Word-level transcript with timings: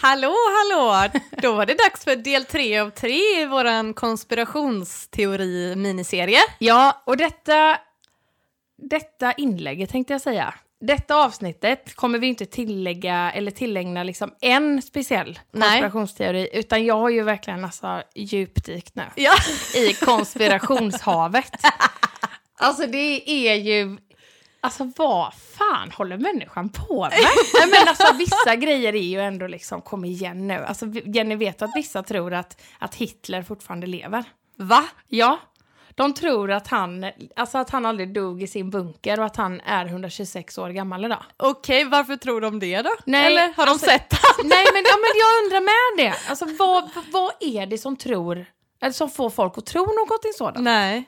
Hallå, 0.00 0.34
hallå! 0.58 1.08
Då 1.42 1.52
var 1.52 1.66
det 1.66 1.74
dags 1.74 2.04
för 2.04 2.16
del 2.16 2.44
tre 2.44 2.78
av 2.78 2.90
tre 2.90 3.42
i 3.42 3.46
vår 3.46 3.92
konspirationsteori-miniserie. 3.94 6.38
Ja, 6.58 7.02
och 7.06 7.16
detta, 7.16 7.78
detta 8.90 9.32
inlägget 9.32 9.90
tänkte 9.90 10.14
jag 10.14 10.20
säga. 10.20 10.54
Detta 10.80 11.14
avsnittet 11.16 11.96
kommer 11.96 12.18
vi 12.18 12.26
inte 12.26 12.46
tillägga 12.46 13.32
eller 13.32 13.50
tillägna 13.50 14.02
liksom 14.02 14.30
en 14.40 14.82
speciell 14.82 15.38
Nej. 15.52 15.62
konspirationsteori, 15.68 16.48
utan 16.52 16.84
jag 16.84 16.98
har 16.98 17.08
ju 17.08 17.22
verkligen 17.22 17.64
alltså 17.64 18.02
djupdykt 18.14 18.94
nu 18.94 19.04
Ja. 19.14 19.32
i 19.74 19.94
konspirationshavet. 19.94 21.50
alltså 22.58 22.86
det 22.86 23.30
är 23.30 23.54
ju, 23.54 23.98
alltså 24.68 25.02
vad 25.04 25.34
fan 25.34 25.90
håller 25.90 26.16
människan 26.16 26.68
på 26.68 27.00
med? 27.02 27.12
Nej, 27.54 27.68
men 27.70 27.88
alltså 27.88 28.12
vissa 28.18 28.56
grejer 28.56 28.94
är 28.94 29.02
ju 29.02 29.20
ändå 29.20 29.46
liksom, 29.46 29.82
kom 29.82 30.04
igen 30.04 30.48
nu. 30.48 30.64
Alltså 30.64 30.86
Jenny 30.86 31.36
vet 31.36 31.62
att 31.62 31.70
vissa 31.74 32.02
tror 32.02 32.34
att, 32.34 32.60
att 32.78 32.94
Hitler 32.94 33.42
fortfarande 33.42 33.86
lever. 33.86 34.24
Va? 34.56 34.84
Ja. 35.08 35.38
De 35.94 36.14
tror 36.14 36.50
att 36.50 36.68
han, 36.68 37.06
alltså 37.36 37.58
att 37.58 37.70
han 37.70 37.86
aldrig 37.86 38.14
dog 38.14 38.42
i 38.42 38.46
sin 38.46 38.70
bunker 38.70 39.20
och 39.20 39.26
att 39.26 39.36
han 39.36 39.60
är 39.60 39.86
126 39.86 40.58
år 40.58 40.70
gammal 40.70 41.04
idag. 41.04 41.22
Okej, 41.36 41.84
varför 41.84 42.16
tror 42.16 42.40
de 42.40 42.58
det 42.58 42.82
då? 42.82 42.90
Nej, 43.04 43.26
Eller 43.26 43.52
har 43.56 43.66
de 43.66 43.72
alltså- 43.72 43.86
sett 43.86 44.12
han? 44.12 44.48
Nej 44.48 44.66
men, 44.72 44.82
ja, 44.86 44.96
men 44.96 45.12
jag 45.20 45.44
undrar 45.44 45.60
med 45.60 46.06
det. 46.06 46.30
Alltså 46.30 46.44
vad, 46.58 46.90
vad 47.12 47.32
är 47.40 47.66
det 47.66 47.78
som 47.78 47.96
tror, 47.96 48.46
eller 48.82 48.92
som 48.92 49.10
får 49.10 49.30
folk 49.30 49.58
att 49.58 49.66
tro 49.66 49.80
någonting 49.86 50.32
sådant? 50.38 50.58
Nej. 50.64 51.04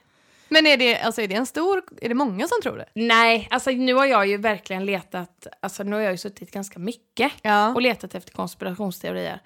Men 0.50 0.66
är 0.66 0.76
det, 0.76 1.00
alltså, 1.00 1.22
är 1.22 1.28
det 1.28 1.34
en 1.34 1.46
stor, 1.46 1.82
är 2.00 2.08
det 2.08 2.14
många 2.14 2.46
som 2.48 2.58
tror 2.62 2.76
det? 2.76 2.88
Nej, 2.94 3.48
alltså 3.50 3.70
nu 3.70 3.94
har 3.94 4.06
jag 4.06 4.26
ju 4.26 4.36
verkligen 4.36 4.84
letat, 4.84 5.46
alltså 5.62 5.82
nu 5.82 5.96
har 5.96 6.02
jag 6.02 6.12
ju 6.12 6.18
suttit 6.18 6.50
ganska 6.50 6.78
mycket 6.78 7.32
Ja. 7.42 7.68
och 7.74 7.82
letat 7.82 8.14
efter 8.14 8.32
konspirationsteorier. 8.32 9.40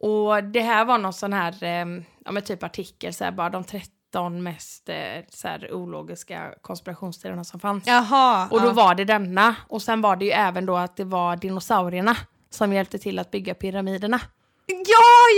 Och 0.00 0.44
det 0.44 0.60
här 0.60 0.84
var 0.84 0.98
någon 0.98 1.12
sån 1.12 1.32
här, 1.32 1.62
eh, 1.62 1.86
ja 2.24 2.32
men 2.32 2.42
typ 2.42 2.62
artikel, 2.62 3.14
så 3.14 3.24
här, 3.24 3.32
bara 3.32 3.50
de 3.50 3.64
13 3.64 4.42
mest 4.42 4.88
eh, 4.88 4.96
så 5.28 5.48
här, 5.48 5.72
ologiska 5.72 6.54
konspirationsteorierna 6.62 7.44
som 7.44 7.60
fanns. 7.60 7.86
Jaha. 7.86 8.48
Och 8.50 8.60
då 8.60 8.68
ja. 8.68 8.72
var 8.72 8.94
det 8.94 9.04
denna. 9.04 9.56
Och 9.68 9.82
sen 9.82 10.00
var 10.00 10.16
det 10.16 10.24
ju 10.24 10.30
även 10.30 10.66
då 10.66 10.76
att 10.76 10.96
det 10.96 11.04
var 11.04 11.36
dinosaurierna 11.36 12.16
som 12.50 12.72
hjälpte 12.72 12.98
till 12.98 13.18
att 13.18 13.30
bygga 13.30 13.54
pyramiderna. 13.54 14.20
Ja, 14.66 14.76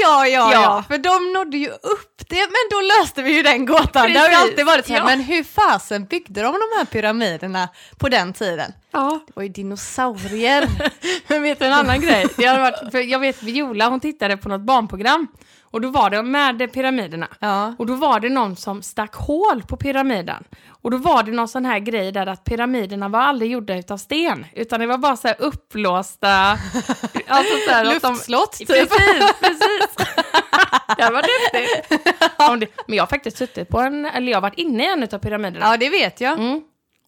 ja, 0.03 0.27
ja, 0.27 0.53
Ja. 0.53 0.85
för 0.89 0.99
de 0.99 1.33
nådde 1.33 1.57
ju 1.57 1.69
upp 1.71 2.29
det, 2.29 2.37
men 2.37 2.65
då 2.71 2.81
löste 2.81 3.23
vi 3.23 3.33
ju 3.37 3.43
den 3.43 3.67
gåtan. 3.67 4.13
Det 4.13 4.19
har 4.19 4.29
ju 4.29 4.35
Precis, 4.35 4.51
alltid 4.51 4.67
varit 4.67 4.87
så 4.87 4.93
här, 4.93 5.01
ja. 5.01 5.05
men 5.07 5.21
hur 5.21 5.45
fasen 5.45 6.05
byggde 6.05 6.43
de 6.43 6.53
de 6.53 6.79
här 6.79 6.85
pyramiderna 6.85 7.69
på 7.99 8.09
den 8.09 8.33
tiden? 8.33 8.73
Ja. 8.91 9.21
Det 9.27 9.33
var 9.37 9.43
ju 9.43 9.49
dinosaurier. 9.49 10.69
Men 11.29 11.43
vet 11.43 11.59
du 11.59 11.65
en 11.65 11.73
annan 11.73 12.01
grej? 12.01 12.27
Det 12.37 12.47
hade 12.47 12.61
varit, 12.61 12.91
för 12.93 12.99
jag 12.99 13.19
vet 13.19 13.43
Viola, 13.43 13.89
hon 13.89 14.01
tittade 14.01 14.37
på 14.37 14.49
något 14.49 14.61
barnprogram. 14.61 15.27
Och 15.71 15.81
då 15.81 15.91
var 15.91 16.11
det 16.11 16.23
med 16.23 16.73
pyramiderna. 16.73 17.29
ja. 17.41 17.75
Och 17.79 17.87
då 17.87 17.95
var 17.95 18.21
det 18.21 18.29
någon 18.29 18.57
som 18.57 18.83
stack 18.83 19.15
hål 19.15 19.63
på 19.69 19.77
pyramiden. 19.77 20.45
Och 20.69 20.91
då 20.91 20.97
var 20.97 21.23
det 21.23 21.31
någon 21.33 21.49
sån 21.49 21.65
här 21.65 21.79
grej 21.79 22.13
där 22.13 22.27
att 22.27 22.45
pyramiderna 22.45 23.09
var 23.09 23.21
aldrig 23.21 23.51
gjorda 23.51 23.77
utav 23.77 23.97
sten. 23.97 24.47
Utan 24.53 24.81
det 24.81 24.87
var 24.87 24.99
bara 24.99 25.17
så 25.17 25.29
här 25.29 25.37
uppblåsta... 25.41 26.29
alltså 27.27 27.55
så 27.69 27.71
här 27.71 27.97
att 27.97 28.03
de- 28.03 28.09
Luftslott 28.13 28.53
typ. 28.53 28.69
Precis, 28.69 29.33
precis. 29.41 29.97
det 30.97 31.11
var 31.11 31.23
häftigt. 31.53 32.15
Om 32.51 32.61
det- 32.61 32.67
Men 32.87 32.97
jag 32.97 33.03
har 33.03 33.07
faktiskt 33.09 33.37
suttit 33.37 33.69
på 33.69 33.81
en, 33.81 34.05
eller 34.07 34.33
jag 34.33 34.37
har 34.37 34.43
varit 34.43 34.59
inne 34.59 34.85
i 34.85 34.93
en 34.93 35.03
utav 35.03 35.19
pyramiderna. 35.19 35.67
Ja, 35.67 35.77
det 35.77 35.91
vet 35.91 36.21
jag. 36.21 36.33
Mm. 36.39 36.63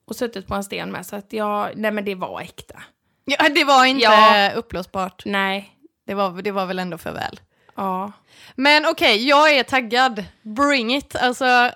Och 0.06 0.16
suttit 0.16 0.47
på 0.47 0.55
en 0.55 0.65
sten 0.65 0.93
med, 0.93 1.06
så 1.06 1.16
att 1.16 1.32
jag, 1.32 1.71
nej 1.77 1.91
men 1.91 2.05
det 2.05 2.15
var 2.15 2.41
äkta. 2.41 2.82
Ja, 3.25 3.49
det 3.49 3.65
var 3.65 3.84
inte 3.84 4.03
Ja. 4.05 4.50
uppblåsbart. 4.55 5.22
Nej, 5.27 5.71
Det 6.06 6.15
var, 6.15 6.43
det 6.43 6.50
var 6.50 6.66
väl 6.66 6.78
ändå 6.78 6.99
för 6.99 7.12
väl. 7.12 7.41
ja. 7.77 8.12
Men 8.54 8.86
okej, 8.86 9.28
jag 9.28 9.56
är 9.56 9.62
taggad. 9.62 10.25
Bring 10.42 10.94
it. 10.97 11.16
Alltså, 11.16 11.70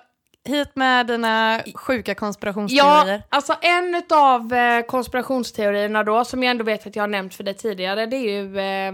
hit 0.45 0.75
med 0.75 1.07
dina 1.07 1.61
sjuka 1.75 2.15
konspirationsteorier. 2.15 3.13
Ja, 3.15 3.21
alltså 3.29 3.55
en 3.61 4.03
av 4.09 4.53
eh, 4.53 4.81
konspirationsteorierna 4.85 6.03
då, 6.03 6.25
som 6.25 6.43
jag 6.43 6.51
ändå 6.51 6.63
vet 6.63 6.87
att 6.87 6.95
jag 6.95 7.03
har 7.03 7.07
nämnt 7.07 7.35
för 7.35 7.43
dig 7.43 7.53
tidigare, 7.53 8.05
det 8.05 8.15
är 8.17 8.41
ju 8.41 8.59
eh, 8.59 8.93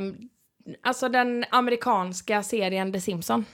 alltså 0.83 1.09
den 1.09 1.45
amerikanska 1.49 2.43
serien 2.43 2.93
The 2.93 3.01
Simpsons. 3.01 3.45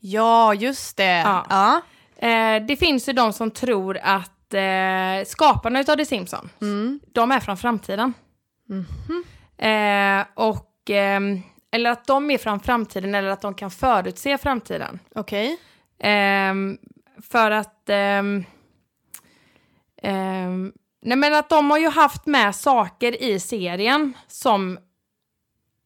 Ja, 0.00 0.54
just 0.54 0.96
det. 0.96 1.04
Ja. 1.18 1.46
Ja. 1.50 1.80
Eh, 2.28 2.62
det 2.66 2.76
finns 2.76 3.08
ju 3.08 3.12
de 3.12 3.32
som 3.32 3.50
tror 3.50 3.98
att 4.02 4.54
eh, 4.54 5.26
skaparna 5.26 5.80
utav 5.80 5.96
The 5.96 6.04
Simpsons, 6.04 6.50
Mm. 6.60 7.00
de 7.12 7.30
är 7.32 7.40
från 7.40 7.56
framtiden. 7.56 8.12
Eh, 9.58 10.26
och, 10.34 10.70
ehm, 10.90 11.42
eller 11.70 11.90
att 11.90 12.06
de 12.06 12.30
är 12.30 12.38
från 12.38 12.60
framtiden 12.60 13.14
eller 13.14 13.28
att 13.28 13.40
de 13.40 13.54
kan 13.54 13.70
förutse 13.70 14.38
framtiden. 14.38 14.98
Okej. 15.14 15.58
Ehm, 15.98 16.78
för 17.22 17.50
att... 17.50 17.88
ehm, 17.88 18.44
nej 21.02 21.16
men 21.16 21.34
att 21.34 21.48
de 21.48 21.70
har 21.70 21.78
ju 21.78 21.88
haft 21.88 22.26
med 22.26 22.56
saker 22.56 23.22
i 23.22 23.40
serien 23.40 24.12
som 24.26 24.78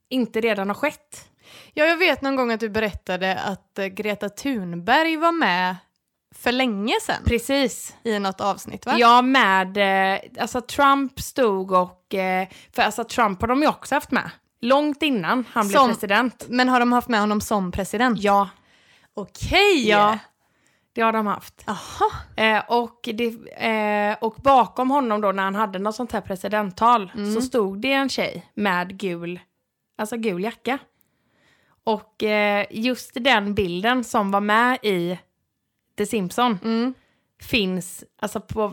inte 0.09 0.41
redan 0.41 0.69
har 0.69 0.75
skett. 0.75 1.31
Ja, 1.73 1.85
jag 1.85 1.97
vet 1.97 2.23
någon 2.23 2.37
gång 2.37 2.53
att 2.53 2.61
du 2.61 2.69
berättade 2.69 3.41
att 3.41 3.79
eh, 3.79 3.87
Greta 3.87 4.29
Thunberg 4.29 5.17
var 5.17 5.33
med 5.33 5.77
för 6.35 6.53
länge 6.53 6.95
sedan 7.03 7.23
Precis. 7.25 7.97
i 8.03 8.19
något 8.19 8.41
avsnitt, 8.41 8.87
va? 8.87 8.95
Ja, 8.99 9.23
med... 9.23 9.77
Eh, 9.77 10.21
alltså 10.39 10.61
Trump 10.61 11.21
stod 11.21 11.73
och... 11.73 12.15
Eh, 12.15 12.49
för 12.73 12.83
alltså 12.83 13.05
Trump 13.05 13.41
har 13.41 13.49
de 13.49 13.63
ju 13.63 13.69
också 13.69 13.95
haft 13.95 14.11
med. 14.11 14.31
Långt 14.65 15.03
innan 15.03 15.45
han 15.53 15.69
blev 15.69 15.79
Som- 15.79 15.89
president. 15.89 16.45
Men 16.49 16.69
har 16.69 16.81
de 16.81 16.93
haft 16.93 17.09
med 17.09 17.21
honom 17.21 17.41
som 17.41 17.73
president? 17.73 18.19
Ja, 18.23 18.49
Okej! 19.15 19.89
ja. 19.89 20.19
Det 20.93 21.01
har 21.01 21.13
de 21.13 21.27
haft. 21.27 21.65
Jaha. 21.67 22.11
Eh, 22.57 22.63
och, 22.69 23.01
det, 23.15 23.27
eh, 23.67 24.17
och 24.21 24.35
bakom 24.35 24.91
honom 24.91 25.21
då 25.21 25.33
när 25.33 25.43
han 25.43 25.55
hade 25.55 25.79
något 25.79 25.95
sånt 25.95 26.13
här 26.13 26.21
presidenttal 26.21 27.13
så 27.35 27.41
stod 27.43 27.81
det 27.81 27.93
en 27.93 28.09
tjej 28.09 28.47
med 28.55 28.99
gul, 28.99 29.41
alltså 29.99 30.17
gul 30.17 30.43
jacka. 30.45 30.79
Och 31.85 32.23
eh, 32.23 32.67
just 32.71 33.11
den 33.15 33.55
bilden 33.55 34.05
som 34.05 34.31
var 34.31 34.41
med 34.41 34.79
i 34.83 35.19
The 35.99 36.07
Simpsons 36.07 36.63
Mm. 36.63 36.95
finns, 37.43 38.05
alltså 38.23 38.41
på, 38.41 38.73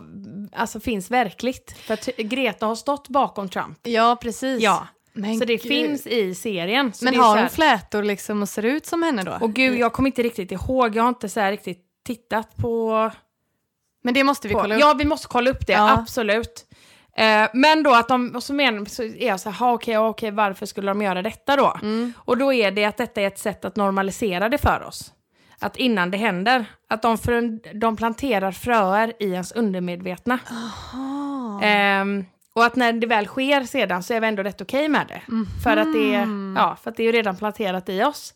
alltså 0.54 0.80
finns 0.80 1.12
verkligt. 1.12 1.78
För 1.78 2.24
Greta 2.24 2.66
har 2.66 2.76
stått 2.76 3.08
bakom 3.10 3.50
Trump. 3.50 3.80
Ja, 3.84 4.18
precis. 4.22 4.62
Ja, 4.62 4.88
Men 5.14 5.38
så 5.40 5.46
det 5.46 5.54
gud. 5.54 5.62
finns 5.62 6.08
i 6.08 6.36
serien. 6.36 6.92
Men 7.02 7.16
har 7.16 7.40
hon 7.40 7.50
flätor 7.50 8.04
liksom 8.04 8.42
och 8.42 8.50
ser 8.50 8.66
ut 8.66 8.86
som 8.86 9.04
henne 9.04 9.24
då? 9.24 9.38
Och 9.42 9.54
gud, 9.54 9.80
jag 9.80 9.94
kommer 9.94 10.08
inte 10.10 10.24
riktigt 10.24 10.52
ihåg, 10.52 10.96
jag 10.96 11.04
har 11.04 11.10
inte 11.10 11.30
så 11.30 11.42
riktigt 11.46 11.80
tittat 12.06 12.56
på 12.58 13.12
Men 14.04 14.14
det 14.14 14.24
måste 14.24 14.48
vi 14.48 14.54
på. 14.54 14.60
kolla 14.60 14.76
upp. 14.76 14.82
Ja, 14.82 14.94
vi 14.94 15.06
måste 15.06 15.28
kolla 15.28 15.50
upp 15.52 15.68
det, 15.68 15.74
Ja. 15.74 15.92
absolut. 15.92 16.66
Eh, 17.16 17.48
men 17.54 17.84
då 17.84 17.94
att 17.94 18.08
de, 18.08 18.36
och 18.36 18.44
så, 18.44 18.54
men, 18.54 18.86
så 18.86 19.04
är 19.04 19.28
jag 19.28 19.40
så 19.40 19.50
här, 19.50 19.58
"Ha, 19.60 19.74
okej, 19.74 19.98
okej, 19.98 20.32
varför 20.32 20.66
skulle 20.66 20.92
de 20.92 21.02
göra 21.02 21.22
detta 21.22 21.56
då? 21.56 21.78
Mm. 21.82 22.14
Och 22.18 22.38
då 22.38 22.54
är 22.54 22.72
det 22.72 22.86
att 22.86 22.98
detta 22.98 23.22
är 23.22 23.28
ett 23.28 23.40
sätt 23.40 23.66
att 23.66 23.76
normalisera 23.76 24.50
det 24.50 24.58
för 24.58 24.84
oss. 24.88 25.14
Att 25.60 25.78
innan 25.78 26.12
det 26.12 26.18
händer, 26.18 26.66
att 26.90 27.02
de, 27.02 27.18
för, 27.18 27.60
de 27.80 27.96
planterar 27.98 28.52
fröer 28.52 29.14
i 29.20 29.32
ens 29.32 29.52
undermedvetna. 29.52 30.40
Ehm, 31.62 32.26
och 32.56 32.66
att 32.66 32.76
när 32.76 32.94
det 32.94 33.08
väl 33.08 33.26
sker 33.28 33.64
sedan 33.64 34.04
så 34.04 34.14
är 34.14 34.20
vi 34.22 34.28
ändå 34.28 34.44
rätt 34.44 34.62
okej 34.62 34.88
med 34.90 35.08
det. 35.08 35.22
För, 35.64 35.78
att 35.78 35.94
det 35.94 36.16
är, 36.16 36.28
ja, 36.56 36.78
för 36.84 36.92
att 36.92 36.98
det 36.98 37.04
är 37.04 37.06
ju 37.06 37.12
redan 37.12 37.36
planterat 37.38 37.90
i 37.90 38.04
oss. 38.04 38.34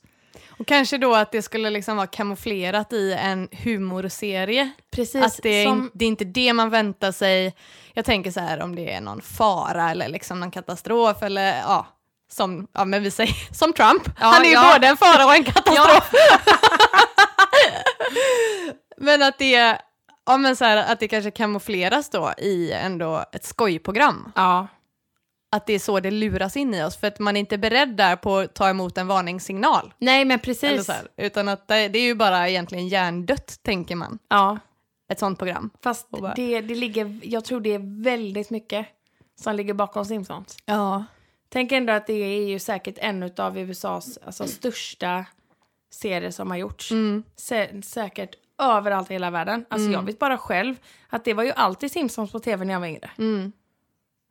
Och 0.59 0.67
kanske 0.67 0.97
då 0.97 1.15
att 1.15 1.31
det 1.31 1.41
skulle 1.41 1.69
liksom 1.69 1.97
vara 1.97 2.07
kamouflerat 2.07 2.94
i 2.94 3.13
en 3.13 3.47
humorserie. 3.51 4.71
Precis, 4.95 5.23
Att 5.25 5.39
det 5.44 5.50
är, 5.50 5.65
som- 5.65 5.91
det 5.94 6.06
är 6.06 6.09
inte 6.09 6.25
det 6.25 6.53
man 6.53 6.69
väntar 6.69 7.12
sig. 7.12 7.56
Jag 7.94 8.06
tänker 8.06 8.31
så 8.31 8.39
här 8.39 8.62
om 8.62 8.75
det 8.75 8.94
är 8.94 9.01
någon 9.01 9.21
fara 9.21 9.91
eller 9.91 10.07
liksom 10.09 10.39
någon 10.39 10.51
katastrof 10.51 11.23
eller 11.23 11.57
ja, 11.59 11.88
som, 12.31 12.67
ja 12.73 12.85
men 12.85 13.03
vi 13.03 13.12
säger, 13.12 13.35
som 13.53 13.73
Trump. 13.73 14.03
Ja, 14.19 14.25
Han 14.27 14.41
är 14.41 14.45
ju 14.50 14.53
ja. 14.53 14.71
både 14.73 14.88
en 14.88 14.97
fara 14.97 15.25
och 15.25 15.35
en 15.35 15.44
katastrof. 15.53 16.12
men 18.97 19.23
att 19.23 19.38
det, 19.38 19.77
ja 20.25 20.38
men 20.38 20.56
så 20.56 20.66
här, 20.66 20.92
att 20.94 21.00
det 21.00 21.07
kanske 21.07 21.31
kamoufleras 21.31 22.10
då 22.10 22.33
i 22.38 22.72
ändå 22.72 23.25
ett 23.31 23.45
skojprogram. 23.45 24.31
Ja, 24.36 24.68
Att 25.51 25.66
det 25.68 25.74
är 25.74 25.80
så 25.80 26.00
det 26.00 26.12
luras 26.12 26.57
in 26.57 26.74
i 26.74 26.83
oss 26.83 26.98
för 26.98 27.07
att 27.07 27.19
man 27.19 27.36
är 27.36 27.39
inte 27.39 27.57
beredd 27.57 27.89
där 27.98 28.16
på 28.16 28.38
att 28.38 28.54
ta 28.54 28.69
emot 28.69 28.98
en 28.98 29.07
varningssignal. 29.07 29.94
nej 29.98 30.25
men 30.25 30.31
Eller 30.31 30.44
precis. 30.44 30.86
så 30.86 30.92
här, 30.92 31.07
utan 31.18 31.48
att 31.48 31.68
det, 31.68 31.88
det 31.88 32.00
är 32.00 32.04
ju 32.04 32.16
bara 32.16 32.50
egentligen 32.50 32.88
hjärndött 32.88 33.60
tänker 33.63 33.95
man. 33.95 34.19
Ja. 34.30 34.60
Ett 35.12 35.19
sånt 35.19 35.39
program. 35.39 35.69
Fast 35.83 36.07
Och 36.12 36.22
bara- 36.22 36.33
det, 36.33 36.62
det 36.62 36.75
ligger, 36.75 37.19
jag 37.24 37.45
tror 37.45 37.60
det 37.62 37.74
är 37.74 38.04
väldigt 38.04 38.50
mycket 38.50 38.86
som 39.42 39.56
ligger 39.56 39.74
bakom 39.74 40.06
Simpsons. 40.06 40.57
Ja. 40.66 41.06
Tänk 41.50 41.72
ändå 41.72 41.94
att 41.94 42.07
det 42.07 42.13
är 42.13 42.48
ju 42.48 42.60
säkert 42.60 42.95
en 42.98 43.31
av 43.38 43.57
USAs 43.60 44.18
alltså, 44.25 44.48
största 44.48 45.25
serier 45.92 46.31
som 46.31 46.50
har 46.51 46.57
gjorts. 46.57 46.92
Mm. 46.92 47.24
Sä 47.36 47.81
säkert 47.81 48.36
överallt 48.60 49.10
i 49.12 49.13
hela 49.13 49.30
världen. 49.30 49.66
Alltså 49.69 49.90
jag 49.90 50.02
vet 50.02 50.19
bara 50.19 50.38
själv 50.38 50.75
att 51.10 51.25
det 51.25 51.34
var 51.34 51.44
ju 51.44 51.52
alltid 51.52 51.92
Simpsons 51.92 52.31
på 52.31 52.40
tv 52.40 52.66
när 52.66 52.74
jag 52.74 52.80
var 52.80 52.88
yngre. 52.88 53.10
Mm. 53.18 53.52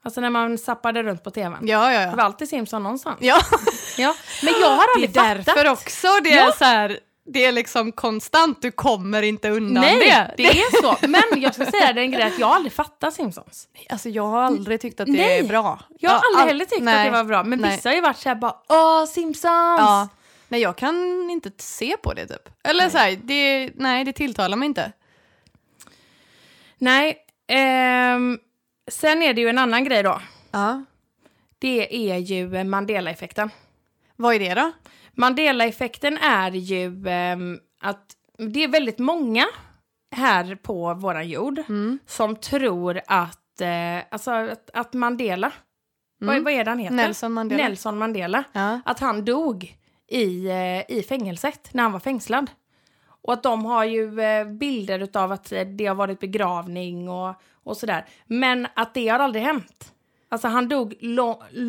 Alltså 0.04 0.20
när 0.20 0.30
man 0.30 0.58
zappade 0.58 1.02
runt 1.02 1.24
på 1.24 1.30
tvn. 1.30 1.58
Ja, 1.62 1.92
ja, 1.92 2.00
Det 2.00 2.06
var 2.06 2.18
ja. 2.18 2.24
alltid 2.24 2.48
Simpson 2.48 2.82
någonstans. 2.82 3.16
ja. 3.20 3.36
Ja. 3.98 4.14
Men 4.42 4.54
jag 4.60 4.68
har 4.68 4.76
Det 5.00 5.16
är 5.18 5.20
aldrig 5.22 5.38
fattat. 5.38 5.46
därför 5.56 5.70
också 5.70 6.08
det 6.24 6.32
är 6.32 6.46
Ja. 6.46 6.52
så 6.52 6.64
här, 6.64 6.98
det 7.26 7.44
är 7.44 7.52
liksom 7.52 7.92
konstant, 7.92 8.62
du 8.62 8.70
kommer 8.70 9.22
inte 9.22 9.50
undan 9.50 9.82
Nej, 9.84 9.98
det. 9.98 10.34
det 10.36 10.46
är 10.60 10.82
så. 10.82 10.96
Men 11.08 11.42
jag 11.42 11.54
ska 11.54 11.66
säga 11.66 11.92
det 11.92 12.00
en 12.00 12.10
grej 12.12 12.22
att 12.22 12.38
jag 12.38 12.46
har 12.46 12.54
aldrig 12.54 12.72
fattat 12.72 13.14
Simpsons. 13.14 13.68
Alltså 13.90 14.08
jag 14.08 14.26
har 14.26 14.42
aldrig 14.42 14.80
tyckt 14.80 15.00
att 15.00 15.06
det 15.06 15.12
Nej. 15.12 15.38
är 15.38 15.48
bra. 15.48 15.80
Jag 16.00 16.10
har 16.10 16.16
aldrig 16.16 16.42
all- 16.42 16.48
heller 16.48 16.64
tyckt 16.64 16.82
nej. 16.82 16.98
att 17.06 17.12
det 17.12 17.18
var 17.18 17.24
bra. 17.24 17.44
Men 17.44 17.58
Nej. 17.58 17.76
vissa 17.76 17.88
har 17.88 17.94
ju 17.94 18.00
varit 18.00 18.16
såhär 18.18 18.36
bara 18.36 18.54
åh 18.68 19.04
Simpsons! 19.06 19.44
Ja. 19.80 20.08
Nej, 20.54 20.62
jag 20.62 20.76
kan 20.76 21.30
inte 21.30 21.50
se 21.58 21.96
på 21.96 22.14
det 22.14 22.26
typ. 22.26 22.48
Eller 22.64 22.82
Nej. 22.84 22.90
så 22.90 22.98
här, 22.98 23.18
det, 23.22 23.70
nej, 23.74 24.04
det 24.04 24.12
tilltalar 24.12 24.56
mig 24.56 24.66
inte. 24.66 24.92
Nej, 26.78 27.16
ehm, 27.46 28.38
sen 28.90 29.22
är 29.22 29.34
det 29.34 29.40
ju 29.40 29.48
en 29.48 29.58
annan 29.58 29.84
grej 29.84 30.02
då. 30.02 30.20
Ja. 30.50 30.84
Det 31.58 32.10
är 32.12 32.16
ju 32.18 32.56
eh, 32.56 32.64
Mandela-effekten. 32.64 33.50
Vad 34.16 34.34
är 34.34 34.38
det 34.38 34.54
då? 34.54 34.72
Mandela-effekten 35.12 36.18
är 36.18 36.50
ju 36.50 37.08
ehm, 37.08 37.58
att 37.80 38.06
det 38.38 38.64
är 38.64 38.68
väldigt 38.68 38.98
många 38.98 39.46
här 40.16 40.54
på 40.54 40.94
våran 40.94 41.28
jord 41.28 41.58
Mm. 41.58 41.98
som 42.06 42.36
tror 42.36 43.00
att, 43.06 43.60
eh, 43.60 43.98
alltså 44.10 44.30
att, 44.30 44.70
att 44.74 44.92
Mandela, 44.92 45.52
vad, 46.20 46.44
vad 46.44 46.52
är 46.52 46.64
det 46.64 46.70
han 46.70 46.78
heter? 46.78 46.92
Mm. 46.94 47.06
Nelson 47.06 47.32
Mandela. 47.32 47.62
Nelson 47.68 47.98
Mandela. 47.98 48.44
Ja. 48.52 48.80
Att 48.84 49.00
han 49.00 49.24
dog 49.24 49.76
i, 50.08 50.46
eh, 50.46 50.96
i 50.98 51.04
fängelset 51.08 51.74
när 51.74 51.82
han 51.82 51.92
var 51.92 52.00
fängslad. 52.00 52.50
Och 53.22 53.32
att 53.32 53.42
de 53.42 53.64
har 53.64 53.84
ju 53.84 54.20
eh, 54.20 54.46
bilder 54.46 55.08
av 55.14 55.32
att 55.32 55.52
eh, 55.52 55.60
det 55.60 55.86
har 55.86 55.94
varit 55.94 56.20
begravning 56.20 57.08
och, 57.08 57.34
och 57.64 57.76
sådär. 57.76 58.06
Men 58.26 58.66
att 58.74 58.94
det 58.94 59.08
har 59.08 59.18
aldrig 59.18 59.44
hänt. 59.44 59.92
Alltså 60.28 60.48
han 60.48 60.68
dog 60.68 60.94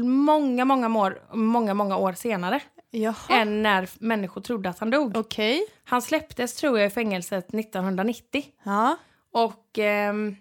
många, 0.04 0.66
många 0.66 1.00
år, 1.00 1.22
många, 1.34 1.74
många 1.74 1.98
år 1.98 2.14
senare 2.14 2.60
Jaha. 2.92 3.14
än 3.30 3.64
när 3.64 3.90
människor 4.00 4.42
trodde 4.42 4.70
att 4.70 4.80
han 4.80 4.90
dog. 4.90 5.18
Okej. 5.18 5.68
Han 5.84 6.02
släpptes 6.02 6.56
tror 6.56 6.80
jag 6.80 6.88
i 6.88 6.90
fängelset 6.90 7.54
1990 7.54 8.44
Ja, 8.64 8.98
och 9.32 9.80
ehm, 9.80 10.36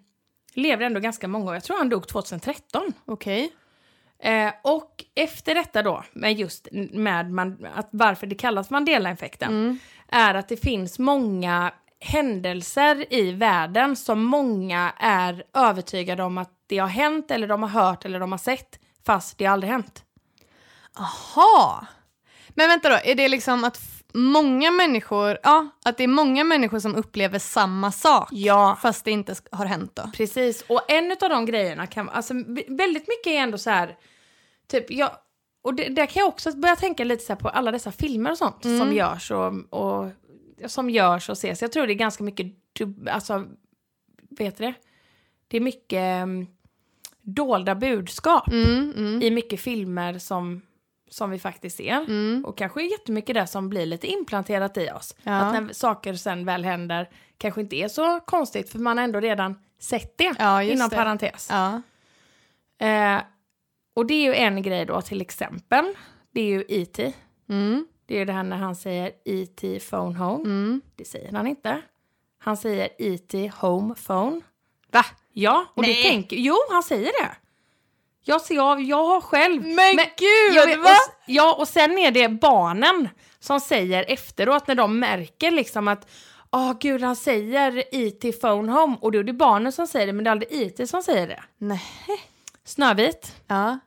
levde 0.54 0.86
ändå 0.86 1.00
ganska 1.00 1.28
många 1.28 1.50
år. 1.50 1.54
Jag 1.54 1.64
tror 1.64 1.78
han 1.78 1.88
dog 1.88 2.08
2013. 2.08 2.92
okej. 3.04 3.52
Eh, 4.24 4.52
och 4.62 5.04
efter 5.14 5.54
detta 5.54 5.82
då, 5.82 6.04
med 6.12 6.32
just 6.40 6.68
med 6.92 7.30
man, 7.32 7.66
att 7.74 7.88
varför 7.90 8.26
det 8.26 8.34
kallas 8.34 8.70
Mandela-effekten, 8.70 9.48
Mm. 9.52 9.78
är 10.08 10.34
att 10.34 10.48
det 10.48 10.56
finns 10.56 10.98
många 10.98 11.72
händelser 12.00 13.14
i 13.14 13.32
världen 13.32 13.96
som 13.96 14.24
många 14.24 14.92
är 14.98 15.44
övertygade 15.54 16.22
om 16.22 16.38
att 16.38 16.50
det 16.66 16.78
har 16.78 16.88
hänt 16.88 17.30
eller 17.30 17.46
de 17.48 17.62
har 17.62 17.68
hört 17.70 18.04
eller 18.04 18.20
de 18.20 18.32
har 18.32 18.38
sett, 18.38 18.78
fast 19.06 19.38
det 19.38 19.46
aldrig 19.46 19.72
hänt. 19.72 20.02
Aha. 20.98 21.86
Men 22.48 22.68
vänta 22.68 22.88
då, 22.88 22.98
är 23.04 23.14
det 23.14 23.28
liksom 23.28 23.64
att 23.64 23.80
många 24.14 24.70
människor, 24.70 25.38
ja, 25.42 25.68
att 25.84 25.96
det 25.96 26.04
är 26.04 26.08
många 26.08 26.44
människor 26.44 26.78
som 26.78 26.94
upplever 26.94 27.38
samma 27.38 27.92
sak 27.92 28.28
Ja, 28.32 28.78
fast 28.82 29.04
det 29.04 29.10
inte 29.10 29.34
har 29.50 29.66
hänt 29.66 29.90
då? 29.94 30.10
precis. 30.16 30.64
Och 30.68 30.90
en 30.90 31.12
av 31.22 31.28
de 31.30 31.46
grejerna 31.46 31.86
kan, 31.86 32.08
alltså 32.10 32.34
väldigt 32.68 33.08
mycket 33.08 33.26
är 33.26 33.38
ändå 33.38 33.58
så 33.58 33.70
här, 33.70 33.96
typ 34.66 34.90
jag, 34.90 35.10
och 35.62 35.74
det, 35.74 35.88
där 35.88 36.06
kan 36.06 36.20
jag 36.20 36.28
också 36.28 36.56
börja 36.56 36.76
tänka 36.76 37.04
lite 37.04 37.24
så 37.24 37.32
här 37.32 37.40
på 37.40 37.48
alla 37.48 37.70
dessa 37.72 37.92
filmer 37.92 38.30
och 38.30 38.38
sånt 38.38 38.62
som 38.62 38.92
görs 38.92 39.30
och, 39.30 39.52
och 39.70 40.10
som 40.66 40.90
görs 40.90 41.28
och 41.28 41.32
ses. 41.32 41.62
Jag 41.62 41.72
tror 41.72 41.86
det 41.86 41.92
är 41.92 41.94
ganska 41.94 42.24
mycket, 42.24 42.46
alltså, 43.10 43.44
vet 44.30 44.56
du 44.58 44.64
det? 44.64 44.74
Det 45.48 45.56
är 45.56 45.60
mycket 45.60 46.22
um, 46.22 46.46
dolda 47.20 47.74
budskap 47.74 48.48
Mm, 48.52 48.92
mm, 48.96 49.22
i 49.22 49.30
mycket 49.30 49.60
filmer 49.60 50.18
som, 50.18 50.62
som 51.10 51.30
vi 51.30 51.38
faktiskt 51.38 51.76
ser. 51.76 51.96
mm. 51.96 52.44
Och 52.44 52.58
kanske 52.58 52.82
jättemycket 52.82 53.34
det 53.34 53.46
som 53.46 53.68
blir 53.68 53.86
lite 53.86 54.06
implanterat 54.06 54.76
i 54.76 54.90
oss. 54.90 55.16
Ja. 55.22 55.32
Att 55.32 55.52
när 55.52 55.72
saker 55.72 56.14
sen 56.14 56.44
väl 56.44 56.64
händer 56.64 57.10
kanske 57.38 57.60
inte 57.60 57.76
är 57.76 57.88
så 57.88 58.20
konstigt 58.20 58.70
för 58.70 58.78
man 58.78 58.98
har 58.98 59.04
ändå 59.04 59.20
redan 59.20 59.58
sett 59.78 60.18
det. 60.18 60.34
Ja, 60.38 60.62
inom 60.62 60.88
det. 60.88 60.96
parentes. 60.96 61.48
Ja. 61.50 61.82
Eh, 62.86 63.20
och 63.94 64.06
det 64.06 64.14
är 64.14 64.22
ju 64.24 64.34
en 64.34 64.62
grej 64.62 64.84
då 64.86 65.00
till 65.02 65.20
exempel. 65.20 65.84
Det 66.32 66.40
är 66.40 66.44
ju 66.46 66.64
E.T. 66.68 67.12
Mm, 67.48 67.86
Det 68.06 68.14
är 68.14 68.18
ju 68.18 68.24
det 68.24 68.32
här 68.32 68.42
när 68.42 68.56
han 68.56 68.76
säger 68.76 69.12
E.T. 69.24 69.80
phone 69.90 70.18
home. 70.18 70.44
mm. 70.44 70.80
Det 70.96 71.04
säger 71.04 71.32
han 71.32 71.46
inte. 71.46 71.82
Han 72.38 72.56
säger 72.56 72.88
E.T. 72.98 73.52
home 73.60 73.94
phone. 74.06 74.40
Va? 74.92 75.04
Ja, 75.32 75.66
och 75.74 75.82
Nej. 75.82 75.94
det 76.02 76.08
tänker... 76.08 76.36
Jo, 76.36 76.54
han 76.70 76.82
säger 76.82 77.04
det. 77.24 77.30
Jag, 78.26 78.40
ser, 78.40 78.54
jag, 78.54 78.82
jag 78.82 79.04
har 79.04 79.20
själv... 79.20 79.62
Men, 79.62 79.96
gud, 79.96 80.54
jag 80.54 80.78
och, 80.78 80.84
va? 80.84 80.90
s- 80.90 81.14
ja, 81.26 81.54
och 81.58 81.68
sen 81.68 81.98
är 81.98 82.10
det 82.10 82.28
barnen 82.28 83.08
som 83.38 83.60
säger 83.60 84.04
efteråt 84.08 84.66
när 84.66 84.74
de 84.74 84.98
märker 84.98 85.50
liksom 85.50 85.88
att 85.88 86.10
Åh 86.52 86.72
gud, 86.80 87.02
han 87.02 87.16
säger 87.16 87.84
E.T. 87.92 88.32
phone 88.32 88.72
home 88.72 88.96
och 89.00 89.12
då 89.12 89.18
är 89.18 89.22
det 89.24 89.32
barnen 89.32 89.72
som 89.72 89.86
säger 89.86 90.06
det 90.06 90.12
men 90.12 90.24
det 90.24 90.28
är 90.28 90.32
aldrig 90.32 90.52
E.T. 90.52 90.86
som 90.86 91.02
säger 91.02 91.26
det. 91.28 91.42
Nej. 91.58 91.82
Snövit, 92.64 93.34
Ja, 93.46 93.78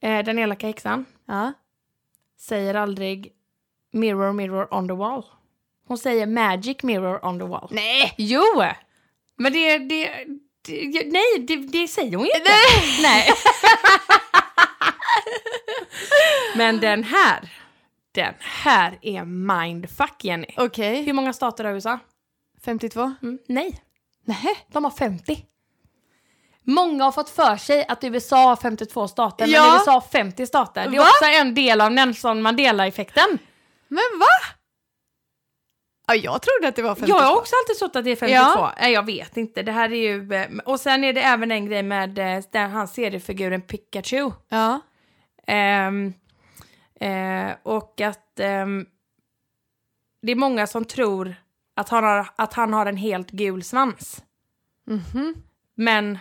eh, 0.00 0.24
den 0.24 0.38
elaka 0.38 0.66
häxan, 0.66 1.04
ja. 1.26 1.52
säger 2.40 2.74
aldrig 2.74 3.32
mirror 3.92 4.32
mirror 4.32 4.74
on 4.74 4.88
the 4.88 4.94
wall. 4.94 5.24
Hon 5.86 5.98
säger 5.98 6.26
magic 6.26 6.82
mirror 6.82 7.24
on 7.24 7.38
the 7.38 7.44
wall. 7.46 7.68
Nej! 7.70 8.14
Jo! 8.18 8.42
Men 9.36 9.52
det, 9.52 9.78
det, 9.78 10.10
det 10.62 11.12
nej, 11.12 11.38
det, 11.46 11.56
det 11.56 11.88
säger 11.88 12.16
hon 12.16 12.26
ju 12.26 12.32
inte. 12.38 12.50
Nej. 13.02 13.28
Men 16.56 16.80
den 16.80 17.04
här, 17.04 17.52
den 18.12 18.34
här 18.38 18.98
är 19.02 19.24
mindfuck 19.24 20.24
Jenny. 20.24 20.46
Okej. 20.56 21.02
Hur 21.02 21.12
många 21.12 21.32
stater 21.32 21.64
har 21.64 21.72
USA? 21.72 21.98
52? 22.64 23.12
Mm, 23.22 23.38
nej, 23.46 23.80
Nej. 24.24 24.66
de 24.68 24.84
har 24.84 24.90
50. 24.90 25.44
Många 26.68 27.04
har 27.04 27.12
fått 27.12 27.30
för 27.30 27.56
sig 27.56 27.86
att 27.88 28.04
USA 28.04 28.36
har 28.48 28.56
52 28.56 29.08
stater, 29.08 29.46
Ja. 29.46 29.62
men 29.62 29.74
USA 29.74 29.90
har 29.92 30.00
50 30.00 30.46
stater. 30.46 30.88
Det 30.88 30.96
är 30.96 30.98
Va? 31.00 31.04
också 31.04 31.24
en 31.24 31.54
del 31.54 31.80
av 31.80 31.92
Nelson 31.92 32.42
Mandela-effekten. 32.42 33.38
Men 33.88 34.18
va? 34.20 34.26
Ja, 36.06 36.14
jag 36.14 36.42
trodde 36.42 36.68
att 36.68 36.76
det 36.76 36.82
var 36.82 36.94
52. 36.94 37.18
Jag 37.18 37.24
har 37.24 37.36
också 37.36 37.54
alltid 37.62 37.78
trott 37.78 37.96
att 37.96 38.04
det 38.04 38.10
är 38.10 38.16
52. 38.16 38.34
Ja. 38.34 38.72
Nej, 38.80 38.92
jag 38.92 39.06
vet 39.06 39.36
inte. 39.36 39.62
Det 39.62 39.72
här 39.72 39.92
är 39.92 39.96
ju... 40.12 40.34
eh, 40.34 40.48
Och 40.64 40.80
sen 40.80 41.04
är 41.04 41.12
det 41.12 41.20
även 41.22 41.50
en 41.50 41.66
grej 41.66 41.82
med 41.82 42.18
eh, 42.18 42.44
den, 42.52 42.70
hans 42.70 42.94
seriefiguren 42.94 43.62
Pikachu. 43.62 44.30
Ja. 44.48 44.80
Ehm, 45.46 46.12
eh, 47.00 47.50
och 47.62 48.00
att 48.00 48.40
ehm, 48.40 48.86
det 50.22 50.32
är 50.32 50.36
många 50.36 50.66
som 50.66 50.84
tror 50.84 51.34
att 51.76 51.88
han 51.88 52.04
har, 52.04 52.28
att 52.36 52.54
han 52.54 52.72
har 52.72 52.86
en 52.86 52.96
helt 52.96 53.30
gul 53.30 53.62
svans. 53.62 54.22
Mhm. 54.86 55.34
Men... 55.74 56.18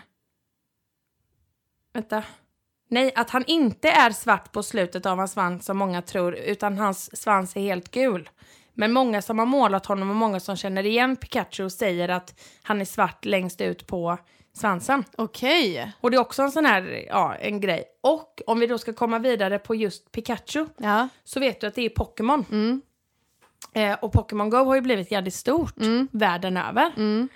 Vänta. 1.97 2.23
Nej, 2.89 3.11
att 3.15 3.29
han 3.29 3.43
inte 3.47 3.89
är 3.89 4.11
svart 4.11 4.51
på 4.51 4.63
slutet 4.63 5.05
av 5.05 5.17
hans 5.17 5.31
svans 5.31 5.65
som 5.65 5.77
många 5.77 6.01
tror, 6.01 6.35
utan 6.35 6.77
hans 6.77 7.21
svans 7.21 7.55
är 7.55 7.61
helt 7.61 7.91
gul. 7.91 8.29
Men 8.73 8.93
många 8.93 9.21
som 9.21 9.39
har 9.39 9.45
målat 9.45 9.85
honom 9.85 10.09
och 10.09 10.15
många 10.15 10.39
som 10.39 10.55
känner 10.55 10.85
igen 10.85 11.15
Pikachu 11.15 11.69
säger 11.69 12.09
att 12.09 12.39
han 12.63 12.81
är 12.81 12.85
svart 12.85 13.25
längst 13.25 13.61
ut 13.61 13.87
på 13.87 14.17
svansen. 14.53 15.03
Okej. 15.17 15.91
Och 16.01 16.11
det 16.11 16.17
är 16.17 16.21
också 16.21 16.41
en 16.43 16.51
sån 16.51 16.65
här, 16.65 17.05
ja, 17.07 17.35
en 17.35 17.59
grej. 17.61 17.83
Och 18.03 18.41
om 18.47 18.59
vi 18.59 18.67
då 18.67 18.77
ska 18.77 18.93
komma 18.93 19.19
vidare 19.19 19.59
på 19.59 19.75
just 19.75 20.11
Pikachu, 20.11 20.65
Ja. 20.77 21.07
så 21.23 21.39
vet 21.39 21.61
du 21.61 21.67
att 21.67 21.75
det 21.75 21.81
är 21.85 21.89
Pokémon. 21.89 22.45
Mm. 22.51 22.81
Eh, 23.73 23.97
och 24.01 24.11
Pokémon 24.11 24.49
Go 24.49 24.57
har 24.57 24.75
ju 24.75 24.81
blivit 24.81 25.11
jävligt 25.11 25.33
stort 25.33 25.77
Mm. 25.77 26.07
världen 26.11 26.57
över. 26.57 26.91
Mm. 26.97 27.29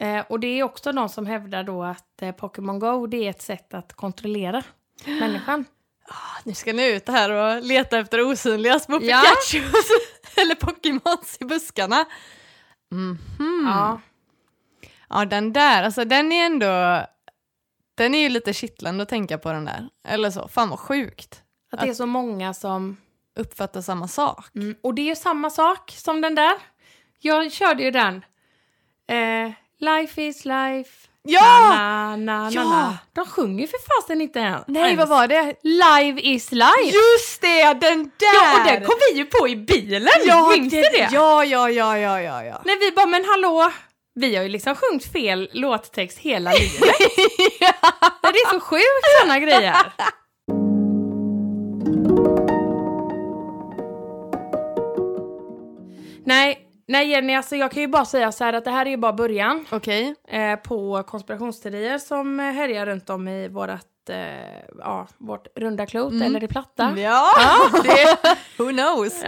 Eh, 0.00 0.24
och 0.28 0.40
det 0.40 0.46
är 0.46 0.62
också 0.62 0.92
de 0.92 1.08
som 1.08 1.26
hävdar 1.26 1.64
då 1.64 1.82
att 1.82 2.22
eh, 2.22 2.34
Pokémon 2.34 2.78
Go 2.78 3.06
det 3.06 3.26
är 3.26 3.30
ett 3.30 3.42
sätt 3.42 3.74
att 3.74 3.92
kontrollera 3.92 4.62
människan. 5.04 5.64
Nu 6.44 6.54
ska 6.54 6.72
ni 6.72 6.92
ut 6.92 7.08
här 7.08 7.30
och 7.30 7.62
leta 7.62 7.98
efter 7.98 8.30
osynliga 8.30 8.78
små 8.78 8.98
Ja. 9.02 9.22
Eller 10.36 10.54
Pokémons 10.54 11.36
i 11.40 11.44
buskarna. 11.44 12.04
Mhm. 12.90 13.18
Ja. 13.66 14.00
Ja, 15.08 15.24
den 15.24 15.52
där, 15.52 15.82
alltså 15.82 16.04
den 16.04 16.32
är 16.32 16.46
ändå... 16.46 17.06
Den 17.94 18.14
är 18.14 18.18
ju 18.18 18.28
lite 18.28 18.52
kittlande 18.52 19.02
att 19.02 19.08
tänka 19.08 19.38
på 19.38 19.52
den 19.52 19.64
där. 19.64 19.88
Eller 20.08 20.30
så, 20.30 20.48
fan 20.48 20.68
vad 20.68 20.78
sjukt. 20.78 21.42
Att 21.72 21.80
det 21.80 21.88
är 21.88 21.94
så 21.94 22.06
många 22.06 22.54
som... 22.54 22.96
Uppfattar 23.36 23.80
samma 23.80 24.08
sak. 24.08 24.54
Mm. 24.54 24.76
Och 24.82 24.94
det 24.94 25.02
är 25.02 25.06
ju 25.06 25.16
samma 25.16 25.50
sak 25.50 25.90
som 25.90 26.20
den 26.20 26.34
där. 26.34 26.54
Jag 27.18 27.52
körde 27.52 27.82
ju 27.82 27.90
den. 27.90 28.24
Eh, 29.08 29.52
life 29.82 30.22
is 30.22 30.44
life. 30.44 31.08
Ja! 31.24 31.40
Na, 31.40 32.16
na, 32.16 32.44
na, 32.44 32.50
Ja! 32.50 32.96
De 33.12 33.26
sjunger 33.26 33.60
ju 33.60 33.66
för 33.66 33.78
fasen 33.78 34.20
inte 34.20 34.40
än. 34.40 34.64
Nej, 34.66 34.82
ens. 34.82 34.98
vad 34.98 35.08
var 35.08 35.28
det? 35.28 35.54
Live 35.62 36.20
is 36.20 36.52
life. 36.52 36.96
Just 36.96 37.40
det, 37.40 37.64
den 37.64 38.10
där! 38.16 38.34
Ja, 38.34 38.58
och 38.58 38.66
den 38.66 38.84
kom 38.84 38.94
vi 39.10 39.18
ju 39.18 39.24
på 39.24 39.48
i 39.48 39.56
bilen. 39.56 40.08
Minns 40.52 40.72
du 40.72 40.80
det? 40.80 41.08
Ja, 41.12 41.44
ja, 41.44 41.70
ja, 41.70 41.98
ja, 41.98 42.20
ja, 42.20 42.44
ja. 42.44 42.62
När 42.64 42.80
vi 42.80 42.92
bara, 42.92 43.06
men 43.06 43.24
hallå, 43.24 43.72
vi 44.14 44.36
har 44.36 44.42
ju 44.42 44.48
liksom 44.48 44.74
sjungit 44.74 45.12
fel 45.12 45.50
låttext 45.52 46.18
hela 46.18 46.52
livet. 46.52 46.80
det 48.22 48.38
är 48.38 48.52
så 48.52 48.60
sjukt 48.60 49.20
sådana 49.20 49.38
grejer. 49.38 49.76
Nej, 56.24 56.61
nej 56.86 57.08
Jenny, 57.08 57.34
alltså 57.34 57.56
jag 57.56 57.70
kan 57.70 57.82
ju 57.82 57.88
bara 57.88 58.04
säga 58.04 58.32
så 58.32 58.44
här 58.44 58.52
att 58.52 58.64
det 58.64 58.70
här 58.70 58.86
är 58.86 58.90
ju 58.90 58.96
bara 58.96 59.12
början 59.12 59.66
Okej. 59.70 60.14
eh, 60.28 60.56
på 60.56 61.02
konspirationsteorier 61.02 61.98
som 61.98 62.38
härjar 62.38 62.86
runt 62.86 63.10
om 63.10 63.28
i 63.28 63.48
vårat, 63.48 63.86
eh, 64.08 64.16
ja, 64.78 65.06
vårt 65.18 65.46
runda 65.58 65.86
klot 65.86 66.12
eller 66.12 66.40
det 66.40 66.48
platta. 66.48 66.94
Ja, 66.96 67.28
det, 67.82 68.18
who 68.58 68.70
knows? 68.70 69.22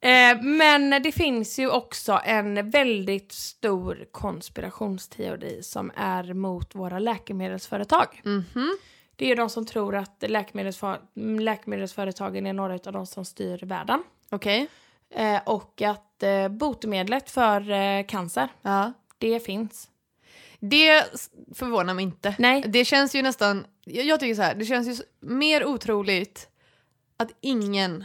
Eh, 0.00 0.42
men 0.42 1.02
det 1.02 1.12
finns 1.12 1.58
ju 1.58 1.70
också 1.70 2.20
en 2.24 2.70
väldigt 2.70 3.32
stor 3.32 4.04
konspirationsteori 4.12 5.62
som 5.62 5.92
är 5.96 6.34
mot 6.34 6.74
våra 6.74 6.98
läkemedelsföretag. 6.98 8.20
Mhm. 8.24 8.78
Det 9.16 9.24
är 9.24 9.28
ju 9.28 9.34
de 9.34 9.50
som 9.50 9.66
tror 9.66 9.96
att 9.96 10.24
läkemedelsför 10.28 10.98
läkemedelsföretagen 11.40 12.46
är 12.46 12.52
några 12.52 12.74
av 12.74 12.92
de 12.92 13.06
som 13.06 13.24
styr 13.24 13.58
världen. 13.66 14.02
Okej. 14.30 14.68
Eh, 15.14 15.40
och 15.46 15.82
att 15.82 16.22
eh, 16.22 16.48
botemedlet 16.48 17.30
för 17.30 17.70
eh, 17.70 18.06
cancer, 18.06 18.48
Ja. 18.62 18.92
det 19.18 19.40
finns. 19.40 19.88
Det 20.60 21.04
förvånar 21.54 21.94
mig 21.94 22.02
inte. 22.02 22.34
Nej. 22.38 22.62
Det 22.68 22.84
känns 22.84 23.14
ju 23.14 23.22
nästan, 23.22 23.66
jag, 23.84 24.04
jag 24.06 24.20
tycker 24.20 24.34
så 24.34 24.42
här, 24.42 24.54
det 24.54 24.64
känns 24.64 24.88
ju 24.88 25.04
mer 25.20 25.64
otroligt 25.66 26.48
att 27.16 27.30
ingen 27.40 28.04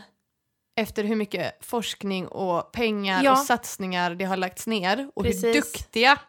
efter 0.75 1.03
hur 1.03 1.15
mycket 1.15 1.65
forskning 1.65 2.27
och 2.27 2.71
pengar 2.71 3.23
Ja. 3.23 3.31
och 3.31 3.37
satsningar 3.37 4.15
det 4.15 4.25
har 4.25 4.37
lagts 4.37 4.67
ner 4.67 5.11
och 5.15 5.23
hur 5.23 5.31
Precis. 5.31 5.53
duktiga 5.55 6.19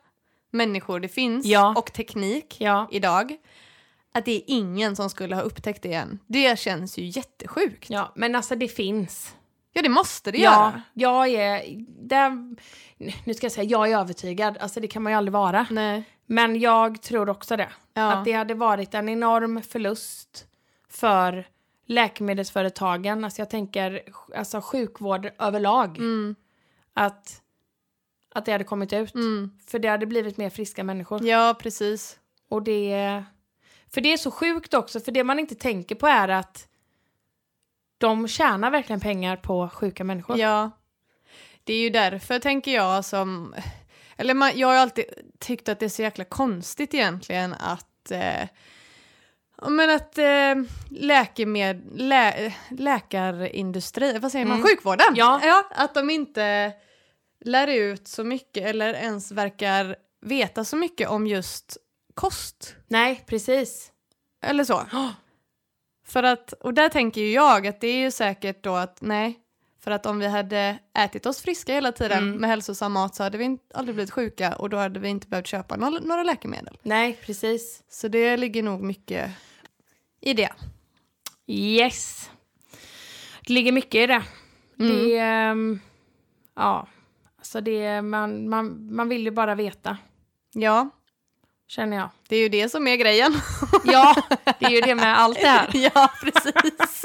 människor 0.51 1.01
det 1.01 1.09
finns 1.09 1.47
Ja. 1.47 1.75
och 1.77 1.93
teknik 1.93 2.57
Ja. 2.61 2.89
idag, 2.91 3.37
att 4.13 4.25
det 4.25 4.33
är 4.37 4.43
ingen 4.47 4.97
som 4.97 5.11
skulle 5.11 5.35
ha 5.35 5.43
upptäckt 5.43 5.83
det 5.83 5.93
än. 5.95 6.19
Det 6.27 6.59
känns 6.59 6.99
ju 6.99 7.05
jättesjukt. 7.07 7.91
Ja, 7.91 8.13
men 8.17 8.35
alltså 8.35 8.55
det 8.57 8.69
finns. 8.69 9.35
Det 9.83 9.89
måste 9.89 10.31
det 10.31 10.39
Ja, 10.39 10.51
göra. 10.51 10.83
jag 10.93 11.29
är... 11.29 11.85
Där, 12.09 12.31
nu 13.25 13.35
ska 13.35 13.45
jag 13.45 13.53
säga, 13.53 13.65
jag 13.71 13.91
är 13.93 13.99
övertygad. 13.99 14.59
Alltså 14.59 14.81
det 14.81 14.89
kan 14.89 15.03
man 15.03 15.13
ju 15.13 15.19
aldrig 15.19 15.33
vara. 15.33 15.67
Nej. 15.71 16.05
Men 16.27 16.61
jag 16.61 17.03
tror 17.03 17.29
också 17.29 17.57
det. 17.57 17.69
Ja. 17.95 18.13
Att 18.13 18.25
det 18.25 18.33
hade 18.33 18.55
varit 18.55 18.95
en 18.95 19.09
enorm 19.09 19.63
förlust 19.63 20.47
för 20.91 21.47
läkemedelsföretagen. 21.87 23.25
Alltså 23.25 23.41
jag 23.41 23.51
tänker 23.51 24.03
alltså 24.37 24.61
sjukvård 24.61 25.31
överlag. 25.39 25.99
Mm. 25.99 26.35
Att, 26.95 27.43
att 28.35 28.45
det 28.45 28.53
hade 28.53 28.65
kommit 28.65 28.93
ut. 28.93 29.15
Mm. 29.15 29.51
För 29.67 29.79
det 29.79 29.89
hade 29.89 30.07
blivit 30.07 30.37
mer 30.37 30.51
friska 30.51 30.85
människor. 30.85 31.25
Ja, 31.25 31.55
precis. 31.59 32.19
Och 32.49 32.63
det... 32.63 33.25
För 33.95 34.01
det 34.01 34.13
är 34.13 34.17
så 34.17 34.31
sjukt 34.31 34.75
också. 34.75 35.01
För 35.01 35.13
det 35.13 35.25
man 35.25 35.39
inte 35.39 35.55
tänker 35.55 35.95
på 35.95 36.07
är 36.07 36.29
att 36.29 36.69
de 38.05 38.29
tjänar 38.29 38.71
verkligen 38.71 39.01
pengar 39.01 39.37
på 39.37 39.69
sjuka 39.69 40.05
människor. 40.05 40.39
Ja. 40.39 40.71
Det 41.65 41.73
är 41.73 41.79
ju 41.81 41.91
därför, 41.91 42.39
tänker 42.39 42.75
jag, 42.75 43.05
som... 43.05 43.55
Eller 44.17 44.35
man, 44.35 44.51
jag 44.55 44.69
har 44.69 44.75
alltid 44.75 45.05
tyckt 45.39 45.69
att 45.69 45.79
det 45.81 45.85
är 45.85 45.89
så 45.91 46.03
jäkla 46.03 46.25
konstigt 46.25 46.95
egentligen 46.95 47.55
att... 47.55 48.11
Eh, 48.11 48.49
ja, 49.61 49.69
men 49.69 49.91
att 49.91 50.19
eh, 50.19 50.55
läkemed, 50.91 51.83
lä, 51.95 52.55
läkarindustri, 52.71 54.19
vad 54.19 54.33
säger 54.33 54.47
man, 54.47 54.57
Mm. 54.57 54.67
sjukvården? 54.69 55.07
Ja. 55.15 55.65
Att 55.71 55.95
de 55.95 56.11
inte 56.11 56.73
lär 57.45 57.67
ut 57.67 58.09
så 58.09 58.25
mycket 58.25 58.65
eller 58.67 58.95
ens 58.95 59.33
verkar 59.33 59.97
veta 60.21 60.65
så 60.65 60.77
mycket 60.77 61.09
om 61.09 61.27
just 61.27 61.77
kost. 62.15 62.77
Nej, 62.89 63.25
precis. 63.27 63.93
Eller 64.43 64.65
så. 64.65 64.87
För 66.05 66.23
att, 66.23 66.53
och 66.53 66.75
där 66.75 66.89
tänker 66.89 67.21
ju 67.21 67.31
jag 67.33 67.67
att 67.67 67.81
det 67.81 67.87
är 67.89 67.99
ju 67.99 68.11
säkert 68.11 68.63
då 68.63 68.75
att 68.75 68.99
nej, 69.01 69.41
för 69.81 69.91
att 69.91 70.07
om 70.07 70.19
vi 70.19 70.27
hade 70.27 70.79
ätit 70.99 71.27
oss 71.27 71.43
friska 71.43 71.75
hela 71.75 71.93
tiden 71.93 72.19
Mm. 72.19 72.37
med 72.37 72.51
hälsosam 72.51 72.93
mat 72.93 73.15
så 73.15 73.23
hade 73.23 73.39
vi 73.39 73.59
aldrig 73.75 73.95
blivit 73.95 74.11
sjuka 74.11 74.57
och 74.57 74.71
då 74.71 74.77
hade 74.77 75.01
vi 75.01 75.09
inte 75.09 75.27
behövt 75.29 75.47
köpa 75.47 75.77
några, 75.77 76.23
läkemedel. 76.23 76.79
Nej, 76.83 77.19
precis. 77.27 77.83
Så 77.89 78.09
det 78.09 78.37
ligger 78.37 78.63
nog 78.63 78.83
mycket 78.83 79.31
i 80.21 80.35
det. 80.35 80.53
Yes. 81.47 82.31
Det 83.47 83.53
ligger 83.53 83.73
mycket 83.73 83.95
i 83.95 84.07
det. 84.07 84.23
Mm. 84.79 84.97
Det, 84.97 85.19
ehm, 85.19 85.81
ja, 86.57 86.89
alltså 87.39 87.61
det, 87.61 88.03
man, 88.03 88.49
man, 88.49 88.95
man 88.95 89.09
vill 89.09 89.23
ju 89.25 89.31
bara 89.31 89.55
veta, 89.55 89.97
Ja, 90.57 90.91
känner 91.75 91.97
jag. 91.97 92.09
det 92.29 92.37
är 92.37 92.41
ju 92.41 92.49
det 92.49 92.69
som 92.69 92.87
är 92.87 92.97
grejen. 92.97 93.33
Ja, 93.85 94.15
det 94.59 94.67
är 94.67 94.71
ju 94.71 94.81
det 94.81 94.95
med 94.95 95.19
allt 95.21 95.41
det 95.41 95.49
här. 95.49 95.69
ja, 95.95 96.11
precis. 96.23 97.05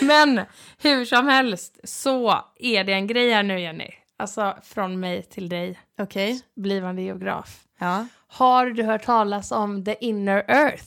Men 0.02 0.40
hur 0.78 1.04
som 1.04 1.26
helst 1.28 1.80
så 1.84 2.44
är 2.56 2.84
det 2.84 2.92
en 2.92 3.06
grej 3.06 3.32
här 3.32 3.42
nu 3.42 3.60
Jenny. 3.60 3.90
Alltså 4.16 4.56
från 4.64 5.00
mig 5.00 5.22
till 5.22 5.48
dig, 5.48 5.80
Okej. 5.98 6.40
blivande 6.56 7.02
geograf. 7.02 7.64
Ja. 7.78 8.06
Har 8.26 8.66
du 8.66 8.82
hört 8.82 9.04
talas 9.04 9.52
om 9.52 9.84
the 9.84 9.96
inner 10.00 10.44
earth? 10.48 10.86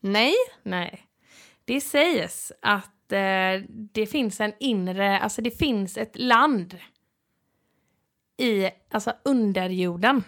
Nej. 0.00 0.34
Nej. 0.62 1.06
Det 1.64 1.80
sägs 1.80 2.52
att 2.62 3.12
eh, 3.12 3.62
det 3.68 4.06
finns 4.06 4.40
en 4.40 4.52
inre, 4.60 5.18
alltså 5.18 5.42
det 5.42 5.50
finns 5.58 5.96
ett 5.96 6.18
land 6.18 6.78
i, 8.36 8.70
alltså 8.90 9.12
underjorden. 9.24 10.24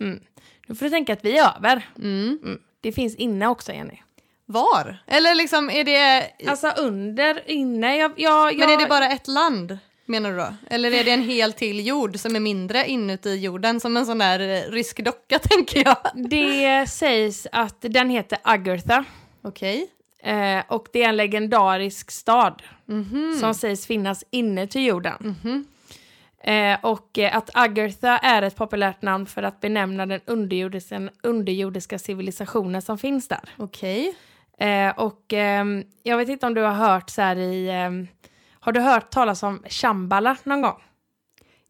Mm. 0.00 0.20
Nu 0.66 0.74
får 0.74 0.84
du 0.86 0.90
tänka 0.90 1.12
att 1.12 1.24
vi 1.24 1.38
är 1.38 1.50
över. 1.56 1.88
Mm. 1.98 2.38
Mm. 2.42 2.58
Det 2.80 2.92
finns 2.92 3.14
inne 3.16 3.46
också 3.46 3.72
Jenny. 3.72 3.98
Var? 4.46 5.02
Eller 5.06 5.34
liksom 5.34 5.70
är 5.70 5.84
det... 5.84 6.30
Alltså 6.50 6.68
under, 6.78 7.50
inne, 7.50 7.96
jag, 7.96 8.12
jag, 8.16 8.52
jag, 8.52 8.58
Men 8.58 8.68
är 8.70 8.76
det 8.78 8.86
bara 8.86 9.08
ett 9.10 9.28
land? 9.28 9.78
Menar 10.06 10.30
du 10.30 10.36
då? 10.36 10.54
Eller 10.70 10.92
är 10.94 11.04
det 11.04 11.10
en 11.10 11.22
hel 11.22 11.52
till 11.52 11.86
jord 11.86 12.18
som 12.18 12.36
är 12.36 12.40
mindre 12.40 12.86
inuti 12.88 13.34
jorden? 13.34 13.80
Som 13.80 13.96
en 13.96 14.06
sån 14.06 14.18
där 14.18 14.40
eh, 14.40 14.70
rysk 14.70 15.04
docka 15.04 15.38
tänker 15.42 15.84
jag. 15.84 15.96
Det 16.30 16.86
sägs 16.90 17.46
att 17.52 17.76
den 17.80 18.10
heter 18.10 18.38
Agartha. 18.42 19.04
Okej. 19.42 19.86
Eh, 20.22 20.60
och 20.68 20.86
det 20.92 21.02
är 21.02 21.08
en 21.08 21.16
legendarisk 21.16 22.10
stad 22.10 22.62
Mhm. 22.86 23.36
som 23.40 23.54
sägs 23.54 23.86
finnas 23.86 24.24
inne 24.30 24.66
till 24.66 24.84
jorden. 24.86 25.36
Mhm. 25.42 25.64
Eh, 26.46 26.78
och 26.82 27.18
eh, 27.18 27.36
att 27.36 27.50
Agartha 27.54 28.18
är 28.18 28.42
ett 28.42 28.56
populärt 28.56 29.02
namn 29.02 29.26
för 29.26 29.42
att 29.42 29.60
benämna 29.60 30.06
den 30.06 30.20
underjordiska, 30.26 31.08
underjordiska 31.22 31.98
civilisationen 31.98 32.82
som 32.82 32.98
finns 32.98 33.28
där. 33.28 33.40
Okej. 33.56 34.14
Eh, 34.58 34.90
och 34.98 35.32
ehm, 35.32 35.84
jag 36.02 36.16
vet 36.16 36.28
inte 36.28 36.46
om 36.46 36.54
du 36.54 36.60
har 36.62 36.72
hört 36.72 37.10
så 37.10 37.22
här 37.22 37.36
i... 37.36 37.68
ehm, 37.70 38.08
har 38.60 38.72
du 38.72 38.80
hört 38.80 39.10
talas 39.10 39.42
om 39.42 39.62
Shambhala 39.68 40.36
någon 40.44 40.62
gång? 40.62 40.82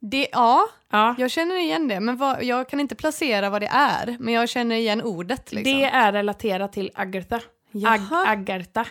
Det, 0.00 0.28
ja, 0.32 0.66
Ja. 0.90 1.14
jag 1.18 1.30
känner 1.30 1.56
igen 1.56 1.88
det. 1.88 2.00
Men 2.00 2.16
vad, 2.16 2.44
jag 2.44 2.68
kan 2.68 2.80
inte 2.80 2.94
placera 2.94 3.50
vad 3.50 3.62
det 3.62 3.66
är. 3.72 4.16
Men 4.20 4.34
jag 4.34 4.48
känner 4.48 4.76
igen 4.76 5.02
ordet 5.02 5.52
liksom. 5.52 5.72
Det 5.80 5.84
är 5.84 6.12
relaterat 6.12 6.72
till 6.72 6.90
Agartha. 6.94 7.40
Ag-. 7.72 8.26
Agartha. 8.26 8.86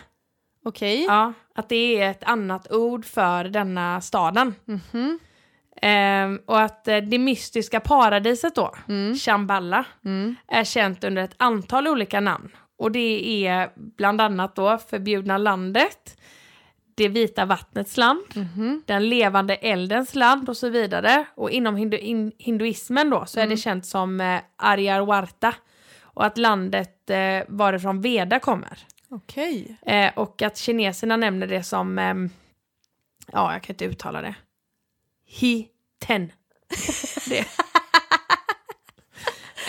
Okej. 0.64 1.04
Ja, 1.04 1.32
att 1.54 1.68
det 1.68 2.00
är 2.00 2.10
ett 2.10 2.24
annat 2.24 2.72
ord 2.72 3.04
för 3.04 3.44
denna 3.44 4.00
staden. 4.00 4.54
Mhm. 4.64 5.18
Ehm, 5.86 6.40
och 6.46 6.60
att 6.60 6.88
eh, 6.88 6.96
det 6.96 7.18
mystiska 7.18 7.80
paradiset 7.80 8.54
då, 8.54 8.74
Mm. 8.88 9.14
Shambhala, 9.14 9.84
Mm. 10.04 10.34
är 10.48 10.64
känt 10.64 11.04
under 11.04 11.22
ett 11.22 11.34
antal 11.36 11.88
olika 11.88 12.20
namn. 12.20 12.48
Och 12.78 12.92
det 12.92 13.46
är 13.46 13.70
bland 13.76 14.20
annat 14.20 14.56
då 14.56 14.78
Förbjudna 14.78 15.38
landet, 15.38 16.20
Det 16.96 17.08
vita 17.08 17.44
vattnets 17.44 17.96
land, 17.96 18.20
Mhm. 18.34 18.82
Den 18.86 19.08
levande 19.08 19.54
eldens 19.54 20.14
land 20.14 20.48
och 20.48 20.56
så 20.56 20.68
vidare. 20.68 21.24
Och 21.34 21.50
inom 21.50 21.76
hindu 21.76 21.98
in, 21.98 22.32
hinduismen 22.38 23.10
då 23.10 23.26
så 23.26 23.40
är 23.40 23.46
det 23.46 23.56
känt 23.56 23.86
som 23.86 24.20
eh, 24.20 24.40
Aryarwarta. 24.56 25.54
Och 26.02 26.24
att 26.26 26.38
landet 26.38 27.10
eh, 27.10 27.42
varifrån 27.48 28.00
Veda 28.00 28.38
kommer. 28.40 28.78
Okej. 29.08 29.76
Eh, 29.86 30.10
och 30.16 30.42
att 30.42 30.56
kineserna 30.58 31.16
nämner 31.16 31.46
det 31.46 31.62
som, 31.62 31.98
ehm, 31.98 32.30
ja 33.32 33.52
jag 33.52 33.62
kan 33.62 33.74
inte 33.74 33.84
uttala 33.84 34.22
det. 34.22 34.34
Hi-ten. 35.26 35.73
det. 37.28 37.44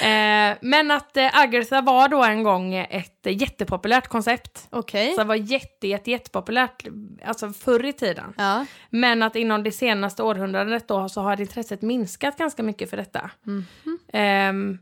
Eh, 0.01 0.57
men 0.61 0.91
att 0.91 1.17
eh, 1.17 1.39
Agartha 1.39 1.81
var 1.81 2.07
då 2.09 2.23
en 2.23 2.43
gång 2.43 2.75
ett 2.75 3.25
eh, 3.27 3.37
jättepopulärt 3.41 4.07
koncept. 4.07 4.67
Okej. 4.69 5.11
Så 5.13 5.17
det 5.21 5.27
var 5.27 5.35
jätte, 5.35 5.87
jätte, 5.87 6.11
jättepopulärt, 6.11 6.83
alltså 7.25 7.49
förr 7.49 7.85
i 7.85 7.93
tiden. 7.93 8.33
Ja. 8.37 8.65
Men 8.89 9.23
att 9.23 9.35
inom 9.35 9.63
det 9.63 9.71
senaste 9.71 10.23
århundradet 10.23 10.87
då 10.87 11.09
så 11.09 11.21
har 11.21 11.41
intresset 11.41 11.81
minskat 11.81 12.37
ganska 12.37 12.63
mycket 12.63 12.89
för 12.89 12.97
detta. 12.97 13.31
Ehm, 14.13 14.77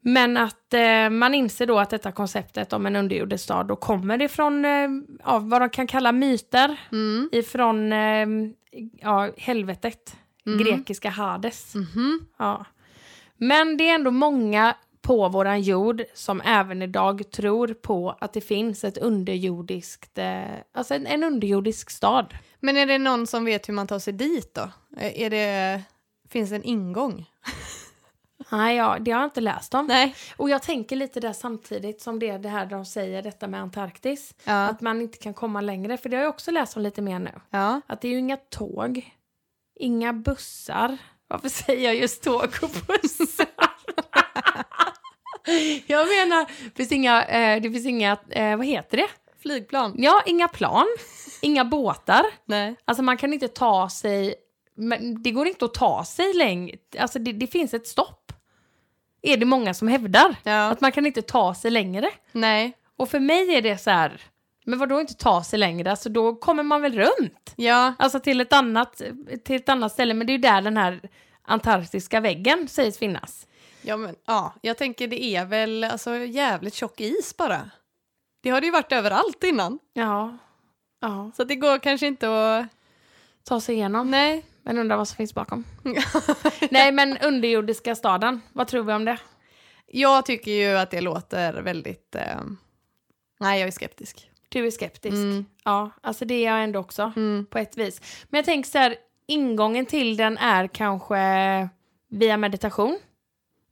men 0.00 0.36
att 0.36 0.74
eh, 0.74 1.10
man 1.10 1.34
inser 1.34 1.66
då 1.66 1.78
att 1.78 1.90
detta 1.90 2.12
konceptet 2.12 2.72
om 2.72 2.86
en 2.86 2.96
underjordisk 2.96 3.44
stad 3.44 3.66
då 3.66 3.76
kommer 3.76 4.22
ifrån 4.22 4.64
eh, 4.64 4.88
ja, 5.24 5.38
vad 5.38 5.62
de 5.62 5.70
kan 5.70 5.86
kalla 5.86 6.12
myter 6.12 6.76
Mm. 6.92 7.28
ifrån 7.32 7.92
eh, 7.92 8.26
ja, 9.00 9.30
helvetet, 9.36 10.16
grekiska 10.58 11.10
Hades. 11.10 11.74
Mhm. 11.74 12.26
Ja. 12.38 12.64
Men 13.36 13.76
det 13.76 13.88
är 13.88 13.94
ändå 13.94 14.10
många 14.10 14.74
på 15.02 15.28
våran 15.28 15.62
jord 15.62 16.02
som 16.14 16.40
även 16.40 16.82
idag 16.82 17.30
tror 17.30 17.68
på 17.68 18.16
att 18.20 18.32
det 18.32 18.40
finns 18.40 18.84
ett 18.84 18.98
underjordiskt, 18.98 20.18
eh, 20.18 20.42
alltså 20.74 20.94
en, 20.94 21.06
en 21.06 21.24
underjordisk 21.24 21.90
stad. 21.90 22.34
Men 22.60 22.76
är 22.76 22.86
det 22.86 22.98
någon 22.98 23.26
som 23.26 23.44
vet 23.44 23.68
hur 23.68 23.74
man 23.74 23.86
tar 23.86 23.98
sig 23.98 24.12
dit 24.12 24.54
då? 24.54 24.70
Eh, 24.96 25.20
Är 25.22 25.30
det, 25.30 25.82
finns 26.30 26.50
det 26.50 26.56
en 26.56 26.62
ingång? 26.64 27.26
Nej, 28.52 28.76
ja, 28.76 28.96
det 29.00 29.10
har 29.10 29.20
jag 29.20 29.26
inte 29.26 29.40
läst 29.40 29.74
om. 29.74 29.86
Nej. 29.86 30.14
Och 30.36 30.50
jag 30.50 30.62
tänker 30.62 30.96
lite 30.96 31.20
där 31.20 31.32
samtidigt 31.32 32.00
som 32.00 32.18
det, 32.18 32.38
det 32.38 32.48
här 32.48 32.66
de 32.66 32.84
säger, 32.84 33.22
detta 33.22 33.46
med 33.48 33.60
Antarktis. 33.60 34.34
Ja. 34.44 34.66
Att 34.68 34.80
man 34.80 35.00
inte 35.00 35.18
kan 35.18 35.34
komma 35.34 35.60
längre, 35.60 35.96
för 35.96 36.08
det 36.08 36.16
har 36.16 36.22
jag 36.24 36.30
också 36.30 36.50
läst 36.50 36.76
om 36.76 36.82
lite 36.82 37.02
mer 37.02 37.18
nu. 37.18 37.30
ja. 37.50 37.80
Att 37.86 38.00
det 38.00 38.08
är 38.08 38.12
ju 38.12 38.18
inga 38.18 38.36
tåg, 38.36 39.10
inga 39.80 40.12
bussar. 40.12 40.98
Varför 41.28 41.48
säger 41.48 41.84
jag 41.84 41.94
just 41.96 42.22
tåg 42.22 42.48
och 42.62 42.70
bussar? 42.86 43.46
jag 45.86 46.08
menar, 46.08 46.46
det 46.64 46.76
finns 46.76 46.92
inga, 46.92 47.24
eh, 47.24 47.62
det 47.62 47.70
finns 47.70 47.86
inga, 47.86 48.18
eh, 48.30 48.56
vad 48.56 48.66
heter 48.66 48.96
det? 48.96 49.08
Flygplan? 49.42 49.94
Ja, 49.98 50.22
inga 50.26 50.48
plan, 50.48 50.86
inga 51.42 51.64
båtar. 51.64 52.26
Nej. 52.44 52.76
Alltså 52.84 53.02
man 53.02 53.16
kan 53.16 53.32
inte 53.32 53.48
ta 53.48 53.88
sig, 53.88 54.34
det 55.22 55.30
går 55.30 55.46
inte 55.46 55.64
att 55.64 55.74
ta 55.74 56.04
sig 56.04 56.34
längre. 56.34 56.76
Alltså 56.98 57.18
det, 57.18 57.32
det 57.32 57.46
finns 57.46 57.74
ett 57.74 57.86
stopp. 57.86 58.32
Är 59.22 59.36
det 59.36 59.46
många 59.46 59.74
som 59.74 59.88
hävdar. 59.88 60.36
Ja. 60.42 60.70
Att 60.70 60.80
man 60.80 60.92
kan 60.92 61.06
inte 61.06 61.22
ta 61.22 61.54
sig 61.54 61.70
längre. 61.70 62.10
Nej. 62.32 62.72
Och 62.96 63.08
för 63.08 63.20
mig 63.20 63.54
är 63.54 63.62
det 63.62 63.78
så 63.78 63.90
här, 63.90 64.20
men 64.64 64.78
vad 64.78 64.88
då 64.88 65.00
inte 65.00 65.14
ta 65.14 65.44
sig 65.44 65.58
längre? 65.58 65.90
Alltså 65.90 66.08
då 66.08 66.34
kommer 66.34 66.62
man 66.62 66.82
väl 66.82 66.98
runt? 66.98 67.54
Ja. 67.56 67.94
Alltså 67.98 68.20
till 68.20 68.40
ett 68.40 68.52
annat, 68.52 69.02
till 69.44 69.56
ett 69.56 69.68
annat 69.68 69.92
ställe, 69.92 70.14
men 70.14 70.26
det 70.26 70.30
är 70.30 70.34
ju 70.34 70.42
där 70.42 70.62
den 70.62 70.76
här 70.76 71.00
antarktiska 71.42 72.20
väggen 72.20 72.68
sägs 72.68 72.98
finnas. 72.98 73.46
Ja, 73.82 73.96
men, 73.96 74.16
ja, 74.26 74.54
jag 74.60 74.78
tänker 74.78 75.08
det 75.08 75.24
är 75.24 75.44
väl 75.44 75.84
alltså, 75.84 76.16
jävligt 76.16 76.74
tjock 76.74 77.00
is 77.00 77.36
bara. 77.36 77.70
Det 78.42 78.50
har 78.50 78.60
det 78.60 78.66
ju 78.66 78.72
varit 78.72 78.92
överallt 78.92 79.44
innan. 79.44 79.78
Ja. 79.92 80.38
Ja. 81.00 81.30
Så 81.36 81.44
det 81.44 81.56
går 81.56 81.78
kanske 81.78 82.06
inte 82.06 82.28
att... 82.28 82.66
Ta 83.44 83.60
sig 83.60 83.74
igenom. 83.74 84.10
Nej. 84.10 84.44
Men 84.62 84.78
undrar 84.78 84.96
vad 84.96 85.08
som 85.08 85.16
finns 85.16 85.34
bakom. 85.34 85.64
Nej, 86.70 86.92
men 86.92 87.18
underjordiska 87.18 87.94
staden, 87.94 88.40
vad 88.52 88.68
tror 88.68 88.84
vi 88.84 88.92
om 88.92 89.04
det? 89.04 89.18
Jag 89.86 90.26
tycker 90.26 90.50
ju 90.50 90.76
att 90.76 90.90
det 90.90 91.00
låter 91.00 91.52
väldigt... 91.62 92.14
Eh... 92.14 92.40
Nej, 93.40 93.60
jag 93.60 93.66
är 93.66 93.72
skeptisk. 93.72 94.29
Du 94.52 94.66
är 94.66 94.70
skeptisk. 94.70 95.14
Mm. 95.14 95.44
Ja, 95.64 95.90
alltså 96.00 96.24
det 96.24 96.34
är 96.34 96.50
jag 96.54 96.64
ändå 96.64 96.78
också, 96.80 97.12
Mm. 97.16 97.46
på 97.50 97.58
ett 97.58 97.76
vis. 97.76 98.24
Men 98.28 98.38
jag 98.38 98.44
tänker 98.44 98.70
så 98.70 98.78
här, 98.78 98.94
ingången 99.26 99.86
till 99.86 100.16
den 100.16 100.38
är 100.38 100.66
kanske 100.66 101.18
via 102.08 102.36
meditation. 102.36 102.98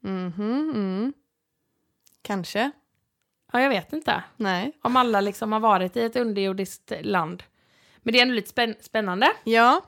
Mhm, 0.00 0.70
mm. 0.75 1.12
Kanske. 2.23 2.70
Ja, 3.52 3.61
jag 3.61 3.68
vet 3.68 3.92
inte. 3.92 4.23
Nej. 4.37 4.73
Om 4.82 4.97
alla 4.97 5.20
liksom 5.20 5.52
har 5.52 5.61
varit 5.61 5.97
i 5.97 6.02
ett 6.02 6.16
underjordiskt 6.16 6.92
land. 7.00 7.42
Men 8.02 8.12
det 8.12 8.18
är 8.18 8.23
ändå 8.23 8.35
lite 8.35 8.50
spänn- 8.50 8.76
spännande. 8.80 9.28
Ja. 9.44 9.80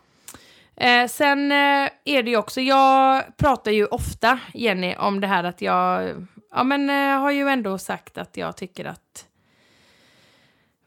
Eh, 0.77 1.07
sen 1.09 1.53
eh, 1.53 1.91
är 2.05 2.23
det 2.23 2.31
ju 2.31 2.37
också, 2.37 2.61
jag 2.61 3.25
pratar 3.37 3.71
ju 3.71 3.87
ofta, 3.87 4.39
Jenny, 4.55 4.95
om 4.99 5.21
det 5.21 5.27
här 5.27 5.45
att 5.45 5.63
jag, 5.63 6.11
ja 6.51 6.65
men 6.65 6.91
eh, 6.91 7.21
har 7.21 7.31
ju 7.31 7.49
ändå 7.49 7.79
sagt 7.79 8.19
att 8.19 8.37
jag 8.37 8.57
tycker 8.57 8.85
att 8.85 9.27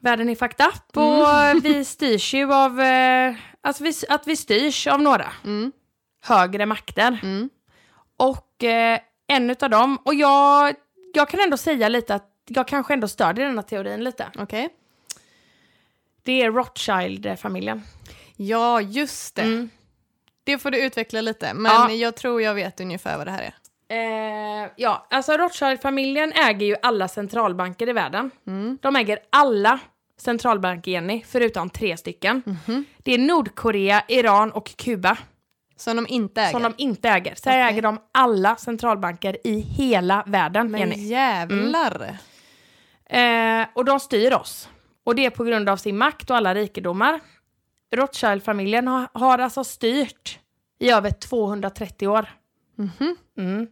världen 0.04 0.28
är 0.28 0.34
fucked 0.34 0.66
up 0.66 0.96
och 0.96 1.64
vi 1.64 1.84
styrs 1.84 2.34
ju 2.34 2.52
av, 2.54 2.80
eh, 2.80 3.34
alltså 3.60 3.84
vi, 3.84 3.92
att 4.08 4.26
vi 4.26 4.36
styrs 4.36 4.86
av 4.86 5.02
några 5.02 5.32
Mm. 5.44 5.72
högre 6.24 6.66
makter. 6.66 7.18
Mm. 7.22 7.50
Och 8.16 8.64
eh, 8.64 8.98
en 9.26 9.50
utav 9.50 9.70
dem, 9.70 9.98
och 10.04 10.14
jag, 10.14 10.74
jag 11.14 11.28
kan 11.28 11.40
ändå 11.40 11.56
säga 11.56 11.88
lite 11.88 12.14
att 12.14 12.30
jag 12.48 12.68
kanske 12.68 12.94
ändå 12.94 13.08
stödjer 13.08 13.46
denna 13.46 13.62
teorin 13.62 14.04
lite. 14.04 14.26
Okej. 14.38 14.68
Det 16.22 16.42
är 16.42 16.50
Rothschild-familjen. 16.52 17.82
Ja, 18.36 18.80
just 18.80 19.34
det. 19.34 19.42
Mm. 19.42 19.70
Det 20.44 20.58
får 20.58 20.70
du 20.70 20.84
utveckla 20.84 21.20
lite. 21.20 21.54
Men 21.54 21.72
Ja. 21.72 21.90
jag 21.90 22.16
tror 22.16 22.42
jag 22.42 22.54
vet 22.54 22.80
ungefär 22.80 23.16
vad 23.18 23.26
det 23.26 23.30
här 23.30 23.42
är. 23.42 23.54
Eh, 23.88 24.70
ja, 24.76 25.06
alltså 25.10 25.32
Rothschild-familjen 25.36 26.32
äger 26.32 26.66
ju 26.66 26.76
alla 26.82 27.08
centralbanker 27.08 27.88
i 27.88 27.92
världen. 27.92 28.30
Mm. 28.46 28.78
De 28.82 28.96
äger 28.96 29.18
alla 29.30 29.78
centralbanker, 30.16 30.90
Jenny, 30.90 31.22
förutom 31.26 31.70
tre 31.70 31.96
stycken. 31.96 32.42
Mhm. 32.46 32.84
Det 32.98 33.14
är 33.14 33.18
Nordkorea, 33.18 34.02
Iran 34.08 34.52
och 34.52 34.76
Kuba 34.76 35.18
Som 35.76 35.96
de 35.96 36.06
inte 36.08 36.40
äger. 36.42 36.50
som 36.50 36.62
de 36.62 36.74
inte 36.78 37.08
äger. 37.08 37.34
Så 37.34 37.50
Okej. 37.50 37.60
äger 37.60 37.82
de 37.82 37.98
alla 38.12 38.56
centralbanker 38.56 39.36
i 39.46 39.60
hela 39.60 40.22
världen, 40.26 40.70
Men 40.70 40.80
Jenny. 40.80 41.06
jävlar. 41.06 42.16
Eh, 43.06 43.66
och 43.74 43.84
de 43.84 44.00
styr 44.00 44.32
oss. 44.32 44.68
Och 45.04 45.14
det 45.14 45.26
är 45.26 45.30
på 45.30 45.44
grund 45.44 45.68
av 45.68 45.76
sin 45.76 45.98
makt 45.98 46.30
och 46.30 46.36
alla 46.36 46.54
rikedomar. 46.54 47.20
Rothschild-familjen 47.96 48.88
har, 48.88 49.08
har 49.12 49.38
alltså 49.38 49.64
styrt 49.64 50.38
i 50.78 50.90
över 50.90 51.10
230 51.10 52.08
år. 52.08 52.28
Mhm. 52.76 53.16
Mm. 53.38 53.66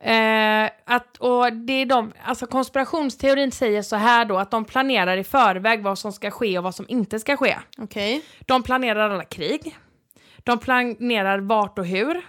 Eh, 0.00 0.70
att, 0.84 1.16
och 1.16 1.52
det 1.52 1.72
är 1.72 1.86
de, 1.86 2.12
alltså 2.24 2.46
konspirationsteorin 2.46 3.52
säger 3.52 3.82
så 3.82 3.96
här 3.96 4.24
då, 4.24 4.38
att 4.38 4.50
de 4.50 4.64
planerar 4.64 5.16
i 5.16 5.24
förväg 5.24 5.82
vad 5.82 5.98
som 5.98 6.12
ska 6.12 6.30
ske 6.30 6.58
och 6.58 6.64
vad 6.64 6.74
som 6.74 6.86
inte 6.88 7.18
ska 7.20 7.36
ske. 7.36 7.56
Okej. 7.78 8.22
De 8.40 8.62
planerar 8.62 9.10
alla 9.10 9.24
krig. 9.24 9.76
De 10.36 10.58
planerar 10.58 11.38
vart 11.38 11.78
och 11.78 11.86
hur. 11.86 12.22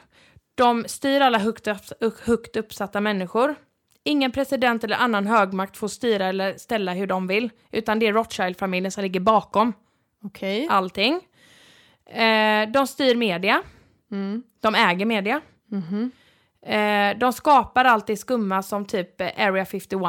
De 0.55 0.84
styr 0.88 1.21
alla 1.21 1.38
högt, 1.38 1.67
upp, 1.99 2.19
högt 2.25 2.55
uppsatta 2.55 3.01
människor. 3.01 3.55
Ingen 4.03 4.31
president 4.31 4.84
eller 4.84 4.97
annan 4.97 5.27
högmakt 5.27 5.77
får 5.77 5.88
styra 5.88 6.25
eller 6.25 6.57
ställa 6.57 6.93
hur 6.93 7.07
de 7.07 7.27
vill, 7.27 7.49
utan 7.71 7.99
det 7.99 8.07
är 8.07 8.13
Rothschild-familjen 8.13 8.91
som 8.91 9.03
ligger 9.03 9.19
bakom 9.19 9.73
Okej. 10.23 10.67
allting. 10.69 11.19
Eh, 12.05 12.69
de 12.69 12.88
styr 12.88 13.15
media. 13.15 13.62
Mm. 14.12 14.43
De 14.62 14.75
äger 14.75 15.05
media. 15.05 15.41
Mhm. 15.67 16.12
Eh, 16.65 17.17
de 17.17 17.34
skapar 17.34 17.86
allt 17.86 18.08
det 18.08 18.17
skumma 18.17 18.63
som 18.63 18.86
typ 18.86 19.21
eh, 19.21 19.28
Area 19.47 19.65
51 19.65 20.02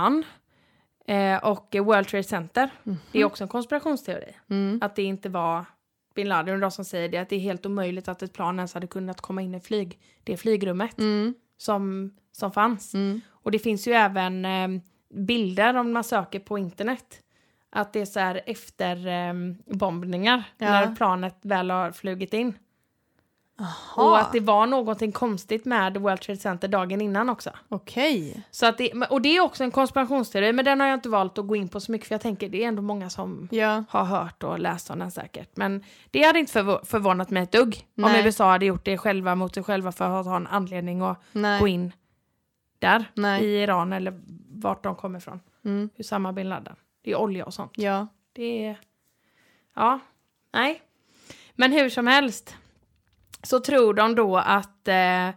eh, 1.07 1.45
och 1.45 1.75
World 1.75 2.09
Trade 2.09 2.23
Center. 2.25 2.71
Det 3.12 3.21
är 3.21 3.25
också 3.25 3.45
en 3.45 3.49
konspirationsteori. 3.49 4.37
Mm. 4.51 4.79
Att 4.83 4.97
det 4.97 5.03
inte 5.03 5.29
var 5.29 5.65
bin 6.15 6.29
Laden 6.29 6.55
och 6.55 6.61
de 6.61 6.71
som 6.71 6.85
säger 6.85 7.09
det, 7.09 7.19
att 7.19 7.29
det 7.29 7.37
är 7.37 7.41
helt 7.41 7.67
omöjligt 7.67 8.09
att 8.09 8.23
ett 8.23 8.33
plan 8.33 8.57
ens 8.59 8.75
hade 8.75 8.87
kunnat 8.87 9.21
komma 9.21 9.43
in 9.43 9.55
i 9.55 9.61
flyg, 9.61 9.99
det 10.25 10.37
flygrummet 10.37 10.99
Mm. 10.99 11.35
som, 11.57 12.11
som 12.33 12.53
fanns. 12.53 12.95
Mm. 12.95 13.21
Och 13.31 13.51
det 13.51 13.59
finns 13.59 13.88
ju 13.88 13.93
även 13.93 14.45
eh, 14.45 14.69
bilder 15.15 15.75
om 15.77 15.93
man 15.93 16.05
söker 16.05 16.38
på 16.41 16.59
internet. 16.59 17.19
Att 17.71 17.93
det 17.93 18.01
är 18.01 18.05
så 18.07 18.21
här 18.21 18.41
efter 18.47 19.07
eh, 19.07 19.35
bombningar 19.67 20.45
Ja. 20.59 20.67
när 20.71 20.95
planet 20.97 21.37
väl 21.43 21.71
har 21.71 21.93
flugit 21.93 22.35
in. 22.35 22.55
Aha. 23.62 24.03
Och 24.03 24.18
att 24.18 24.33
det 24.33 24.40
var 24.40 24.66
någonting 24.66 25.12
konstigt 25.12 25.64
med 25.64 25.96
World 25.96 26.20
Trade 26.20 26.38
Center 26.40 26.68
dagen 26.68 27.01
innan 27.01 27.29
också. 27.29 27.51
Okej. 27.68 28.42
Så 28.51 28.66
att 28.66 28.79
det, 28.79 28.92
och 28.92 29.22
det 29.22 29.37
är 29.37 29.40
också 29.40 29.64
en 29.64 29.70
konspirationsteori, 29.70 30.53
men 30.53 30.64
den 30.64 30.81
har 30.81 30.87
jag 30.87 30.96
inte 30.96 31.09
valt 31.09 31.38
att 31.38 31.46
gå 31.46 31.57
in 31.57 31.68
på 31.68 31.81
så 31.81 31.92
mycket 31.92 32.09
för 32.09 32.14
jag 32.14 32.20
tänker 32.22 32.48
det 32.48 32.64
är 32.64 32.68
ändå 32.68 32.83
många 32.83 33.11
som 33.11 33.48
Ja. 33.51 33.85
har 33.88 34.05
hört 34.05 34.42
och 34.42 34.59
läst 34.59 34.90
om 34.90 34.98
den 34.98 35.11
säkert. 35.11 35.57
Men 35.57 35.85
det 36.11 36.22
hade 36.22 36.38
inte 36.38 36.53
förv- 36.61 36.85
förvånat 36.85 37.31
mig 37.31 37.42
ett 37.42 37.53
dugg 37.53 37.87
om 37.96 38.03
Nej. 38.03 38.25
USA 38.27 38.51
hade 38.51 38.66
gjort 38.66 38.85
det 38.85 38.98
själva 38.98 39.35
mot 39.35 39.55
sig 39.55 39.62
själva 39.62 39.92
för 39.92 40.20
att 40.20 40.27
ha 40.27 40.37
en 40.37 40.46
anledning 40.46 41.01
att 41.03 41.22
Nej. 41.33 41.61
gå 41.61 41.68
in 41.68 41.92
där 42.79 43.05
Nej. 43.14 43.44
i 43.44 43.62
Iran 43.62 43.92
eller 43.92 44.20
vart 44.55 44.83
de 44.83 44.96
kommer 44.96 45.18
ifrån. 45.18 45.40
Mm. 45.64 45.90
Usama 45.98 46.33
bin 46.33 46.48
Laden. 46.48 46.77
Det 47.05 47.11
är 47.12 47.16
olja 47.16 47.44
och 47.46 47.55
sånt. 47.55 47.72
Ja. 47.75 48.07
Det 48.33 48.66
är... 48.66 48.79
Ja, 49.75 49.98
nej. 50.53 50.83
Men 51.55 51.72
hur 51.72 51.88
som 51.88 52.07
helst 52.07 52.57
så 53.42 53.61
tror 53.61 53.94
de 53.94 54.14
då 54.14 54.37
att 54.37 54.88
eh, 54.88 55.28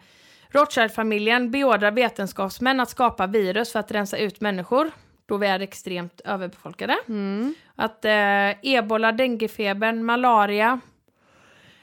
Rothschild-familjen 0.50 1.52
beordrar 1.52 1.92
vetenskapsmän 1.92 2.80
att 2.80 2.90
skapa 2.90 3.28
virus 3.28 3.72
för 3.72 3.80
att 3.80 3.92
rensa 3.92 4.18
ut 4.18 4.42
människor 4.42 4.92
då 5.26 5.38
vi 5.38 5.48
är 5.48 5.60
extremt 5.60 6.22
överbefolkade. 6.26 6.98
Mm. 7.08 7.56
Att 7.76 8.06
eh, 8.06 8.50
ebola, 8.76 9.12
denguefebern, 9.12 10.04
malaria, 10.06 10.80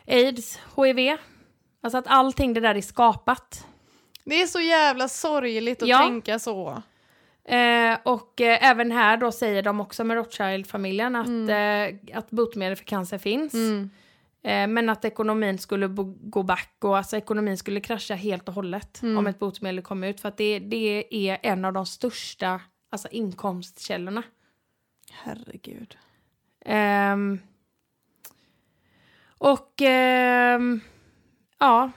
aids, 0.06 0.58
hiv. 0.76 1.16
Alltså 1.82 1.98
att 1.98 2.06
allting 2.06 2.54
det 2.54 2.61
där 2.61 2.74
är 2.74 2.80
skapat. 2.80 3.66
Det 4.24 4.42
är 4.42 4.46
så 4.46 4.61
jävla 4.61 5.08
sorgligt 5.08 5.82
att 5.82 5.88
Ja. 5.88 5.98
tänka 5.98 6.38
så. 6.38 6.82
Eh, 7.44 7.96
och 8.02 8.40
eh, 8.40 8.70
även 8.70 8.90
här 8.92 9.16
då 9.16 9.32
säger 9.32 9.62
de 9.62 9.80
också 9.80 10.04
med 10.04 10.16
Rothschild-familjen 10.16 11.16
att, 11.16 11.28
eh, 11.28 12.16
att 12.18 12.30
botemedel 12.30 12.76
för 12.76 12.85
cancer 12.85 13.18
finns. 13.18 13.54
Mm. 13.54 13.90
Eh, 14.44 14.66
men 14.66 14.88
att 14.88 15.05
ekonomin 15.05 15.59
skulle 15.59 15.87
gå 16.20 16.42
back 16.42 16.76
och 16.81 16.96
alltså 16.96 17.16
ekonomin 17.16 17.59
skulle 17.59 17.81
krascha 17.81 18.14
helt 18.14 18.48
och 18.48 18.55
hållet 18.55 19.02
Mm. 19.02 19.18
om 19.18 19.26
ett 19.26 19.38
botemedel 19.38 19.83
kom 19.83 20.05
ut. 20.05 20.20
För 20.20 20.28
att 20.28 20.37
det, 20.37 20.59
det 20.59 21.07
är 21.31 21.38
en 21.42 21.64
av 21.64 21.72
de 21.72 21.87
största 21.87 22.61
alltså, 22.90 23.09
inkomstkällorna. 23.09 24.22
Herregud. 25.11 25.96
Ehm, 26.64 27.38
och 29.38 29.81
ehm, 29.83 30.81
ja, 31.59 31.90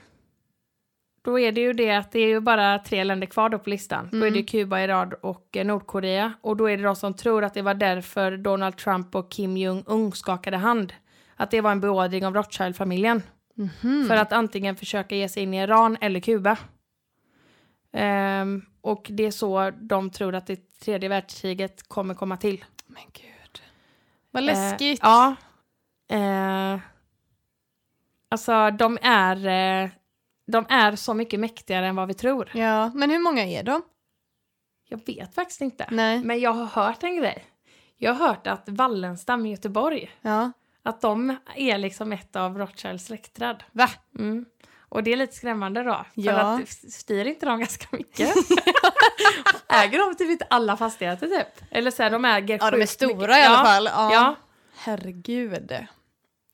då 1.22 1.38
är 1.40 1.52
det 1.52 1.60
ju 1.60 1.72
det 1.72 1.90
att 1.90 2.12
det 2.12 2.20
är 2.20 2.26
ju 2.28 2.40
bara 2.40 2.78
tre 2.78 3.04
länder 3.04 3.26
kvar 3.26 3.48
då 3.48 3.58
på 3.58 3.70
listan. 3.70 4.08
Då 4.12 4.16
är 4.18 4.22
det 4.22 4.28
Mm. 4.28 4.46
Kuba, 4.46 4.80
Iran 4.80 5.12
och 5.22 5.56
eh, 5.56 5.64
Nordkorea. 5.66 6.32
Och 6.40 6.56
då 6.56 6.70
är 6.70 6.76
det 6.76 6.82
de 6.82 6.96
som 6.96 7.14
tror 7.14 7.44
att 7.44 7.54
det 7.54 7.62
var 7.62 7.74
därför 7.74 8.36
Donald 8.36 8.76
Trump 8.76 9.14
och 9.14 9.30
Kim 9.30 9.56
Jong-Un 9.56 10.12
skakade 10.12 10.56
hand. 10.56 10.92
Att 11.36 11.50
det 11.50 11.60
var 11.60 11.72
en 11.72 11.80
beordring 11.80 12.26
av 12.26 12.34
Rothschild-familjen. 12.34 13.22
Mhm. 13.54 14.04
För 14.08 14.16
att 14.16 14.32
antingen 14.32 14.76
försöka 14.76 15.16
ge 15.16 15.28
sig 15.28 15.42
in 15.42 15.54
i 15.54 15.62
Iran 15.62 15.96
eller 16.00 16.20
Kuba. 16.20 16.58
Ehm, 17.92 18.62
och 18.80 19.06
det 19.10 19.26
är 19.26 19.30
så 19.30 19.70
de 19.80 20.10
tror 20.10 20.34
att 20.34 20.46
det 20.46 20.78
tredje 20.80 21.08
världskriget 21.08 21.88
kommer 21.88 22.14
komma 22.14 22.36
till. 22.36 22.64
Men 22.86 23.02
gud. 23.12 23.62
Vad 24.30 24.42
läskigt. 24.44 25.02
Eh, 25.04 25.08
ja. 25.08 25.36
Eh, 26.16 26.80
alltså 28.28 28.70
de 28.70 28.98
är, 29.02 29.36
eh, 29.36 29.90
de 30.46 30.66
är 30.68 30.96
så 30.96 31.14
mycket 31.14 31.40
mäktigare 31.40 31.86
än 31.86 31.96
vad 31.96 32.08
vi 32.08 32.14
tror. 32.14 32.50
ja. 32.54 32.90
Men 32.94 33.10
hur 33.10 33.18
många 33.18 33.44
är 33.44 33.62
de? 33.62 33.82
Jag 34.88 35.06
vet 35.06 35.34
faktiskt 35.34 35.60
inte. 35.60 35.86
Nej. 35.90 36.24
Men 36.24 36.40
jag 36.40 36.52
har 36.52 36.66
hört 36.66 37.02
en 37.02 37.16
grej. 37.16 37.44
Jag 37.96 38.14
har 38.14 38.28
hört 38.28 38.46
att 38.46 38.68
Wallenstam 38.68 39.46
i 39.46 39.50
Göteborg, 39.50 40.10
Ja. 40.20 40.52
Att 40.86 41.00
de 41.00 41.36
är 41.56 41.78
liksom 41.78 42.12
ett 42.12 42.36
av 42.36 42.58
Rothschilds 42.58 43.04
släktträd. 43.04 43.62
Va? 43.72 43.90
Mm. 44.18 44.44
Och 44.88 45.02
det 45.02 45.12
är 45.12 45.16
lite 45.16 45.34
skrämmande 45.36 45.82
då. 45.82 45.94
För 45.94 46.20
Ja. 46.22 46.32
att 46.62 46.68
styr 46.92 47.24
inte 47.24 47.46
de 47.46 47.58
ganska 47.60 47.86
mycket? 47.96 48.34
äger 49.68 49.98
de 49.98 50.14
typ 50.16 50.30
inte 50.30 50.46
alla 50.50 50.76
fastigheter 50.76 51.26
typ? 51.26 51.64
Eller 51.70 51.90
så 51.90 52.02
här, 52.02 52.10
de 52.10 52.24
äger 52.24 52.58
Ja, 52.62 52.70
de 52.70 52.82
är 52.82 52.86
stora 52.86 53.12
mycket. 53.16 53.36
i 53.38 53.46
alla 53.46 53.64
fall. 53.64 53.84
Ja. 53.92 54.12
Ja. 54.12 54.34
Herregud. 54.76 55.72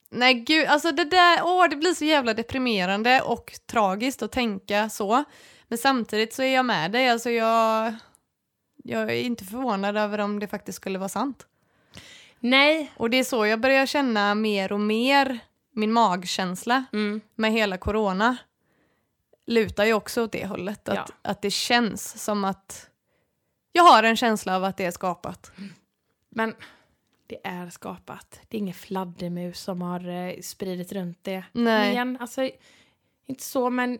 Nej 0.09 0.33
gud, 0.33 0.67
alltså 0.67 0.91
det 0.91 1.03
där, 1.05 1.39
åh 1.43 1.69
det 1.69 1.75
blir 1.75 1.93
så 1.93 2.05
jävla 2.05 2.33
deprimerande 2.33 3.21
och 3.21 3.53
tragiskt 3.65 4.21
att 4.21 4.31
tänka 4.31 4.89
så. 4.89 5.23
Men 5.67 5.77
samtidigt 5.77 6.33
så 6.33 6.43
är 6.43 6.55
jag 6.55 6.65
med 6.65 6.91
dig, 6.91 7.09
alltså 7.09 7.29
jag, 7.29 7.93
jag 8.83 9.01
är 9.01 9.15
inte 9.15 9.43
förvånad 9.45 9.97
över 9.97 10.19
om 10.19 10.39
det 10.39 10.47
faktiskt 10.47 10.75
skulle 10.75 10.99
vara 10.99 11.09
sant. 11.09 11.47
Nej. 12.43 12.91
Och 12.97 13.09
det 13.09 13.17
är 13.19 13.23
så 13.23 13.45
jag 13.45 13.59
börjar 13.59 13.85
känna 13.85 14.35
mer 14.35 14.71
och 14.73 14.79
mer 14.79 15.39
min 15.71 15.91
magkänsla 15.91 16.85
Mm. 16.93 17.21
med 17.35 17.51
hela 17.51 17.77
corona. 17.77 18.37
Lutar 19.45 19.85
ju 19.85 19.93
också 19.93 20.23
åt 20.23 20.31
det 20.31 20.45
hållet, 20.45 20.89
att, 20.89 20.95
Ja. 20.95 21.05
att 21.21 21.41
det 21.41 21.51
känns 21.51 22.23
som 22.23 22.45
att 22.45 22.89
jag 23.71 23.83
har 23.83 24.03
en 24.03 24.15
känsla 24.17 24.55
av 24.55 24.63
att 24.63 24.77
det 24.77 24.85
är 24.85 24.91
skapat. 24.91 25.51
Men 26.29 26.55
det 27.27 27.39
är 27.47 27.69
skapat. 27.69 28.39
Det 28.47 28.57
är 28.57 28.59
ingen 28.59 28.73
fladdermus 28.73 29.59
som 29.59 29.81
har 29.81 30.07
eh, 30.09 30.39
spridit 30.41 30.91
runt 30.91 31.19
det. 31.23 31.43
Nej. 31.51 31.91
Igen, 31.91 32.17
alltså, 32.21 32.49
inte 33.25 33.43
så, 33.43 33.69
men 33.69 33.99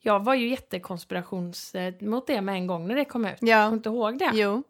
jag 0.00 0.24
var 0.24 0.34
ju 0.34 0.48
jättekonspirations 0.48 1.74
eh, 1.74 1.94
mot 2.00 2.26
det 2.26 2.40
med 2.40 2.54
en 2.54 2.66
gång 2.66 2.88
när 2.88 2.94
det 2.94 3.04
kom 3.04 3.24
ut. 3.26 3.36
Jag 3.40 3.48
Ja, 3.60 3.64
kommer 3.64 3.76
inte 3.76 3.88
ihåg 3.88 4.18
det. 4.18 4.30
jo, 4.34 4.62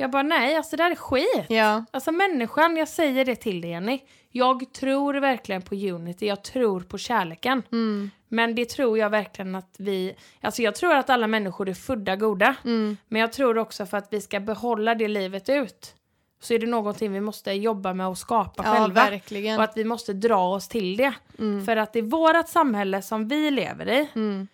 Jag 0.00 0.10
bara, 0.10 0.22
nej, 0.22 0.56
alltså 0.56 0.76
det 0.76 0.82
här 0.82 0.90
är 0.90 0.94
skit. 0.94 1.46
ja, 1.48 1.84
Alltså 1.90 2.12
människan, 2.12 2.76
jag 2.76 2.88
säger 2.88 3.24
det 3.24 3.36
till 3.36 3.60
dig 3.60 3.70
Jenny. 3.70 4.00
Jag 4.30 4.72
tror 4.72 5.14
verkligen 5.14 5.62
på 5.62 5.74
unity, 5.74 6.26
jag 6.26 6.44
tror 6.44 6.80
på 6.80 6.98
kärleken. 6.98 7.62
mm, 7.72 8.10
Men 8.28 8.54
det 8.54 8.68
tror 8.68 8.98
jag 8.98 9.10
verkligen 9.10 9.54
att 9.54 9.74
vi, 9.78 10.14
alltså 10.40 10.62
jag 10.62 10.74
tror 10.74 10.94
att 10.94 11.10
alla 11.10 11.26
människor 11.26 11.68
är 11.68 11.74
födda 11.74 12.16
goda. 12.16 12.54
mm, 12.64 12.96
Men 13.08 13.20
jag 13.20 13.32
tror 13.32 13.58
också 13.58 13.86
för 13.86 13.96
att 13.96 14.08
vi 14.10 14.20
ska 14.20 14.40
behålla 14.40 14.94
det 14.94 15.08
livet 15.08 15.48
ut. 15.48 15.94
Så 16.40 16.54
är 16.54 16.58
det 16.58 16.66
någonting 16.66 17.12
vi 17.12 17.20
måste 17.20 17.52
jobba 17.52 17.94
med 17.94 18.06
och 18.08 18.18
skapa 18.18 18.62
ja 18.66 18.72
själva. 18.72 19.04
verkligen. 19.04 19.58
Och 19.58 19.64
att 19.64 19.76
vi 19.76 19.84
måste 19.84 20.12
dra 20.12 20.54
oss 20.54 20.68
till 20.68 20.96
det. 20.96 21.12
Mm. 21.38 21.64
För 21.64 21.76
att 21.76 21.96
i 21.96 22.00
vårat 22.00 22.48
samhälle 22.48 23.02
som 23.02 23.28
vi 23.28 23.50
lever 23.50 23.88
i, 23.88 24.08
Mm. 24.14 24.48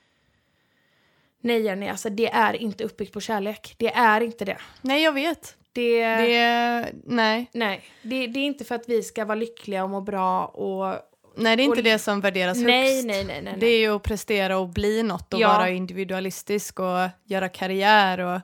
Nej 1.44 1.62
Jenny, 1.62 1.88
alltså 1.88 2.10
det 2.10 2.26
är 2.32 2.54
inte 2.54 2.84
uppbyggt 2.84 3.12
på 3.12 3.20
kärlek. 3.20 3.74
Det 3.78 3.92
är 3.94 4.20
inte 4.20 4.44
det. 4.44 4.58
Nej, 4.80 5.02
jag 5.02 5.12
vet. 5.12 5.56
Det, 5.72 6.06
Det, 6.06 6.92
nej. 7.04 7.50
nej, 7.52 7.84
det, 8.02 8.26
det 8.26 8.40
är 8.40 8.44
inte 8.44 8.64
för 8.64 8.74
att 8.74 8.88
vi 8.88 9.02
ska 9.02 9.24
vara 9.24 9.34
lyckliga 9.34 9.84
och 9.84 9.90
må 9.90 10.00
bra 10.00 10.44
och... 10.46 10.94
nej, 11.36 11.56
det 11.56 11.62
är 11.62 11.64
inte 11.64 11.78
Och- 11.78 11.84
det 11.84 11.98
som 11.98 12.20
värderas 12.20 12.58
Nej, 12.58 12.92
högst. 12.94 13.06
nej, 13.06 13.24
nej, 13.24 13.42
nej. 13.42 13.54
Det 13.58 13.66
är 13.66 13.78
ju 13.78 13.96
att 13.96 14.02
prestera 14.02 14.58
och 14.58 14.68
bli 14.68 15.02
något 15.02 15.34
och 15.34 15.40
Ja. 15.40 15.48
vara 15.48 15.70
individualistisk 15.70 16.80
och 16.80 17.08
göra 17.24 17.48
karriär 17.48 18.18
och 18.20 18.40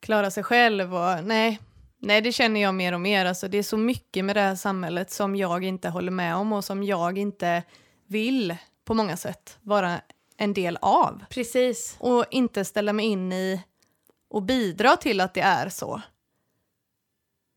klara 0.00 0.30
sig 0.30 0.42
själv 0.42 0.94
och 0.94 1.24
nej. 1.24 1.58
Nej, 1.98 2.20
det 2.20 2.32
känner 2.32 2.60
jag 2.62 2.74
mer 2.74 2.92
och 2.92 3.00
mer. 3.00 3.24
Alltså, 3.26 3.48
det 3.48 3.58
är 3.58 3.62
så 3.62 3.76
mycket 3.76 4.24
med 4.24 4.36
det 4.36 4.40
här 4.40 4.54
samhället 4.54 5.10
som 5.10 5.36
jag 5.36 5.64
inte 5.64 5.88
håller 5.88 6.12
med 6.12 6.36
om 6.36 6.52
och 6.52 6.64
som 6.64 6.82
jag 6.82 7.18
inte 7.18 7.62
vill 8.06 8.56
på 8.84 8.94
många 8.94 9.16
sätt 9.16 9.58
vara 9.62 10.00
en 10.38 10.52
del 10.52 10.78
av. 10.80 11.24
Precis. 11.30 11.96
Och 11.98 12.24
inte 12.30 12.64
ställa 12.64 12.92
mig 12.92 13.06
in 13.06 13.32
i 13.32 13.62
och 14.28 14.42
bidra 14.42 14.96
till 14.96 15.20
att 15.20 15.34
det 15.34 15.40
är 15.40 15.68
så. 15.68 16.02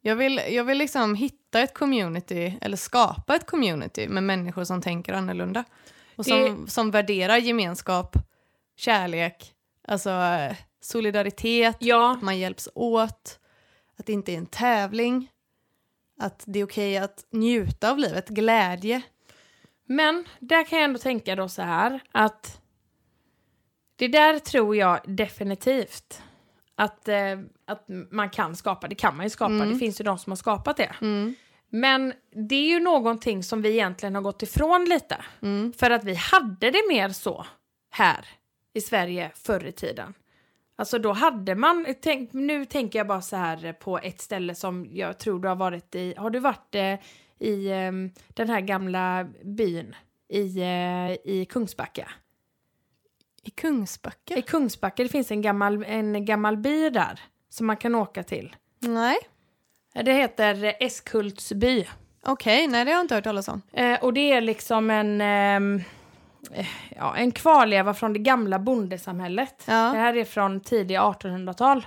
Jag 0.02 0.16
vill, 0.16 0.42
jag 0.50 0.64
vill 0.64 0.78
liksom 0.78 1.16
hitta 1.16 1.62
ett 1.62 1.74
community, 1.74 2.58
eller 2.62 2.78
skapa 2.78 3.36
ett 3.36 3.46
community 3.46 4.08
med 4.08 4.24
människor 4.24 4.64
som 4.64 4.82
tänker 4.82 5.14
annorlunda. 5.14 5.64
Och 6.16 6.26
som, 6.26 6.68
som 6.68 6.92
värderar 6.92 7.38
gemenskap, 7.38 8.16
kärlek, 8.76 9.54
alltså 9.88 10.12
solidaritet, 10.82 11.78
Ja, 11.80 12.12
att 12.12 12.22
man 12.22 12.40
hjälps 12.40 12.70
åt, 12.76 13.40
att 13.98 14.06
det 14.06 14.14
inte 14.14 14.34
är 14.34 14.38
en 14.38 14.46
tävling, 14.46 15.32
att 16.20 16.44
det 16.48 16.60
är 16.60 16.64
okej 16.64 16.98
att 16.98 17.26
njuta 17.32 17.92
av 17.92 17.98
livet, 17.98 18.30
glädje. 18.30 19.02
men 19.86 20.26
där 20.40 20.64
kan 20.64 20.80
jag 20.80 20.86
ändå 20.86 21.00
tänka 21.00 21.36
då 21.36 21.50
så 21.50 21.62
här 21.62 22.00
att 22.12 22.62
det 24.00 24.08
där 24.08 24.40
tror 24.40 24.76
jag 24.76 25.00
definitivt 25.06 26.22
att, 26.76 27.08
eh, 27.08 27.40
att 27.68 27.86
man 28.12 28.30
kan 28.30 28.56
skapa. 28.56 28.88
Det 28.88 28.96
kan 28.96 29.18
man 29.18 29.26
ju 29.26 29.30
skapa. 29.30 29.54
Mm. 29.54 29.70
Det 29.70 29.76
finns 29.80 30.00
ju 30.02 30.04
de 30.04 30.18
som 30.18 30.32
har 30.32 30.36
skapat 30.36 30.78
det. 30.78 30.96
Mm, 31.02 31.36
Men 31.70 32.14
det 32.50 32.56
är 32.56 32.70
ju 32.70 32.80
någonting 32.80 33.44
som 33.44 33.62
vi 33.62 33.70
egentligen 33.70 34.16
har 34.16 34.22
gått 34.22 34.44
ifrån 34.44 34.86
lite. 34.86 35.18
mm, 35.42 35.74
För 35.74 35.92
att 35.92 36.04
vi 36.04 36.16
hade 36.16 36.72
det 36.72 36.82
mer 36.90 37.10
så 37.10 37.46
här 37.92 38.26
i 38.74 38.82
Sverige 38.82 39.32
förr 39.36 39.66
i 39.66 39.72
tiden. 39.72 40.14
Alltså 40.76 41.00
då 41.00 41.12
hade 41.14 41.56
man, 41.56 41.86
tänk, 42.02 42.34
nu 42.34 42.66
tänker 42.66 43.00
jag 43.00 43.08
bara 43.08 43.22
så 43.22 43.36
här 43.36 43.74
på 43.74 43.98
ett 44.00 44.22
ställe 44.22 44.56
som 44.56 44.88
jag 44.92 45.18
tror 45.20 45.40
du 45.40 45.48
har 45.48 45.56
varit 45.56 45.96
i. 45.96 46.14
Har 46.18 46.30
du 46.30 46.40
varit 46.40 46.76
eh, 46.76 46.96
i 47.40 47.68
eh, 47.68 47.92
den 48.28 48.50
här 48.50 48.62
gamla 48.62 49.28
byn 49.44 49.96
i, 50.30 50.60
eh, 50.62 51.12
i 51.34 51.48
Kungsbacka? 51.50 52.12
I 53.50 53.52
Kungsbacka? 53.52 54.38
I 54.38 54.42
Kungsbacka, 54.42 55.04
det 55.04 55.10
finns 55.10 55.32
en 55.32 55.42
gammal, 55.42 55.84
en 55.88 56.26
gammal 56.26 56.58
by 56.58 56.90
där 56.90 57.20
som 57.50 57.68
man 57.68 57.78
kan 57.78 57.96
åka 57.96 58.24
till. 58.24 58.56
Nej, 58.80 59.18
Det 59.94 60.14
heter 60.14 60.76
Eskultsby. 60.80 61.88
okej, 62.24 62.68
nej 62.68 62.86
det 62.86 62.92
har 62.92 62.98
jag 62.98 63.04
inte 63.04 63.16
hört 63.16 63.24
talas 63.24 63.48
om. 63.48 63.62
Eh, 63.74 64.04
och 64.04 64.14
det 64.14 64.32
är 64.32 64.42
liksom 64.42 64.90
en, 64.90 65.22
eh, 65.22 65.86
ja, 66.96 67.16
en 67.16 67.32
kvarleva 67.32 67.94
från 67.94 68.14
det 68.14 68.20
gamla 68.20 68.60
bondesamhället. 68.60 69.64
Ja. 69.68 69.74
Det 69.92 69.98
här 70.00 70.18
är 70.18 70.26
från 70.26 70.60
tidiga 70.60 71.02
1800-tal. 71.02 71.86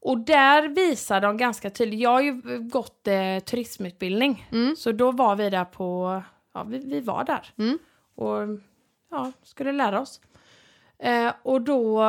Och 0.00 0.18
där 0.18 0.68
visar 0.68 1.20
de 1.20 1.36
ganska 1.36 1.70
tydligt, 1.70 2.00
jag 2.00 2.10
har 2.10 2.20
ju 2.20 2.42
gått 2.60 3.06
eh, 3.08 3.38
turismutbildning, 3.44 4.48
Mm. 4.52 4.76
så 4.76 4.92
då 4.92 5.12
var 5.12 5.36
vi 5.36 5.50
där 5.50 5.64
på, 5.64 6.22
ja 6.54 6.62
vi, 6.62 6.78
vi 6.78 7.00
var 7.00 7.24
där. 7.24 7.52
Mm. 7.58 7.78
Och 8.14 8.60
ja, 9.10 9.32
skulle 9.42 9.72
lära 9.72 10.00
oss. 10.00 10.20
Eh, 10.98 11.32
och 11.42 11.62
då 11.62 12.04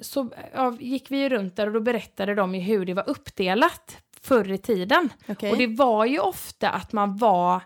så 0.00 0.30
ja, 0.54 0.76
gick 0.80 1.10
vi 1.10 1.18
ju 1.18 1.28
runt 1.28 1.56
där 1.56 1.66
och 1.66 1.72
då 1.72 1.80
berättade 1.80 2.34
de 2.34 2.54
ju 2.54 2.60
hur 2.60 2.86
det 2.86 2.94
var 2.94 3.08
uppdelat 3.08 4.02
förr 4.20 4.52
i 4.52 4.58
tiden. 4.58 5.08
Okej. 5.28 5.50
Och 5.50 5.58
det 5.58 5.66
var 5.66 6.04
ju 6.04 6.18
ofta 6.18 6.70
att 6.70 6.92
man 6.92 7.16
var 7.16 7.62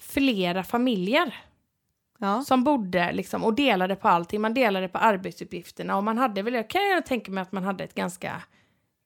flera 0.00 0.64
familjer 0.64 1.34
ja. 2.18 2.42
som 2.42 2.64
bodde 2.64 3.12
liksom 3.12 3.44
och 3.44 3.54
delade 3.54 3.96
på 3.96 4.08
allting. 4.08 4.40
Man 4.40 4.54
delade 4.54 4.88
på 4.88 4.98
arbetsuppgifterna 4.98 5.96
och 5.96 6.04
man 6.04 6.18
hade 6.18 6.42
väl, 6.42 6.54
jag 6.54 6.70
kan 6.70 6.88
jag 6.88 7.06
tänka 7.06 7.32
mig 7.32 7.42
att 7.42 7.52
man 7.52 7.64
hade 7.64 7.84
ett 7.84 7.94
ganska 7.94 8.42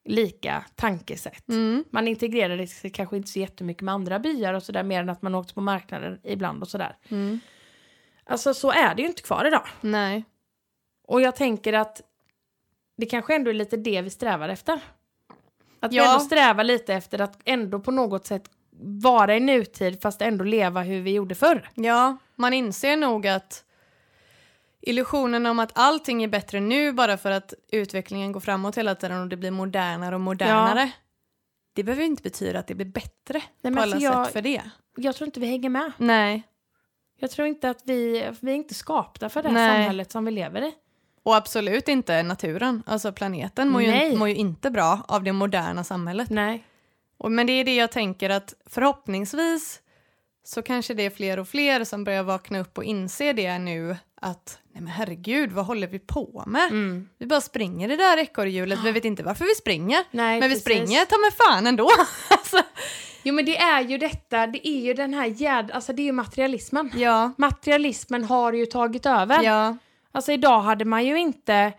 lika 0.04 0.64
tankesätt. 0.74 1.48
Mm. 1.48 1.84
Man 1.90 2.08
integrerade 2.08 2.66
sig 2.66 2.90
kanske 2.90 3.16
inte 3.16 3.28
så 3.28 3.38
jättemycket 3.38 3.82
med 3.82 3.94
andra 3.94 4.18
byar 4.18 4.54
och 4.54 4.62
sådär 4.62 4.82
mer 4.82 5.00
än 5.00 5.08
att 5.08 5.22
man 5.22 5.34
åkte 5.34 5.54
på 5.54 5.60
marknaden 5.60 6.20
ibland 6.24 6.62
och 6.62 6.68
sådär. 6.68 6.96
Mm. 7.08 7.40
Alltså 8.24 8.54
så 8.54 8.70
är 8.70 8.94
det 8.94 9.02
ju 9.02 9.08
inte 9.08 9.22
kvar 9.22 9.44
idag. 9.44 9.66
Nej. 9.80 10.24
Och 11.08 11.20
jag 11.20 11.36
tänker 11.36 11.72
att 11.72 12.02
det 12.96 13.06
kanske 13.06 13.34
ändå 13.34 13.50
är 13.50 13.54
lite 13.54 13.76
det 13.76 14.02
vi 14.02 14.10
strävar 14.10 14.48
efter. 14.48 14.80
Att 15.80 15.92
vi 15.92 15.96
Ja. 15.96 16.06
ändå 16.12 16.20
strävar 16.20 16.64
lite 16.64 16.94
efter 16.94 17.20
att 17.20 17.38
ändå 17.44 17.80
på 17.80 17.90
något 17.90 18.26
sätt 18.26 18.50
vara 18.80 19.36
i 19.36 19.40
nutid 19.40 20.02
fast 20.02 20.22
ändå 20.22 20.44
leva 20.44 20.82
hur 20.82 21.00
vi 21.00 21.12
gjorde 21.12 21.34
förr. 21.34 21.70
Ja, 21.74 22.16
man 22.34 22.52
inser 22.52 22.96
nog 22.96 23.26
att 23.26 23.64
illusionen 24.80 25.46
om 25.46 25.58
att 25.58 25.70
allting 25.74 26.22
är 26.24 26.28
bättre 26.28 26.60
nu 26.60 26.92
bara 26.92 27.16
för 27.16 27.30
att 27.30 27.54
utvecklingen 27.72 28.32
går 28.32 28.40
framåt 28.40 28.78
hela 28.78 28.94
tiden 28.94 29.20
och 29.22 29.28
det 29.28 29.36
blir 29.36 29.50
modernare 29.50 30.14
och 30.14 30.20
modernare. 30.20 30.90
Det 31.74 31.82
behöver 31.84 32.04
inte 32.04 32.22
betyda 32.22 32.58
att 32.58 32.66
det 32.66 32.74
blir 32.74 32.86
bättre 32.86 33.42
men 33.62 33.74
på 33.76 33.80
alla 33.82 33.92
alltså 33.96 34.04
jag- 34.08 34.24
sätt 34.26 34.32
för 34.32 34.42
det. 34.42 34.62
Jag 34.96 35.16
tror 35.16 35.26
inte 35.26 35.40
vi 35.40 35.46
hänger 35.46 35.68
med. 35.68 35.92
Nej. 35.98 36.42
Jag 37.20 37.30
tror 37.30 37.48
inte 37.48 37.70
att 37.70 37.82
vi, 37.84 38.30
vi 38.40 38.50
är 38.50 38.54
inte 38.56 38.74
skapta 38.74 39.28
för 39.28 39.42
det 39.42 39.48
här 39.48 39.54
Nej. 39.54 39.76
samhället 39.82 40.12
som 40.12 40.24
vi 40.24 40.30
lever 40.30 40.62
i. 40.62 40.72
Och 41.28 41.36
absolut 41.36 41.88
inte 41.88 42.22
naturen, 42.22 42.82
alltså 42.86 43.12
planeten 43.12 43.68
mår 43.68 43.82
ju, 43.82 44.16
mår 44.16 44.28
ju 44.28 44.34
inte 44.34 44.70
bra 44.70 45.00
av 45.08 45.22
det 45.22 45.32
moderna 45.32 45.84
samhället. 45.84 46.30
Nej. 46.30 46.64
Och, 47.18 47.32
men 47.32 47.46
det 47.46 47.52
är 47.52 47.64
det 47.64 47.76
jag 47.76 47.92
tänker 47.92 48.30
att 48.30 48.54
förhoppningsvis 48.66 49.80
så 50.44 50.62
kanske 50.62 50.94
det 50.94 51.02
är 51.02 51.10
fler 51.10 51.38
och 51.38 51.48
fler 51.48 51.84
som 51.84 52.04
börjar 52.04 52.22
vakna 52.22 52.58
upp 52.58 52.78
och 52.78 52.84
inse 52.84 53.32
det 53.32 53.58
nu 53.58 53.96
att 54.20 54.58
nej 54.72 54.82
men 54.82 54.92
herregud, 54.92 55.52
vad 55.52 55.66
håller 55.66 55.86
vi 55.86 55.98
på 55.98 56.44
med? 56.46 56.66
Mm. 56.70 57.08
Vi 57.18 57.26
bara 57.26 57.40
springer 57.40 57.88
det 57.88 57.96
där 57.96 58.18
ekorrhjulet, 58.18 58.78
vi 58.84 58.92
vet 58.92 59.04
inte 59.04 59.22
varför 59.22 59.44
vi 59.44 59.54
springer. 59.54 60.04
Nej, 60.10 60.40
men 60.40 60.48
vi 60.48 60.54
precis. 60.54 60.62
springer 60.62 61.04
ta 61.04 61.18
med 61.18 61.32
fan 61.32 61.66
ändå. 61.66 61.90
alltså, 62.30 62.62
Jo 63.22 63.34
men 63.34 63.44
det 63.44 63.56
är 63.56 63.80
ju 63.80 63.98
detta, 63.98 64.46
det 64.46 64.68
är 64.68 64.80
ju 64.80 64.94
den 64.94 65.14
här 65.14 65.26
jäd, 65.26 65.70
alltså 65.70 65.92
det 65.92 66.02
är 66.02 66.06
ju 66.06 66.12
materialismen. 66.12 66.92
ja, 66.94 67.32
Materialismen 67.38 68.24
har 68.24 68.52
ju 68.52 68.66
tagit 68.66 69.06
över. 69.06 69.42
ja, 69.42 69.76
Alltså 70.18 70.32
idag 70.32 70.60
hade 70.60 70.84
man 70.84 71.06
ju 71.06 71.18
inte, 71.18 71.72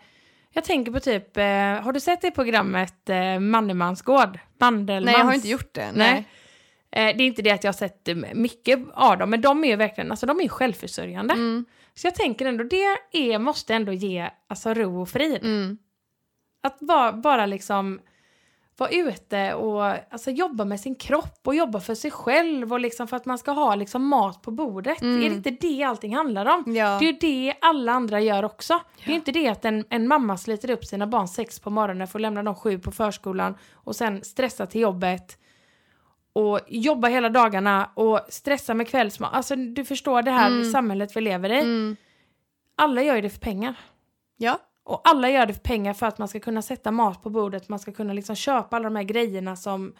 jag 0.52 0.64
tänker 0.64 0.92
på 0.92 1.00
typ, 1.00 1.36
eh, 1.36 1.44
har 1.82 1.92
du 1.92 2.00
sett 2.00 2.20
det 2.20 2.30
programmet 2.30 3.08
eh, 3.08 3.40
Mannemansgård? 3.40 4.38
Mandelmans? 4.58 5.04
nej 5.06 5.14
jag 5.18 5.24
har 5.24 5.34
inte 5.34 5.48
gjort 5.48 5.74
det. 5.74 5.92
Nej. 5.94 6.26
Nej. 6.92 7.10
Eh, 7.10 7.16
det 7.16 7.22
är 7.22 7.26
inte 7.26 7.42
det 7.42 7.50
att 7.50 7.64
jag 7.64 7.68
har 7.68 7.76
sett 7.78 8.08
eh, 8.08 8.14
mycket 8.34 8.78
av 8.94 9.18
dem, 9.18 9.30
men 9.30 9.40
de 9.40 9.64
är 9.64 9.68
ju 9.68 9.76
verkligen, 9.76 10.10
alltså 10.10 10.26
de 10.26 10.40
är 10.40 10.48
självförsörjande. 10.48 11.34
Mm, 11.34 11.64
Så 11.94 12.06
jag 12.06 12.14
tänker 12.14 12.46
ändå, 12.46 12.64
det 12.64 12.84
är, 13.12 13.38
måste 13.38 13.74
ändå 13.74 13.92
ge 13.92 14.30
alltså, 14.48 14.74
ro 14.74 15.02
och 15.02 15.08
frid. 15.08 15.44
mm, 15.44 15.78
Att 16.62 16.78
bara, 16.80 17.12
bara 17.12 17.46
liksom 17.46 18.00
vara 18.80 18.90
ute 18.90 19.54
och 19.54 19.84
alltså, 19.84 20.30
jobba 20.30 20.64
med 20.64 20.80
sin 20.80 20.94
kropp 20.94 21.40
och 21.44 21.54
jobba 21.54 21.80
för 21.80 21.94
sig 21.94 22.10
själv 22.10 22.72
och 22.72 22.80
liksom 22.80 23.08
för 23.08 23.16
att 23.16 23.26
man 23.26 23.38
ska 23.38 23.50
ha 23.50 23.74
liksom, 23.74 24.06
mat 24.06 24.42
på 24.42 24.50
bordet. 24.50 25.00
Mm. 25.02 25.22
Är 25.24 25.28
det 25.30 25.34
inte 25.36 25.50
det 25.50 25.82
allting 25.82 26.16
handlar 26.16 26.46
om? 26.46 26.64
ja. 26.76 26.96
Det 26.98 27.04
är 27.04 27.12
ju 27.12 27.18
det 27.20 27.54
alla 27.60 27.92
andra 27.92 28.20
gör 28.20 28.42
också. 28.44 28.80
Det 28.96 29.04
är 29.04 29.08
ju 29.08 29.14
inte 29.14 29.32
det 29.32 29.48
att 29.48 29.64
en, 29.64 29.84
en 29.90 30.08
mamma 30.08 30.36
sliter 30.36 30.70
upp 30.70 30.84
sina 30.84 31.06
barn 31.06 31.28
sex 31.28 31.60
på 31.60 31.70
morgonen 31.70 32.08
för 32.08 32.18
att 32.18 32.22
lämna 32.22 32.42
dem 32.42 32.54
sju 32.54 32.78
på 32.78 32.90
förskolan 32.90 33.54
och 33.74 33.96
sen 33.96 34.24
stressa 34.24 34.66
till 34.66 34.80
jobbet 34.80 35.36
och 36.32 36.60
jobba 36.68 37.08
hela 37.08 37.28
dagarna 37.28 37.90
och 37.94 38.20
stressa 38.28 38.74
med 38.74 38.88
kvällsmat. 38.88 39.30
Alltså 39.34 39.56
du 39.56 39.84
förstår 39.84 40.22
det 40.22 40.30
här 40.30 40.50
Mm. 40.50 40.72
samhället 40.72 41.16
vi 41.16 41.20
lever 41.20 41.50
i. 41.50 41.60
Mm, 41.60 41.96
Alla 42.76 43.02
gör 43.02 43.14
ju 43.16 43.20
det 43.20 43.30
för 43.30 43.40
pengar. 43.40 43.74
ja. 44.36 44.58
Och 44.90 45.00
alla 45.04 45.30
gör 45.30 45.46
det 45.46 45.54
för 45.54 45.60
pengar 45.60 45.94
för 45.94 46.06
att 46.06 46.18
man 46.18 46.28
ska 46.28 46.40
kunna 46.40 46.62
sätta 46.62 46.90
mat 46.90 47.22
på 47.22 47.30
bordet, 47.30 47.68
man 47.68 47.78
ska 47.78 47.92
kunna 47.92 48.12
liksom 48.12 48.36
köpa 48.36 48.76
alla 48.76 48.84
de 48.84 48.96
här 48.96 49.02
grejerna 49.02 49.56
som 49.56 49.94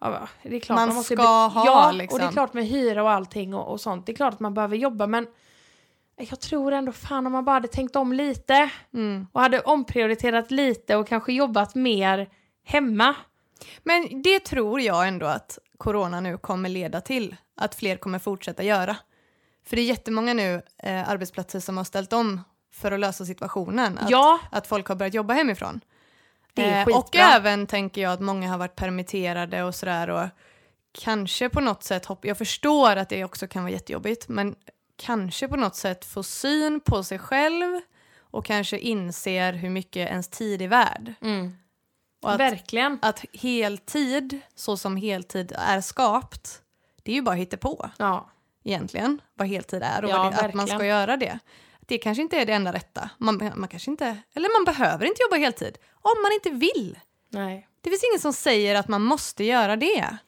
ja, 0.00 0.28
det 0.42 0.56
är 0.56 0.60
klart 0.60 0.76
Man 0.76 0.94
måste 0.94 1.14
ska 1.14 1.22
ha, 1.46 1.66
Ja, 1.66 1.92
liksom. 1.92 2.14
och 2.16 2.20
det 2.20 2.26
är 2.26 2.32
klart 2.32 2.54
med 2.54 2.66
hyra 2.66 3.02
och 3.02 3.10
allting 3.10 3.54
och, 3.54 3.72
och 3.72 3.80
sånt. 3.80 4.06
Det 4.06 4.12
är 4.12 4.16
klart 4.16 4.34
att 4.34 4.40
man 4.40 4.54
behöver 4.54 4.76
jobba 4.76 5.06
men 5.06 5.26
jag 6.16 6.40
tror 6.40 6.72
ändå 6.72 6.92
fan 6.92 7.26
om 7.26 7.32
man 7.32 7.44
bara 7.44 7.52
hade 7.52 7.68
tänkt 7.68 7.96
om 7.96 8.12
lite 8.12 8.70
Mm. 8.94 9.26
och 9.32 9.40
hade 9.40 9.60
omprioriterat 9.60 10.50
lite 10.50 10.96
och 10.96 11.08
kanske 11.08 11.32
jobbat 11.32 11.74
mer 11.74 12.28
hemma. 12.64 13.14
Men 13.82 14.22
det 14.22 14.40
tror 14.40 14.80
jag 14.80 15.08
ändå 15.08 15.26
att 15.26 15.58
corona 15.78 16.20
nu 16.20 16.38
kommer 16.38 16.68
leda 16.68 17.00
till. 17.00 17.36
Att 17.56 17.74
fler 17.74 17.96
kommer 17.96 18.18
fortsätta 18.18 18.62
göra. 18.62 18.96
För 19.66 19.76
det 19.76 19.82
är 19.82 19.86
jättemånga 19.86 20.34
nu 20.34 20.62
eh, 20.78 21.08
arbetsplatser 21.10 21.60
som 21.60 21.76
har 21.76 21.84
ställt 21.84 22.12
om 22.12 22.40
för 22.76 22.92
att 22.92 23.00
lösa 23.00 23.24
situationen. 23.24 23.98
Att, 23.98 24.10
ja, 24.10 24.38
att 24.50 24.66
folk 24.66 24.88
har 24.88 24.94
börjat 24.96 25.14
jobba 25.14 25.34
hemifrån. 25.34 25.80
Det 26.54 26.64
är 26.64 26.80
Eh, 26.90 26.96
och 26.96 27.04
skitbra. 27.04 27.20
även 27.34 27.66
tänker 27.66 28.02
jag 28.02 28.12
att 28.12 28.20
många 28.20 28.50
har 28.50 28.58
varit 28.58 28.76
permitterade 28.76 29.62
och 29.62 29.74
sådär. 29.74 30.10
Och 30.10 30.28
kanske 30.92 31.48
på 31.48 31.60
något 31.60 31.82
sätt, 31.82 32.06
hopp- 32.06 32.24
jag 32.24 32.38
förstår 32.38 32.96
att 32.96 33.08
det 33.08 33.24
också 33.24 33.46
kan 33.48 33.62
vara 33.62 33.72
jättejobbigt, 33.72 34.28
men 34.28 34.54
kanske 34.96 35.48
på 35.48 35.56
något 35.56 35.76
sätt 35.76 36.04
få 36.04 36.22
syn 36.22 36.80
på 36.80 37.02
sig 37.04 37.18
själv 37.18 37.80
och 38.20 38.44
kanske 38.44 38.78
inser 38.78 39.52
hur 39.52 39.70
mycket 39.70 40.08
ens 40.10 40.28
tid 40.28 40.62
är 40.62 40.68
värd. 40.68 41.14
mm. 41.20 41.56
Och 42.22 42.32
att, 42.32 42.40
verkligen. 42.40 42.98
att 43.02 43.24
heltid, 43.32 44.40
så 44.54 44.76
som 44.76 44.96
heltid 44.96 45.52
är 45.58 45.80
skapt, 45.80 46.62
det 47.02 47.10
är 47.12 47.14
ju 47.14 47.22
bara 47.22 47.56
på 47.60 47.90
Ja. 47.98 48.30
egentligen, 48.64 49.20
vad 49.34 49.48
heltid 49.48 49.82
är 49.82 50.04
och 50.04 50.10
Ja, 50.10 50.30
det, 50.40 50.46
att 50.46 50.54
man 50.54 50.66
ska 50.66 50.84
göra 50.86 51.16
det. 51.16 51.38
Det 51.86 51.98
kanske 51.98 52.22
inte 52.22 52.36
är 52.36 52.46
det 52.46 52.52
enda 52.52 52.72
rätta. 52.72 53.10
Man, 53.18 53.52
man 53.56 53.68
kanske 53.68 53.90
inte, 53.90 54.16
eller 54.34 54.58
man 54.58 54.74
behöver 54.74 55.06
inte 55.06 55.22
jobba 55.22 55.36
heltid 55.36 55.78
om 55.92 56.22
man 56.22 56.32
inte 56.32 56.50
vill. 56.50 56.98
Nej. 57.28 57.68
Det 57.80 57.90
finns 57.90 58.04
ingen 58.12 58.20
som 58.20 58.32
säger 58.32 58.74
att 58.74 58.88
man 58.88 59.02
måste 59.02 59.44
göra 59.44 59.76
det. 59.76 60.18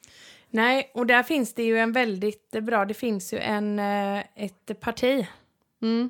Nej, 0.49 0.91
och 0.93 1.05
där 1.05 1.23
finns 1.23 1.53
det 1.53 1.63
ju 1.63 1.79
en 1.79 1.91
väldigt 1.91 2.51
bra, 2.51 2.85
det 2.85 2.93
finns 2.93 3.33
ju 3.33 3.37
en, 3.39 3.79
eh, 3.79 4.23
ett 4.35 4.79
parti 4.79 5.27
Mm. 5.81 6.09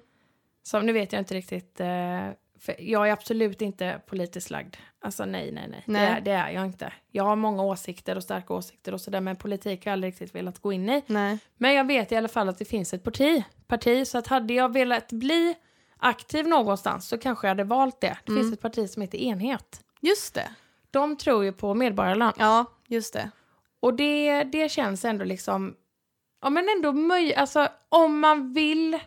Som, 0.63 0.85
nu 0.85 0.93
vet 0.93 1.13
jag 1.13 1.21
inte 1.21 1.33
riktigt, 1.33 1.79
eh, 1.79 2.27
för 2.59 2.75
jag 2.79 3.07
är 3.07 3.11
absolut 3.11 3.61
inte 3.61 4.01
politiskt 4.07 4.49
lagd. 4.49 4.75
Alltså 5.01 5.25
nej, 5.25 5.51
nej, 5.51 5.67
nej. 5.69 5.83
Nej. 5.85 6.01
Det, 6.05 6.17
är, 6.17 6.21
det 6.21 6.31
är 6.31 6.49
jag 6.49 6.65
inte. 6.65 6.93
Jag 7.11 7.23
har 7.23 7.35
många 7.35 7.63
åsikter 7.63 8.15
och 8.15 8.23
starka 8.23 8.53
åsikter 8.53 8.93
och 8.93 9.01
sådär, 9.01 9.21
men 9.21 9.35
politik 9.35 9.85
har 9.85 9.89
jag 9.89 9.93
aldrig 9.93 10.13
riktigt 10.13 10.35
velat 10.35 10.59
gå 10.59 10.73
in 10.73 10.89
i. 10.89 11.03
Nej. 11.07 11.37
Men 11.57 11.73
jag 11.73 11.87
vet 11.87 12.11
i 12.11 12.15
alla 12.15 12.27
fall 12.27 12.49
att 12.49 12.57
det 12.57 12.65
finns 12.65 12.93
ett 12.93 13.03
parti, 13.03 13.43
parti 13.67 14.07
så 14.07 14.17
att 14.17 14.27
hade 14.27 14.53
jag 14.53 14.73
velat 14.73 15.11
bli 15.11 15.55
aktiv 15.97 16.47
någonstans 16.47 17.07
så 17.07 17.17
kanske 17.17 17.47
jag 17.47 17.51
hade 17.51 17.63
valt 17.63 18.01
det. 18.01 18.17
Det 18.25 18.31
Mm. 18.31 18.43
finns 18.43 18.53
ett 18.53 18.61
parti 18.61 18.89
som 18.89 19.01
heter 19.01 19.17
Enhet. 19.17 19.81
Just 20.01 20.33
det. 20.33 20.49
De 20.91 21.17
tror 21.17 21.43
ju 21.43 21.51
på 21.51 21.73
medborgarlön. 21.73 22.33
Ja, 22.37 22.65
just 22.87 23.13
det. 23.13 23.31
Och 23.79 23.93
det, 23.93 24.43
det 24.43 24.71
känns 24.71 25.05
ändå 25.05 25.25
liksom, 25.25 25.75
ja 26.41 26.49
men 26.49 26.67
ändå 26.77 26.91
möj, 26.91 27.35
alltså 27.35 27.67
om 27.89 28.19
man 28.19 28.53
vill 28.53 28.99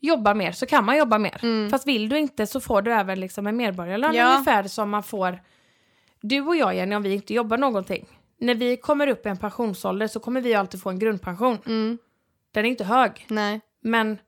jobba 0.00 0.34
mer 0.34 0.52
så 0.52 0.66
kan 0.66 0.84
man 0.84 0.96
jobba 0.96 1.18
mer. 1.18 1.38
Mm. 1.42 1.70
Fast 1.70 1.86
vill 1.86 2.08
du 2.08 2.18
inte 2.18 2.46
så 2.46 2.60
får 2.60 2.82
du 2.82 2.92
även 2.92 3.20
liksom 3.20 3.46
en 3.46 3.56
medborgarlön 3.56 4.14
Ja. 4.14 4.32
ungefär 4.32 4.62
som 4.64 4.90
man 4.90 5.02
får, 5.02 5.38
du 6.20 6.40
och 6.40 6.56
jag 6.56 6.74
Jenny 6.74 6.94
om 6.96 7.02
vi 7.02 7.14
inte 7.14 7.34
jobbar 7.34 7.58
någonting. 7.58 8.06
När 8.40 8.54
vi 8.54 8.76
kommer 8.76 9.06
upp 9.06 9.26
i 9.26 9.28
en 9.28 9.36
pensionsålder 9.36 10.06
så 10.08 10.20
kommer 10.20 10.40
vi 10.40 10.54
alltid 10.54 10.82
få 10.82 10.90
en 10.90 10.98
grundpension. 10.98 11.58
Mm. 11.66 11.98
Den 12.52 12.64
är 12.64 12.68
inte 12.68 12.84
hög, 12.84 13.26
Nej. 13.28 13.60
men 13.82 14.18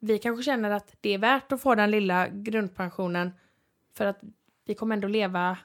vi 0.00 0.18
kanske 0.18 0.42
känner 0.42 0.70
att 0.70 0.92
det 1.00 1.14
är 1.14 1.18
värt 1.18 1.52
att 1.52 1.62
få 1.62 1.74
den 1.74 1.90
lilla 1.90 2.28
grundpensionen 2.28 3.32
för 3.96 4.06
att 4.06 4.20
vi 4.66 4.74
kommer 4.74 4.94
ändå 4.96 5.08
leva 5.08 5.56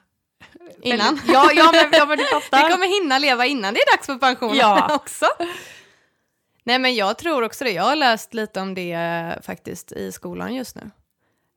Innan. 0.82 1.20
Ja, 1.26 1.50
ja, 1.54 1.70
men, 1.72 1.92
ja 1.92 2.06
men 2.06 2.18
du 2.18 2.24
fattar. 2.32 2.64
Vi 2.66 2.72
kommer 2.72 3.02
hinna 3.02 3.18
leva 3.18 3.46
innan 3.46 3.74
det 3.74 3.80
är 3.80 3.96
dags 3.96 4.06
för 4.06 4.14
pension 4.16 4.54
Ja. 4.56 4.94
också. 4.94 5.26
Nej 6.66 6.78
men 6.78 6.94
jag 6.94 7.18
tror 7.18 7.42
också 7.42 7.64
det. 7.64 7.70
Jag 7.70 7.82
har 7.82 7.96
läst 7.96 8.34
lite 8.34 8.60
om 8.60 8.74
det 8.74 8.92
eh, 8.92 9.40
faktiskt 9.42 9.92
i 9.92 10.12
skolan 10.12 10.54
just 10.54 10.76
nu. 10.76 10.90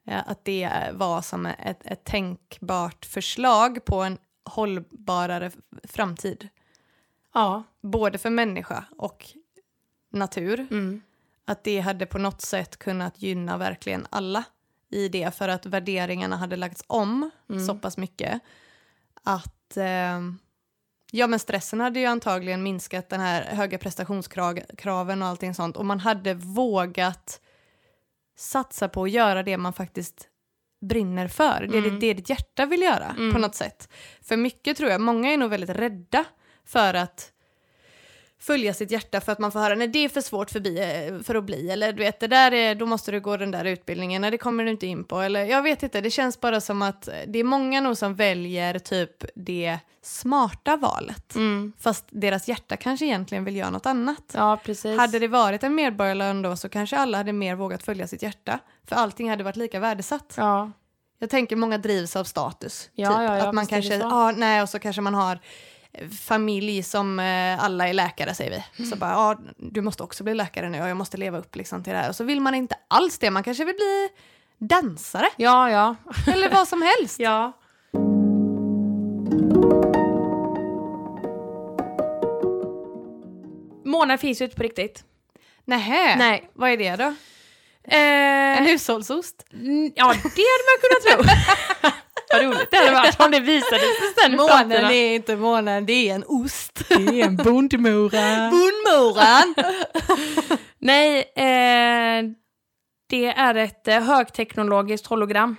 Ja, 0.03 0.15
att 0.19 0.45
det 0.45 0.63
eh, 0.63 0.93
var 0.93 1.21
som 1.21 1.45
ett, 1.45 1.85
ett 1.85 2.03
tänkbart 2.03 3.05
förslag 3.05 3.85
på 3.85 3.95
en 4.03 4.17
hållbarare 4.45 5.51
framtid. 5.83 6.47
Ja. 7.33 7.63
Både 7.81 8.17
för 8.17 8.29
människa 8.29 8.85
och 8.97 9.25
natur. 10.11 10.67
Mm. 10.71 11.01
Att 11.45 11.63
det 11.63 11.79
hade 11.79 12.05
på 12.05 12.17
något 12.17 12.41
sätt 12.41 12.77
kunnat 12.77 13.21
gynna 13.21 13.57
verkligen 13.57 14.07
alla 14.09 14.43
i 14.89 15.09
det 15.09 15.35
för 15.35 15.49
att 15.49 15.65
värderingarna 15.65 16.35
hade 16.35 16.55
lagts 16.55 16.83
om 16.87 17.31
Mm. 17.49 17.65
så 17.67 17.75
pass 17.75 17.97
mycket 17.97 18.41
att 19.23 19.77
eh, 19.77 20.21
ja 21.11 21.27
men 21.27 21.39
stressen 21.39 21.79
hade 21.79 21.99
ju 21.99 22.05
antagligen 22.05 22.63
minskat 22.63 23.09
den 23.09 23.19
här 23.19 23.43
höga 23.43 23.77
prestationskraven 23.77 25.21
och 25.21 25.27
allting 25.27 25.53
sånt 25.53 25.77
och 25.77 25.85
man 25.85 25.99
hade 25.99 26.33
vågat 26.33 27.41
satsa 28.37 28.89
på 28.89 29.03
att 29.03 29.11
göra 29.11 29.43
det 29.43 29.57
man 29.57 29.73
faktiskt 29.73 30.27
brinner 30.89 31.27
för, 31.27 31.67
det, 31.71 31.77
Mm. 31.77 31.83
det, 31.99 31.99
det 32.07 32.13
ditt 32.13 32.29
hjärta 32.29 32.65
vill 32.65 32.81
göra 32.81 33.15
Mm. 33.17 33.33
på 33.33 33.39
något 33.39 33.55
sätt. 33.55 33.89
För 34.21 34.37
mycket 34.37 34.77
tror 34.77 34.89
jag, 34.89 35.01
många 35.01 35.29
är 35.33 35.37
nog 35.37 35.49
väldigt 35.49 35.69
rädda 35.69 36.25
för 36.65 36.93
att 36.93 37.31
följa 38.47 38.73
sitt 38.73 38.91
hjärta 38.91 39.21
för 39.21 39.31
att 39.31 39.39
man 39.39 39.51
får 39.51 39.59
höra 39.59 39.75
nej 39.75 39.87
det 39.87 39.99
är 40.05 40.09
för 40.09 40.21
svårt 40.21 40.55
eh, 40.55 40.61
för 41.23 41.35
att 41.35 41.43
bli 41.43 41.69
eller 41.71 41.93
du 41.93 41.99
vet 42.03 42.19
det 42.19 42.27
där 42.27 42.51
är, 42.53 42.75
då 42.75 42.85
måste 42.85 43.11
du 43.11 43.19
gå 43.19 43.37
den 43.37 43.51
där 43.51 43.65
utbildningen, 43.65 44.21
nej 44.21 44.31
det 44.31 44.37
kommer 44.37 44.63
du 44.63 44.71
inte 44.71 44.87
in 44.87 45.03
på 45.03 45.19
eller 45.21 45.45
jag 45.45 45.61
vet 45.61 45.83
inte, 45.83 46.01
det 46.01 46.11
känns 46.11 46.41
bara 46.41 46.61
som 46.61 46.81
att 46.81 47.09
det 47.27 47.39
är 47.39 47.43
många 47.43 47.81
nog 47.81 47.97
som 47.97 48.15
väljer 48.15 48.79
typ 48.79 49.25
det 49.35 49.79
smarta 50.01 50.77
valet 50.77 51.35
Mm. 51.35 51.73
fast 51.79 52.05
deras 52.09 52.47
hjärta 52.47 52.77
kanske 52.77 53.05
egentligen 53.05 53.43
vill 53.45 53.55
göra 53.55 53.69
något 53.69 53.85
annat. 53.85 54.31
Ja, 54.33 54.59
precis. 54.63 54.97
Hade 54.99 55.19
det 55.19 55.27
varit 55.27 55.63
en 55.63 55.75
medborgarlön 55.75 56.41
då 56.41 56.55
så 56.55 56.69
kanske 56.69 56.97
alla 56.97 57.17
hade 57.17 57.33
mer 57.33 57.55
vågat 57.55 57.83
följa 57.83 58.07
sitt 58.07 58.21
hjärta 58.21 58.59
för 58.87 58.95
allting 58.95 59.29
hade 59.29 59.43
varit 59.43 59.55
lika 59.55 59.79
värdesatt. 59.79 60.33
Ja. 60.37 60.71
Jag 61.19 61.29
tänker 61.29 61.55
många 61.55 61.77
drivs 61.77 62.15
av 62.15 62.23
status. 62.23 62.89
Ja, 62.93 63.09
typ. 63.09 63.17
ja, 63.17 63.37
ja, 63.37 63.47
att 63.47 63.55
man 63.55 63.67
kanske, 63.67 63.95
ja, 63.95 64.31
nej, 64.31 64.61
och 64.61 64.69
så 64.69 64.79
kanske 64.79 65.01
man 65.01 65.13
har 65.15 65.39
familj 66.27 66.83
som 66.83 67.19
eh, 67.19 67.63
alla 67.63 67.87
är 67.87 67.93
läkare 67.93 68.33
säger 68.33 68.51
vi. 68.51 68.63
Mm. 68.77 68.89
Så 68.91 68.97
bara, 68.97 69.11
ja, 69.11 69.37
du 69.57 69.81
måste 69.81 70.03
också 70.03 70.23
bli 70.23 70.33
läkare 70.33 70.69
nu 70.69 70.81
och 70.81 70.89
jag 70.89 70.97
måste 70.97 71.17
leva 71.17 71.37
upp 71.37 71.55
liksom 71.55 71.83
till 71.83 71.93
det 71.93 71.99
här. 71.99 72.09
Och 72.09 72.15
så 72.15 72.23
vill 72.23 72.41
man 72.41 72.55
inte 72.55 72.75
alls 72.87 73.17
det, 73.19 73.31
man 73.31 73.43
kanske 73.43 73.65
vill 73.65 73.75
bli 73.75 74.09
dansare 74.57 75.27
Ja, 75.37 75.69
ja. 75.71 75.95
eller 76.27 76.49
vad 76.49 76.67
som 76.67 76.81
helst. 76.81 77.19
ja. 77.19 77.53
Månar 83.85 84.17
finns 84.17 84.41
ju 84.41 84.45
inte 84.45 84.57
på 84.57 84.63
riktigt. 84.63 85.03
Nähä, 85.65 86.15
Nej. 86.15 86.49
vad 86.53 86.69
är 86.69 86.77
det 86.77 86.95
då? 86.95 87.03
Eh, 87.83 88.57
En 88.57 88.65
hushållsost? 88.65 89.45
ja, 89.95 90.13
det 90.13 90.43
hade 90.53 90.65
man 90.67 90.77
kunnat 90.81 91.03
tro. 91.03 91.23
Vad 92.31 92.41
roligt 92.43 92.71
det 92.71 92.77
hade 92.77 92.91
varit 92.91 93.19
om 93.21 93.31
det 93.31 93.39
visade 93.39 93.79
sig 93.79 94.13
sen 94.21 94.35
Månen 94.35 94.71
är 94.71 95.15
inte 95.15 95.35
månen, 95.35 95.85
det 95.85 96.09
är 96.09 96.15
en 96.15 96.23
ost. 96.27 96.81
Det 96.89 97.21
är 97.21 97.25
en 97.25 97.35
bondmora. 97.35 98.51
Bondmoran! 98.51 99.55
Nej, 100.79 101.19
eh, 101.19 102.23
det 103.09 103.25
är 103.25 103.55
ett 103.55 103.87
eh, 103.87 103.99
högteknologiskt 104.01 105.07
hologram. 105.07 105.55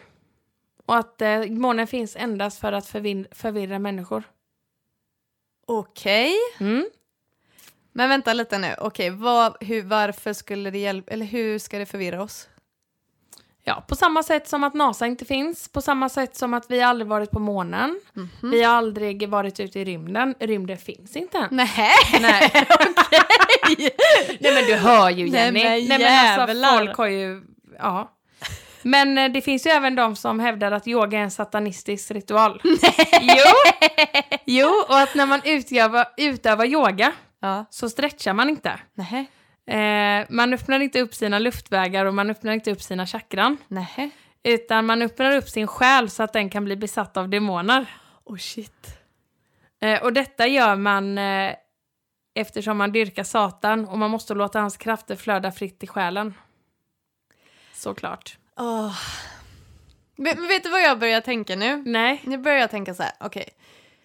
Och 0.86 0.96
att 0.96 1.22
eh, 1.22 1.40
månen 1.46 1.86
finns 1.86 2.16
endast 2.16 2.60
för 2.60 2.72
att 2.72 2.86
förvin- 2.86 3.26
förvirra 3.34 3.78
människor. 3.78 4.22
Okej. 5.66 6.34
Mm. 6.60 6.86
Men 7.92 8.08
vänta 8.08 8.32
lite 8.32 8.58
nu, 8.58 8.74
okej, 8.78 9.10
vad, 9.10 9.56
hur, 9.60 9.82
varför 9.82 10.32
skulle 10.32 10.70
det 10.70 10.78
hjälpa, 10.78 11.12
eller 11.12 11.26
hur 11.26 11.58
ska 11.58 11.78
det 11.78 11.86
förvirra 11.86 12.22
oss? 12.22 12.48
Ja, 13.68 13.84
på 13.88 13.96
samma 13.96 14.22
sätt 14.22 14.48
som 14.48 14.64
att 14.64 14.74
NASA 14.74 15.06
inte 15.06 15.24
finns, 15.24 15.68
på 15.68 15.80
samma 15.80 16.08
sätt 16.08 16.36
som 16.36 16.54
att 16.54 16.70
vi 16.70 16.82
aldrig 16.82 17.08
varit 17.08 17.30
på 17.30 17.38
månen, 17.38 18.00
Mhm. 18.14 18.50
vi 18.50 18.62
har 18.62 18.74
aldrig 18.74 19.28
varit 19.28 19.60
ute 19.60 19.80
i 19.80 19.84
rymden, 19.84 20.34
rymden 20.40 20.76
finns 20.78 21.16
inte 21.16 21.38
än. 21.38 21.48
Nähä, 21.50 21.88
Nej, 22.20 22.50
okej! 22.70 23.90
Nej 24.40 24.54
men 24.54 24.64
du 24.64 24.74
hör 24.74 25.10
ju 25.10 25.30
Nej, 25.30 25.80
Jenny. 25.80 25.88
men 25.88 26.38
alltså, 26.40 26.68
folk 26.76 26.96
har 26.96 27.06
ju, 27.06 27.42
ja. 27.78 28.12
Men 28.82 29.18
eh, 29.18 29.28
det 29.32 29.40
finns 29.40 29.66
ju 29.66 29.70
även 29.70 29.94
de 29.94 30.16
som 30.16 30.40
hävdar 30.40 30.72
att 30.72 30.88
yoga 30.88 31.18
är 31.18 31.22
en 31.22 31.30
satanistisk 31.30 32.10
ritual. 32.10 32.60
Jo! 33.22 33.44
jo, 34.44 34.68
och 34.88 34.98
att 34.98 35.14
när 35.14 35.26
man 35.26 35.40
utövar, 35.44 36.06
utövar 36.16 36.64
yoga 36.64 37.12
Ja, 37.40 37.64
så 37.70 37.88
stretchar 37.90 38.32
man 38.32 38.48
inte. 38.48 38.80
nähä, 38.94 39.24
Eh, 39.68 40.26
man 40.28 40.54
öppnar 40.54 40.80
inte 40.80 41.00
upp 41.00 41.14
sina 41.14 41.38
luftvägar 41.38 42.04
och 42.04 42.14
man 42.14 42.30
öppnar 42.30 42.52
inte 42.52 42.72
upp 42.72 42.82
sina 42.82 43.06
chakran. 43.06 43.56
nähä. 43.68 44.10
Utan 44.42 44.86
man 44.86 45.02
öppnar 45.02 45.36
upp 45.36 45.48
sin 45.48 45.66
själ 45.66 46.10
så 46.10 46.22
att 46.22 46.32
den 46.32 46.50
kan 46.50 46.64
bli 46.64 46.76
besatt 46.76 47.16
av 47.16 47.28
demoner. 47.28 47.86
Oh 48.24 48.36
shit. 48.36 48.98
Eh, 49.80 50.02
och 50.02 50.12
detta 50.12 50.46
gör 50.46 50.76
man 50.76 51.18
eh, 51.18 51.54
eftersom 52.34 52.76
man 52.76 52.92
dyrkar 52.92 53.24
Satan 53.24 53.88
och 53.88 53.98
man 53.98 54.10
måste 54.10 54.34
låta 54.34 54.60
hans 54.60 54.76
krafter 54.76 55.16
flöda 55.16 55.52
fritt 55.52 55.82
i 55.82 55.86
själen. 55.86 56.34
Såklart. 57.74 58.38
Oh. 58.56 58.98
Men 60.16 60.40
men 60.40 60.48
vet 60.48 60.62
du 60.62 60.70
vad 60.70 60.82
jag 60.82 60.98
börjar 60.98 61.20
tänka 61.20 61.56
nu? 61.56 61.82
Nej. 61.86 62.20
Nu 62.24 62.38
börjar 62.38 62.58
jag 62.58 62.70
tänka 62.70 62.94
så 62.94 63.02
här, 63.02 63.12
okej. 63.20 63.48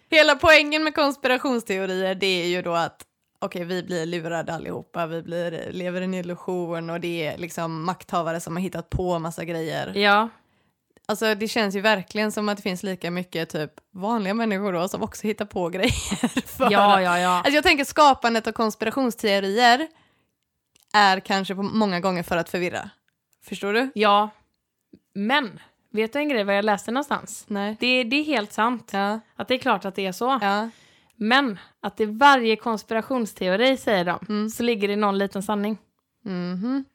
Hela 0.10 0.36
poängen 0.36 0.84
med 0.84 0.96
konspirationsteorier 0.96 2.16
det 2.16 2.44
är 2.44 2.48
ju 2.48 2.62
då 2.62 2.74
att 2.74 3.06
okej, 3.46 3.66
vi 3.66 3.84
blir 3.84 4.06
lurade 4.06 4.54
allihopa, 4.54 5.06
vi 5.06 5.22
blir, 5.22 5.72
lever 5.72 6.02
i 6.02 6.04
en 6.04 6.14
illusion 6.14 6.90
och 6.90 7.00
det 7.00 7.28
är 7.28 7.38
liksom 7.38 7.84
makthavare 7.84 8.40
som 8.40 8.56
har 8.56 8.64
hittat 8.64 8.90
på 8.90 9.20
massa 9.20 9.46
grejer. 9.46 9.98
Ja. 9.98 10.30
Alltså 11.06 11.36
det 11.36 11.48
känns 11.48 11.76
ju 11.76 11.82
verkligen 11.82 12.32
som 12.32 12.50
att 12.50 12.58
det 12.58 12.64
finns 12.64 12.84
lika 12.84 13.12
mycket 13.12 13.50
typ 13.50 13.72
vanliga 13.92 14.34
människor 14.34 14.74
då 14.74 14.88
som 14.88 15.04
också 15.04 15.28
hittar 15.28 15.46
på 15.46 15.70
grejer. 15.70 16.48
För 16.58 16.72
Ja, 16.72 17.02
ja, 17.02 17.20
ja. 17.20 17.30
Alltså 17.30 17.52
jag 17.52 17.64
tänker 17.64 17.84
skapandet 17.84 18.48
av 18.48 18.52
konspirationsteorier 18.52 19.88
är 20.94 21.20
kanske 21.20 21.56
på 21.56 21.64
många 21.64 22.00
gånger 22.00 22.24
för 22.24 22.38
att 22.38 22.50
förvirra. 22.50 22.90
Förstår 23.44 23.74
du? 23.74 23.92
Ja. 23.96 24.30
Men, 25.14 25.60
vet 25.92 26.14
du 26.14 26.20
en 26.20 26.30
grej 26.30 26.44
vad 26.44 26.58
jag 26.58 26.66
läste 26.66 26.92
någonstans? 26.92 27.46
Nej. 27.48 27.78
Det, 27.80 28.04
det 28.04 28.16
är 28.16 28.24
helt 28.24 28.54
sant. 28.54 28.90
Ja. 28.94 29.20
Att 29.36 29.48
det 29.48 29.54
är 29.54 29.58
klart 29.60 29.86
att 29.86 29.96
det 29.96 30.06
är 30.06 30.12
så. 30.12 30.40
Ja. 30.42 30.70
Men 31.24 31.60
att 31.80 32.00
i 32.00 32.06
varje 32.06 32.56
konspirationsteori, 32.56 33.78
säger 33.78 34.06
de, 34.06 34.20
Mm. 34.30 34.50
så 34.50 34.64
ligger 34.64 34.88
det 34.88 34.96
någon 34.96 35.18
liten 35.18 35.44
sanning. 35.44 35.78
Mhm. 36.22 36.86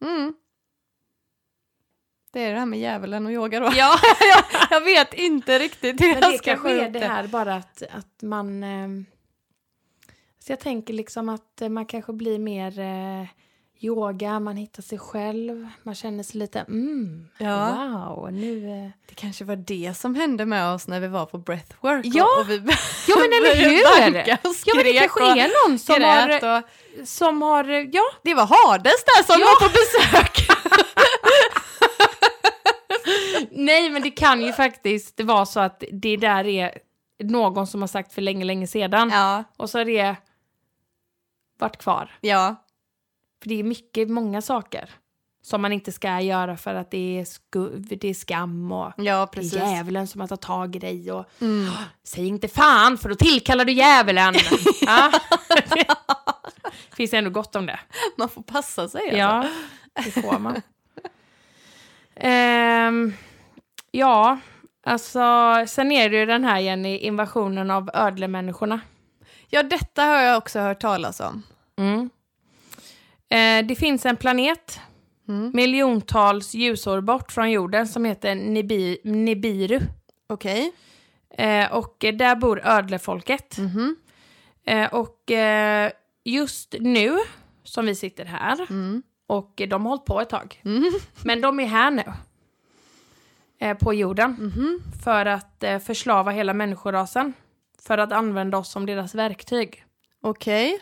Mm. 0.00 0.34
Det 2.32 2.40
är 2.42 2.52
det 2.52 2.58
här 2.58 2.66
med 2.66 2.78
djävulen 2.78 3.26
och 3.26 3.32
yoga 3.32 3.60
då. 3.60 3.70
Ja, 3.76 3.98
jag 4.70 4.80
vet 4.80 5.14
inte 5.14 5.58
riktigt 5.58 6.00
hur 6.00 6.12
men 6.12 6.22
jag 6.22 6.32
det 6.32 6.38
ska 6.38 6.50
kanske 6.50 6.68
få 6.68 6.74
är 6.74 6.82
ihop 6.82 6.92
det 6.92 7.06
här 7.06 7.26
bara 7.26 7.54
att, 7.54 7.82
att 7.90 8.22
man... 8.22 8.62
Eh, 8.62 8.88
så 10.38 10.52
jag 10.52 10.60
tänker 10.60 10.94
liksom 10.94 11.28
att 11.28 11.62
eh, 11.62 11.68
man 11.68 11.86
kanske 11.86 12.12
blir 12.12 12.38
mer 12.38 12.78
eh, 12.78 13.26
yoga, 13.80 14.40
man 14.40 14.56
hittar 14.56 14.82
sig 14.82 14.98
själv, 14.98 15.68
man 15.82 15.94
känner 15.94 16.22
sig 16.22 16.38
lite 16.38 16.60
mm, 16.60 17.28
Ja. 17.38 17.72
wow, 18.16 18.32
nu... 18.32 18.70
Eh. 18.70 18.90
Det 19.08 19.14
kanske 19.14 19.44
var 19.44 19.56
det 19.56 19.96
som 19.96 20.14
hände 20.14 20.46
med 20.46 20.72
oss 20.74 20.88
när 20.88 21.00
vi 21.00 21.08
var 21.08 21.26
på 21.26 21.38
breathwork. 21.38 22.06
Ja. 22.06 22.24
och, 22.24 22.40
och 22.40 22.48
vi 22.50 22.56
Ja 23.08 23.16
men 23.16 23.32
eller 23.32 23.54
hur! 23.56 24.12
banka 24.12 24.38
och 24.48 24.54
Ja 24.66 24.74
men 24.74 24.84
det 24.84 24.90
skrek 24.92 24.98
kanske 25.00 25.20
och 25.24 25.36
är 25.38 25.68
någon 25.68 25.78
som 25.78 26.02
har, 26.02 26.58
och... 26.58 26.62
som 27.08 27.42
har, 27.42 27.64
ja, 27.92 28.02
Det 28.22 28.34
var 28.34 28.46
Hades 28.46 29.04
där 29.04 29.22
som 29.24 29.40
Ja. 29.40 29.46
var 29.46 29.68
på 29.68 29.72
besök. 29.72 30.48
nej 33.50 33.90
men 33.90 34.02
det 34.02 34.10
kan 34.10 34.42
ju 34.42 34.52
faktiskt 34.52 35.20
vara 35.20 35.46
så 35.46 35.60
att 35.60 35.84
det 35.92 36.16
där 36.16 36.46
är 36.46 36.78
någon 37.22 37.66
som 37.66 37.80
har 37.80 37.88
sagt 37.88 38.12
för 38.12 38.22
länge, 38.22 38.44
länge 38.44 38.66
sedan. 38.66 39.10
ja. 39.12 39.44
Och 39.56 39.70
så 39.70 39.78
har 39.78 39.84
det 39.84 40.16
varit 41.58 41.76
kvar. 41.76 42.10
Ja. 42.20 42.56
För 43.42 43.48
det 43.48 43.54
är 43.60 43.62
mycket, 43.64 44.10
många 44.10 44.42
saker 44.42 44.90
som 45.42 45.62
man 45.62 45.72
inte 45.72 45.92
ska 45.92 46.20
göra 46.20 46.56
för 46.56 46.74
att 46.74 46.90
det 46.90 47.18
är, 47.20 47.24
sku, 47.24 47.68
det 47.78 48.04
är 48.08 48.14
skam 48.14 48.72
och 48.72 48.92
Ja, 48.96 49.20
det 49.20 49.26
precis. 49.26 49.54
är 49.54 49.70
djävulen 49.74 50.06
som 50.06 50.20
har 50.20 50.28
tagit 50.28 50.40
tag 50.40 50.76
i 50.76 50.78
dig 50.78 51.12
och 51.12 51.24
Mm. 51.40 51.70
säg 52.04 52.26
inte 52.26 52.48
fan 52.48 52.98
för 52.98 53.08
då 53.08 53.14
tillkallar 53.14 53.64
du 53.64 53.72
djävulen. 53.72 54.34
ja. 54.80 55.12
Finns 56.96 57.14
ändå 57.14 57.30
gott 57.30 57.56
om 57.56 57.66
det. 57.66 57.80
Man 58.16 58.28
får 58.28 58.42
passa 58.42 58.88
sig 58.88 59.00
alltså. 59.02 59.16
Ja, 59.18 59.48
det 60.04 60.10
får 60.22 60.38
man. 60.38 60.62
Ehm, 62.16 63.14
ja, 63.90 64.38
alltså 64.86 65.20
sen 65.68 65.92
är 65.92 66.10
det 66.10 66.16
ju 66.16 66.26
den 66.26 66.44
här 66.44 66.58
Jenny, 66.58 66.98
invasionen 66.98 67.70
av 67.70 67.90
ödlemänniskorna. 67.94 68.80
ja, 69.48 69.62
detta 69.62 70.02
har 70.04 70.22
jag 70.22 70.38
också 70.38 70.60
hört 70.60 70.80
talas 70.80 71.20
om. 71.20 71.42
Mm. 71.78 72.10
Eh, 73.30 73.66
det 73.66 73.74
finns 73.78 74.06
en 74.06 74.16
planet 74.16 74.80
Mm. 75.28 75.50
miljontals 75.54 76.54
ljusår 76.54 77.00
bort 77.00 77.32
från 77.32 77.50
jorden 77.50 77.88
som 77.88 78.04
heter 78.04 78.34
Nibi, 78.34 78.98
Nibiru. 79.04 79.80
Okej. 80.28 80.72
Eh, 81.30 81.72
och 81.72 81.96
där 81.98 82.36
bor 82.36 82.60
ödlefolket. 82.66 83.58
Mhm. 83.58 83.96
Eh, 84.64 84.94
och 84.94 85.30
just 86.24 86.74
nu, 86.80 87.16
som 87.64 87.86
vi 87.86 87.94
sitter 87.94 88.24
här, 88.24 88.66
Mm. 88.70 89.02
och 89.26 89.52
de 89.68 89.72
har 89.72 89.88
hållit 89.90 90.04
på 90.04 90.20
ett 90.20 90.28
tag, 90.30 90.60
Mm. 90.64 90.92
men 91.24 91.40
de 91.40 91.60
är 91.60 91.66
här 91.66 91.90
nu. 91.90 92.04
På 93.74 93.94
jorden. 93.94 94.30
Mhm. 94.30 94.82
För 95.04 95.26
att 95.26 95.62
eh, 95.62 95.78
förslava 95.78 96.30
hela 96.30 96.54
människorasen. 96.54 97.32
För 97.82 97.98
att 97.98 98.12
använda 98.12 98.58
oss 98.58 98.70
som 98.70 98.86
deras 98.86 99.14
verktyg. 99.14 99.84
Okej. 100.20 100.80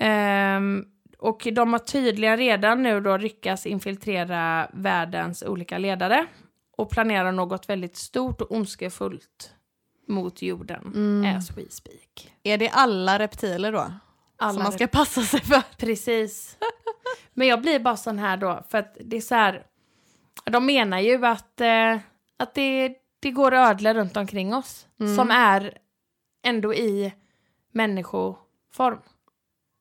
Ehm, 0.00 0.84
och 1.18 1.48
de 1.52 1.72
har 1.72 1.78
tydligen 1.78 2.36
redan 2.36 2.82
nu 2.82 3.00
då 3.00 3.16
lyckats 3.16 3.66
infiltrera 3.66 4.70
världens 4.72 5.42
olika 5.42 5.78
ledare 5.78 6.26
och 6.76 6.90
planerar 6.90 7.32
något 7.32 7.68
väldigt 7.68 7.96
stort 7.96 8.40
och 8.40 8.52
ondskefullt 8.52 9.52
mot 10.08 10.42
jorden 10.42 10.92
Mm. 10.94 11.36
as 11.36 11.50
we 11.56 11.64
speak. 11.70 12.32
Är 12.42 12.58
det 12.58 12.68
alla 12.68 13.18
reptiler 13.18 13.72
då? 13.72 13.92
Alla 14.38 14.52
som 14.52 14.62
man 14.62 14.72
ska 14.72 14.86
passa 14.86 15.22
sig 15.22 15.40
för? 15.40 15.62
Precis. 15.78 16.56
Men 17.34 17.46
jag 17.48 17.62
blir 17.62 17.80
bara 17.80 17.96
sån 17.96 18.18
här 18.18 18.36
då, 18.36 18.62
för 18.68 18.78
att 18.78 18.96
det 19.00 19.16
är 19.16 19.20
så 19.20 19.34
här, 19.34 19.66
de 20.44 20.66
menar 20.66 21.00
ju 21.00 21.26
att, 21.26 21.60
eh, 21.60 21.98
att 22.36 22.54
det, 22.54 22.94
det 23.20 23.30
går 23.30 23.54
ödlor 23.54 23.94
runt 23.94 24.16
omkring 24.16 24.54
oss 24.54 24.86
Mm. 25.00 25.16
som 25.16 25.30
är 25.30 25.78
ändå 26.44 26.74
i 26.74 27.12
människoform. 27.72 28.98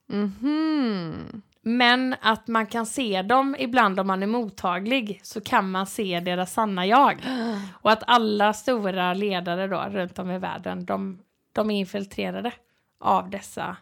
Mhm. 0.07 1.41
Men 1.61 2.15
att 2.21 2.47
man 2.47 2.65
kan 2.67 2.85
se 2.85 3.21
dem 3.21 3.55
ibland 3.59 3.99
om 3.99 4.07
man 4.07 4.23
är 4.23 4.27
mottaglig 4.27 5.19
så 5.23 5.41
kan 5.41 5.71
man 5.71 5.87
se 5.87 6.19
deras 6.19 6.53
sanna 6.53 6.85
jag. 6.85 7.21
Och 7.81 7.91
att 7.91 8.03
alla 8.07 8.53
stora 8.53 9.13
ledare 9.13 9.67
då 9.67 9.81
runt 9.89 10.19
om 10.19 10.31
i 10.31 10.39
världen, 10.39 10.85
de, 10.85 11.19
de 11.53 11.71
är 11.71 11.79
infiltrerade 11.79 12.51
av 12.99 13.29
dessa 13.29 13.77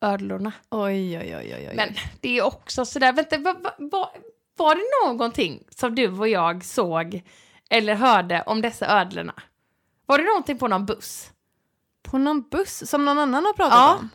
ödlorna. 0.00 0.52
Oj, 0.70 1.18
oj, 1.18 1.36
oj, 1.36 1.54
oj, 1.56 1.68
oj. 1.70 1.76
Men 1.76 1.88
det 2.20 2.38
är 2.38 2.42
också 2.44 2.84
sådär, 2.84 3.12
vänta, 3.12 3.38
va, 3.38 3.54
va, 3.62 3.70
va, 3.78 4.10
var 4.56 4.74
det 4.74 5.08
någonting 5.12 5.64
som 5.70 5.94
du 5.94 6.08
och 6.08 6.28
jag 6.28 6.64
såg 6.64 7.22
eller 7.70 7.94
hörde 7.94 8.42
om 8.46 8.62
dessa 8.62 8.86
ödlorna? 9.00 9.34
Var 10.06 10.18
det 10.18 10.24
någonting 10.24 10.58
på 10.58 10.68
någon 10.68 10.86
buss? 10.86 11.30
På 12.02 12.18
någon 12.18 12.42
buss 12.50 12.90
som 12.90 13.04
någon 13.04 13.18
annan 13.18 13.44
har 13.44 13.52
pratat 13.52 13.78
Ja. 13.78 13.96
om? 14.00 14.08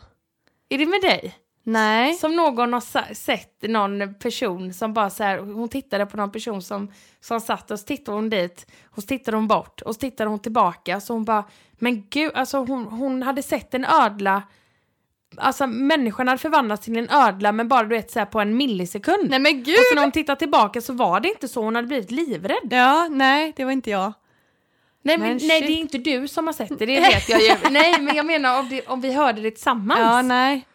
Är 0.70 0.78
det 0.78 0.86
med 0.86 1.02
dig? 1.02 1.36
Nej. 1.64 2.14
Som 2.14 2.36
någon 2.36 2.74
har 2.74 3.14
sett 3.14 3.62
någon 3.62 4.14
person 4.14 4.74
som 4.74 4.94
bara 4.94 5.10
så 5.10 5.24
här, 5.24 5.38
hon 5.38 5.70
tittade 5.70 6.06
på 6.06 6.18
någon 6.18 6.32
person 6.32 6.62
som, 6.62 6.92
som 7.20 7.40
satt 7.40 7.72
och 7.72 7.80
så 7.80 7.86
tittade 7.86 8.18
hon 8.18 8.30
dit 8.30 8.68
och 8.86 9.02
så 9.02 9.08
tittade 9.08 9.38
hon 9.38 9.48
bort 9.48 9.82
och 9.82 9.94
så 9.96 10.00
tittade 10.00 10.30
hon 10.30 10.40
tillbaka 10.40 11.00
så 11.00 11.14
hon 11.14 11.26
bara, 11.26 11.44
men 11.72 12.04
gud, 12.10 12.32
alltså 12.36 12.58
hon, 12.58 12.86
hon 12.86 13.24
hade 13.24 13.44
sett 13.44 13.74
en 13.74 13.86
ödla 13.86 14.44
alltså 15.38 15.68
människan 15.68 16.28
hade 16.28 16.38
förvandlats 16.38 16.86
till 16.86 16.98
en 16.98 17.10
ödla 17.10 17.52
men 17.52 17.68
bara 17.68 17.84
du 17.84 17.90
vet 17.90 18.12
så 18.12 18.20
här, 18.20 18.26
på 18.26 18.40
en 18.40 18.58
millisekund. 18.58 19.30
Nej 19.30 19.40
men 19.40 19.64
gud! 19.64 19.76
och 19.76 19.86
sen 19.90 19.96
när 19.96 20.02
hon 20.02 20.12
tittar 20.12 20.36
tillbaka 20.36 20.82
så 20.82 20.94
var 20.94 21.20
det 21.20 21.30
inte 21.30 21.48
så, 21.48 21.64
hon 21.64 21.76
hade 21.76 21.88
blivit 21.88 22.12
livrädd. 22.12 22.68
Ja, 22.70 23.08
nej, 23.12 23.54
det 23.56 23.66
var 23.66 23.72
inte 23.72 23.90
jag. 23.90 24.14
Nej, 25.08 25.18
men, 25.18 25.28
Men 25.28 25.48
nej 25.48 25.62
det 25.62 25.68
är 25.68 25.78
inte 25.80 25.98
du 25.98 26.28
som 26.28 26.48
har 26.48 26.54
sett 26.54 26.80
det, 26.80 26.86
det 26.86 27.00
vet 27.00 27.30
jag 27.30 27.42
ju. 27.42 27.56
nej 27.70 28.02
men 28.02 28.16
jag 28.16 28.26
menar 28.26 28.60
om, 28.60 28.70
det, 28.70 28.88
om 28.88 29.02
vi 29.02 29.14
hörde 29.14 29.42
det 29.42 29.52
tillsammans. 29.52 30.00
Ja, 30.00 30.22
nej. 30.22 30.68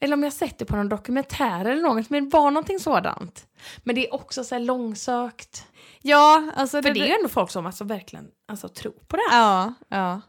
Eller 0.00 0.14
om 0.14 0.22
jag 0.22 0.32
sett 0.32 0.58
det 0.58 0.64
på 0.64 0.76
någon 0.76 0.88
dokumentär 0.88 1.64
eller 1.64 1.82
något, 1.82 2.10
men 2.10 2.24
det 2.30 2.36
var 2.36 2.50
någonting 2.50 2.78
sådant. 2.78 3.46
Men 3.84 3.94
det 3.94 4.06
är 4.08 4.14
också 4.14 4.44
så 4.44 4.58
långsökt. 4.58 5.66
Ja, 6.02 6.50
alltså 6.56 6.82
För 6.82 6.90
det 6.94 7.00
är 7.00 7.06
ju 7.06 7.14
ändå 7.14 7.28
folk 7.28 7.50
som 7.50 7.66
alltså 7.66 7.84
verkligen 7.84 8.26
alltså, 8.48 8.68
tror 8.68 8.92
på 9.08 9.16
det 9.16 9.22
här. 9.30 9.38
Ja, 9.40 9.74
ja. 9.88 10.20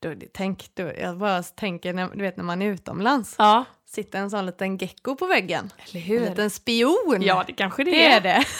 Då, 0.00 0.14
tänk, 0.34 0.70
då, 0.74 0.82
jag 0.82 1.18
bara 1.18 1.42
tänker, 1.42 1.92
när, 1.92 2.08
du 2.14 2.22
vet 2.22 2.36
när 2.36 2.44
man 2.44 2.62
är 2.62 2.66
utomlands, 2.70 3.34
Ja, 3.38 3.64
sitter 3.86 4.18
en 4.18 4.30
sån 4.30 4.46
liten 4.46 4.76
gecko 4.76 5.16
på 5.16 5.26
väggen. 5.26 5.72
eller 5.88 6.00
En 6.00 6.06
hur? 6.06 6.20
liten 6.20 6.50
spion. 6.50 7.22
Ja, 7.22 7.44
det 7.46 7.52
kanske 7.52 7.84
det, 7.84 7.90
det 7.90 8.06
är 8.06 8.20
det. 8.20 8.44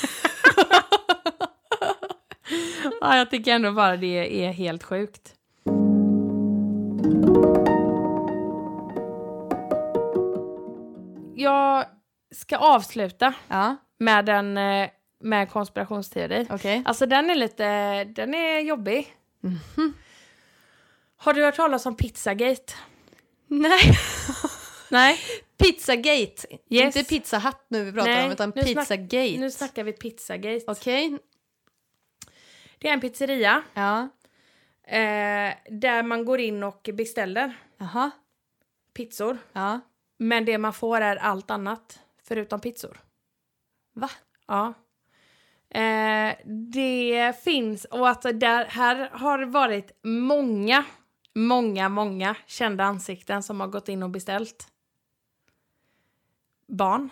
Ja, 3.01 3.17
jag 3.17 3.31
tycker 3.31 3.53
ändå 3.53 3.73
bara 3.73 3.97
det 3.97 4.45
är 4.47 4.53
helt 4.53 4.83
sjukt. 4.85 5.35
Jag 11.35 11.85
ska 12.35 12.57
avsluta 12.57 13.35
Ja, 13.49 13.77
med 13.99 14.29
en 14.29 14.57
eh, 14.59 14.89
med 15.21 15.51
konspirationsteori. 15.51 16.47
okej. 16.51 16.83
Alltså 16.85 17.07
den 17.07 17.31
är 17.31 17.35
lite, 17.35 18.05
den 18.05 18.35
är 18.35 18.61
jobbig. 18.61 19.15
Mhm. 19.41 19.95
Har 21.17 21.33
du 21.35 21.45
hört 21.45 21.57
talas 21.57 21.87
om 21.87 21.97
Pizzagate? 21.97 22.73
Nej. 23.49 23.81
Nej, 24.91 25.19
Pizzagate. 25.59 26.47
Yes. 26.71 26.97
Inte 26.97 27.05
Pizza 27.09 27.39
Hut 27.39 27.57
nu 27.69 27.85
vi 27.85 27.93
pratar 27.93 28.11
Nej, 28.11 28.25
om, 28.27 28.33
utan 28.33 28.53
nu 28.57 28.63
snack- 28.63 28.75
Pizzagate. 28.81 29.37
nu 29.39 29.51
snackar 29.51 29.85
vi 29.85 29.93
Pizzagate. 29.93 30.65
Okej. 30.67 31.19
Det 32.85 32.89
är 32.89 32.93
en 32.93 33.01
pizzeria 33.01 33.63
Ja. 33.75 34.09
eh, 34.83 35.55
där 35.71 36.03
man 36.03 36.25
går 36.25 36.41
in 36.41 36.63
och 36.63 36.91
beställer 36.95 37.57
Jaha. 37.79 38.11
pizzor. 38.95 39.39
Ja. 39.53 39.81
Men 40.19 40.45
det 40.45 40.59
man 40.59 40.73
får 40.73 41.01
är 41.01 41.17
allt 41.17 41.51
annat 41.51 42.01
förutom 42.23 42.61
pizzor. 42.61 43.01
Va? 43.93 44.11
Ja. 44.47 44.75
Eh, 45.81 46.35
det 46.73 47.33
finns, 47.45 47.85
och 47.85 48.09
att 48.09 48.23
där, 48.23 48.65
här 48.65 49.11
har 49.13 49.39
det 49.39 49.47
varit 49.47 49.99
många, 50.03 50.85
många, 51.35 51.89
många 51.89 52.37
kända 52.47 52.85
ansikten 52.85 53.43
som 53.43 53.61
har 53.61 53.69
gått 53.69 53.89
in 53.89 54.03
och 54.03 54.11
beställt. 54.11 54.69
Barn. 56.69 57.11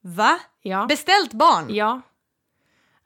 Va? 0.00 0.38
Ja. 0.62 0.86
Beställt 0.88 1.32
barn? 1.32 1.74
ja. 1.74 2.00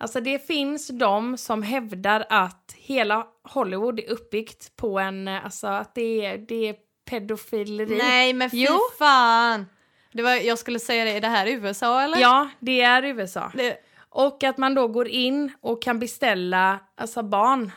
Alltså 0.00 0.20
det 0.20 0.46
finns 0.46 0.88
de 0.88 1.36
som 1.36 1.62
hävdar 1.62 2.26
att 2.28 2.74
hela 2.76 3.26
Hollywood 3.42 3.98
är 4.00 4.10
uppbyggt 4.10 4.76
på 4.76 4.98
en, 4.98 5.28
eh, 5.28 5.44
alltså 5.44 5.66
att 5.66 5.94
det 5.94 6.26
är, 6.26 6.38
det 6.38 6.68
är 6.68 6.74
pedofileri. 7.10 7.98
Nej 7.98 8.32
men 8.32 8.50
fy 8.50 8.56
Jo. 8.68 8.78
fan. 8.98 9.66
Det 10.12 10.22
var, 10.22 10.34
jag 10.34 10.58
skulle 10.58 10.78
säga 10.78 11.04
det, 11.04 11.10
är 11.10 11.20
det 11.20 11.28
här 11.28 11.46
USA 11.46 12.02
eller? 12.02 12.18
Ja, 12.18 12.48
det 12.60 12.80
är 12.80 13.02
USA. 13.04 13.52
Det, 13.54 13.76
Och 14.08 14.44
att 14.44 14.58
man 14.58 14.74
då 14.74 14.88
går 14.88 15.08
in 15.08 15.52
och 15.60 15.82
kan 15.82 15.98
beställa 15.98 16.78
alltså 16.94 17.22
barn 17.22 17.72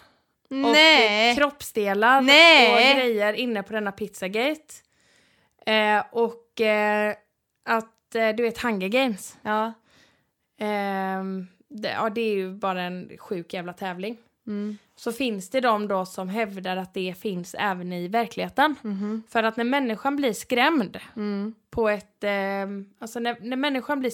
och 0.49 0.55
nej. 0.57 1.29
eh, 1.29 1.35
kroppsdelar 1.37 2.21
Nej. 2.21 2.73
och 2.73 2.97
grejer 2.97 3.33
inne 3.33 3.63
på 3.63 3.73
denna 3.73 3.91
Pizzagate. 3.91 4.73
Eh, 5.65 6.03
och 6.11 6.61
eh, 6.61 7.15
att 7.65 8.15
eh, 8.15 8.29
du 8.29 8.43
vet 8.43 8.61
Hunger 8.61 8.87
Games. 8.87 9.37
Ja. 9.41 9.73
ehm, 10.59 11.47
det, 11.73 11.91
ja, 11.91 12.09
det 12.09 12.21
är 12.21 12.35
ju 12.35 12.53
bara 12.53 12.81
en 12.81 13.11
sjuk 13.17 13.53
jävla 13.53 13.73
tävling. 13.73 14.17
Mm. 14.47 14.77
Så 14.95 15.11
finns 15.11 15.49
det 15.49 15.61
de 15.61 15.87
då 15.87 16.05
som 16.05 16.29
hävdar 16.29 16.77
att 16.77 16.93
det 16.93 17.15
finns 17.19 17.55
även 17.59 17.93
i 17.93 18.07
verkligheten. 18.07 18.75
Mhm. 18.81 19.23
För 19.29 19.43
att 19.43 19.57
när 19.57 19.63
människan 19.63 20.15
blir 20.15 20.33
skrämd 20.33 20.99
Mm. 21.15 21.55
på 21.69 21.89
ett... 21.89 22.23
Eh, 22.23 22.67
alltså 22.99 23.19
när, 23.19 23.37
när 23.41 23.57
människan 23.57 23.99
blir 23.99 24.11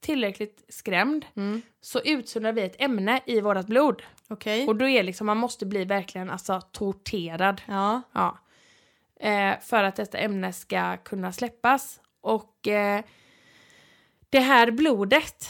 tillräckligt 0.00 0.64
skrämd 0.68 1.26
Mm. 1.36 1.62
så 1.80 2.00
utsöndrar 2.00 2.52
vi 2.52 2.62
ett 2.62 2.80
ämne 2.82 3.20
i 3.26 3.40
vårt 3.40 3.66
blod. 3.66 4.02
Okej. 4.28 4.66
Och 4.66 4.76
då 4.76 4.88
är 4.88 5.02
liksom, 5.02 5.26
man 5.26 5.36
måste 5.36 5.66
bli 5.66 5.84
verkligen 5.84 6.30
alltså 6.30 6.60
torterad. 6.60 7.62
Ja. 7.66 8.02
Ja. 8.12 8.38
Eh, 9.20 9.60
för 9.60 9.84
att 9.84 9.96
detta 9.96 10.18
ämne 10.18 10.52
ska 10.52 10.96
kunna 10.96 11.32
släppas. 11.32 12.00
Och 12.20 12.68
eh, 12.68 13.04
det 14.30 14.40
här 14.40 14.70
blodet 14.70 15.48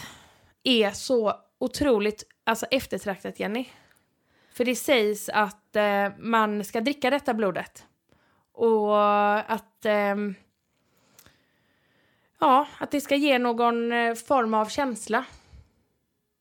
är 0.63 0.91
så 0.91 1.33
otroligt 1.65 2.25
alltså, 2.45 2.67
eftertraktat, 2.71 3.41
Jenny. 3.41 3.67
För 4.53 4.65
det 4.65 4.77
sägs 4.77 5.29
att 5.29 5.77
eh, 5.77 6.09
man 6.19 6.65
ska 6.65 6.81
dricka 6.81 7.11
detta 7.11 7.35
blodet. 7.35 7.87
Och 8.53 8.99
att... 9.53 9.85
ehm, 9.85 10.35
ja, 12.41 12.67
att 12.79 12.91
det 12.91 13.01
ska 13.01 13.17
ge 13.17 13.39
någon 13.39 13.93
eh, 13.93 14.15
form 14.15 14.55
av 14.55 14.67
känsla. 14.67 15.25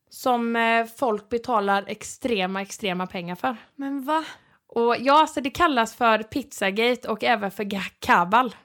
Som 0.09 0.55
eh, 0.55 0.86
folk 0.86 1.30
betalar 1.30 1.84
extrema, 1.88 2.61
extrema 2.61 3.07
pengar 3.07 3.36
för. 3.36 3.55
Men 3.76 4.01
va? 4.01 4.24
Och 4.67 4.95
ja, 4.99 5.21
alltså 5.21 5.41
det 5.41 5.49
kallas 5.49 5.95
för 5.95 6.24
Pizzagate 6.24 7.07
och 7.07 7.24
även 7.24 7.51
för 7.51 7.82
kabal. 7.99 8.55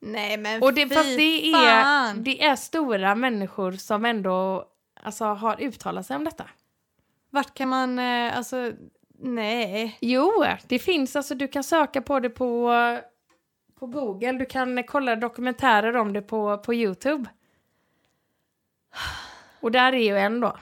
Nej 0.00 0.36
men 0.36 0.62
Och 0.62 0.74
det, 0.74 0.88
fy 0.88 0.94
fast 0.94 1.16
det 1.16 1.52
fan. 1.52 2.18
är, 2.18 2.22
det 2.22 2.44
är 2.44 2.56
stora 2.56 3.14
människor 3.14 3.72
som 3.72 4.04
ändå 4.04 4.64
alltså, 5.06 5.24
har 5.24 5.60
uttalat 5.60 6.06
sig 6.06 6.16
om 6.16 6.24
detta. 6.24 6.44
Vart 7.30 7.54
kan 7.54 7.68
man, 7.68 7.98
eh, 7.98 8.36
alltså, 8.36 8.72
nej. 9.18 9.98
Jo, 10.00 10.44
det 10.66 10.78
finns, 10.78 11.16
alltså 11.16 11.34
du 11.34 11.48
kan 11.48 11.64
söka 11.64 12.02
på 12.02 12.20
det 12.20 12.30
på, 12.30 12.72
på 13.78 13.86
Google, 13.86 14.32
du 14.32 14.46
kan 14.46 14.84
kolla 14.84 15.16
dokumentärer 15.16 15.96
om 15.96 16.12
det 16.12 16.22
på, 16.22 16.58
på 16.58 16.74
YouTube. 16.74 17.30
Och 19.60 19.70
där 19.70 19.92
är 19.92 20.04
ju 20.04 20.18
en 20.18 20.40
då. 20.40 20.56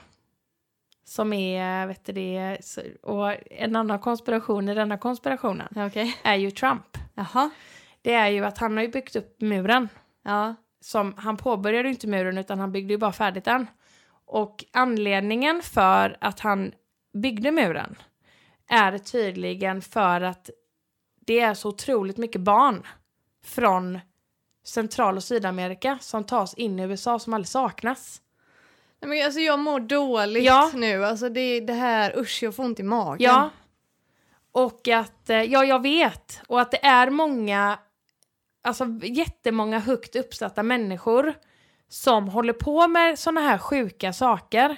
Som 1.03 1.33
är, 1.33 1.87
vet 1.87 2.05
du 2.05 2.13
det, 2.13 2.57
och 3.03 3.51
en 3.51 3.75
annan 3.75 3.99
konspiration 3.99 4.69
i 4.69 4.73
denna 4.73 4.97
konspirationen 4.97 5.67
Okej. 5.75 6.17
är 6.23 6.35
ju 6.35 6.51
Trump. 6.51 6.97
Jaha. 7.13 7.49
Det 8.01 8.13
är 8.13 8.27
ju 8.27 8.45
att 8.45 8.57
han 8.57 8.77
har 8.77 8.83
ju 8.83 8.89
byggt 8.91 9.15
upp 9.15 9.41
muren. 9.41 9.89
Ja. 10.23 10.55
som 10.81 11.13
han 11.17 11.37
påbörjade 11.37 11.87
ju 11.87 11.93
inte 11.93 12.07
muren 12.07 12.37
utan 12.37 12.59
han 12.59 12.71
byggde 12.71 12.93
ju 12.93 12.97
bara 12.97 13.11
färdigt 13.11 13.45
den. 13.45 13.67
Och 14.27 14.65
anledningen 14.73 15.61
för 15.61 16.17
att 16.21 16.39
han 16.39 16.71
byggde 17.13 17.51
muren 17.51 17.95
är 18.67 18.97
tydligen 18.97 19.81
för 19.81 20.21
att 20.21 20.49
det 21.25 21.39
är 21.39 21.53
så 21.53 21.69
otroligt 21.69 22.17
mycket 22.17 22.41
barn 22.41 22.87
från 23.45 23.99
Central 24.65 25.17
och 25.17 25.23
Sydamerika 25.23 25.97
som 26.01 26.23
tas 26.23 26.53
in 26.53 26.79
i 26.79 26.83
USA 26.83 27.19
som 27.19 27.33
aldrig 27.33 27.47
saknas. 27.47 28.21
Nej, 29.01 29.09
men 29.09 29.25
alltså 29.25 29.39
jag 29.39 29.59
mår 29.59 29.79
dåligt 29.79 30.43
Ja. 30.43 30.71
nu. 30.73 31.05
Alltså 31.05 31.29
det, 31.29 31.59
det 31.59 31.73
här, 31.73 32.19
usch 32.19 32.43
jag 32.43 32.55
får 32.55 32.63
ont 32.63 32.79
i 32.79 32.83
magen. 32.83 33.17
Ja. 33.31 33.49
Och 34.51 34.87
att, 34.87 35.29
eh, 35.29 35.41
ja 35.43 35.65
jag 35.65 35.81
vet, 35.81 36.41
och 36.47 36.61
att 36.61 36.71
det 36.71 36.85
är 36.85 37.09
många, 37.09 37.79
alltså 38.63 38.85
jättemånga 39.03 39.79
högt 39.79 40.15
uppsatta 40.15 40.63
människor 40.63 41.33
som 41.89 42.27
håller 42.29 42.53
på 42.53 42.87
med 42.87 43.19
såna 43.19 43.41
här 43.41 43.57
sjuka 43.57 44.13
saker. 44.13 44.75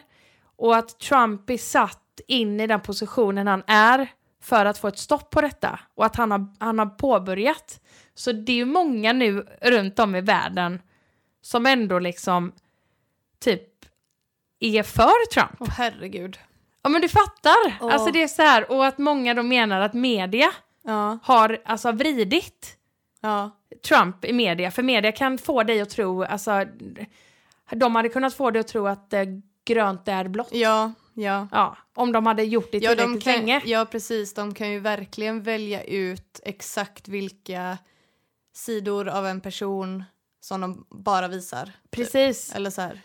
Och 0.57 0.75
att 0.75 0.99
Trump 0.99 1.49
är 1.49 1.57
satt 1.57 2.19
in 2.27 2.59
i 2.59 2.67
den 2.67 2.81
positionen 2.81 3.47
han 3.47 3.63
är 3.67 4.07
för 4.41 4.65
att 4.65 4.77
få 4.77 4.87
ett 4.87 4.97
stopp 4.97 5.29
på 5.29 5.41
detta. 5.41 5.79
Och 5.95 6.05
att 6.05 6.15
han 6.15 6.31
har, 6.31 6.55
han 6.59 6.79
har 6.79 6.85
påbörjat. 6.85 7.79
Så 8.15 8.31
det 8.31 8.51
är 8.51 8.55
ju 8.55 8.65
många 8.65 9.13
nu 9.13 9.47
runt 9.61 9.99
om 9.99 10.15
i 10.15 10.21
världen 10.21 10.81
som 11.41 11.65
ändå 11.65 11.99
liksom 11.99 12.51
typ 13.39 13.69
är 14.59 14.83
för 14.83 15.31
Trump. 15.33 15.55
Åh 15.59 15.69
herregud. 15.69 16.39
Ja 16.81 16.89
men 16.89 17.01
du 17.01 17.09
fattar! 17.09 17.77
Åh. 17.81 17.93
Alltså 17.93 18.11
det 18.11 18.23
är 18.23 18.27
så 18.27 18.41
här, 18.41 18.71
och 18.71 18.85
att 18.85 18.97
många 18.97 19.33
då 19.33 19.43
menar 19.43 19.81
att 19.81 19.93
media 19.93 20.51
Ja. 20.83 21.19
har 21.23 21.61
alltså 21.65 21.91
vridit 21.91 22.76
Ja. 23.21 23.51
Trump 23.87 24.25
i 24.25 24.33
media, 24.33 24.71
för 24.71 24.83
media 24.83 25.11
kan 25.11 25.37
få 25.37 25.63
dig 25.63 25.81
att 25.81 25.89
tro, 25.89 26.23
alltså 26.23 26.65
de 27.71 27.95
hade 27.95 28.09
kunnat 28.09 28.33
få 28.33 28.51
dig 28.51 28.59
att 28.59 28.67
tro 28.67 28.87
att 28.87 29.13
eh, 29.13 29.23
grönt 29.65 30.07
är 30.07 30.27
blått. 30.27 30.49
Ja. 30.51 30.91
Ja. 31.13 31.47
Ja, 31.51 31.77
om 31.95 32.11
de 32.11 32.25
hade 32.25 32.43
gjort 32.43 32.71
det 32.71 32.77
Ja, 32.77 32.89
de 32.89 32.95
tillräckligt 32.95 33.23
kan, 33.23 33.33
länge. 33.33 33.61
ja, 33.65 33.85
precis. 33.85 34.33
De 34.33 34.53
kan 34.53 34.71
ju 34.71 34.79
verkligen 34.79 35.43
välja 35.43 35.83
ut 35.83 36.39
exakt 36.43 37.07
vilka 37.07 37.77
sidor 38.53 39.07
av 39.09 39.27
en 39.27 39.41
person 39.41 40.03
som 40.39 40.61
de 40.61 40.85
bara 40.89 41.27
visar. 41.27 41.71
Precis. 41.91 42.55
Eller 42.55 42.69
så 42.69 42.81
här. 42.81 43.01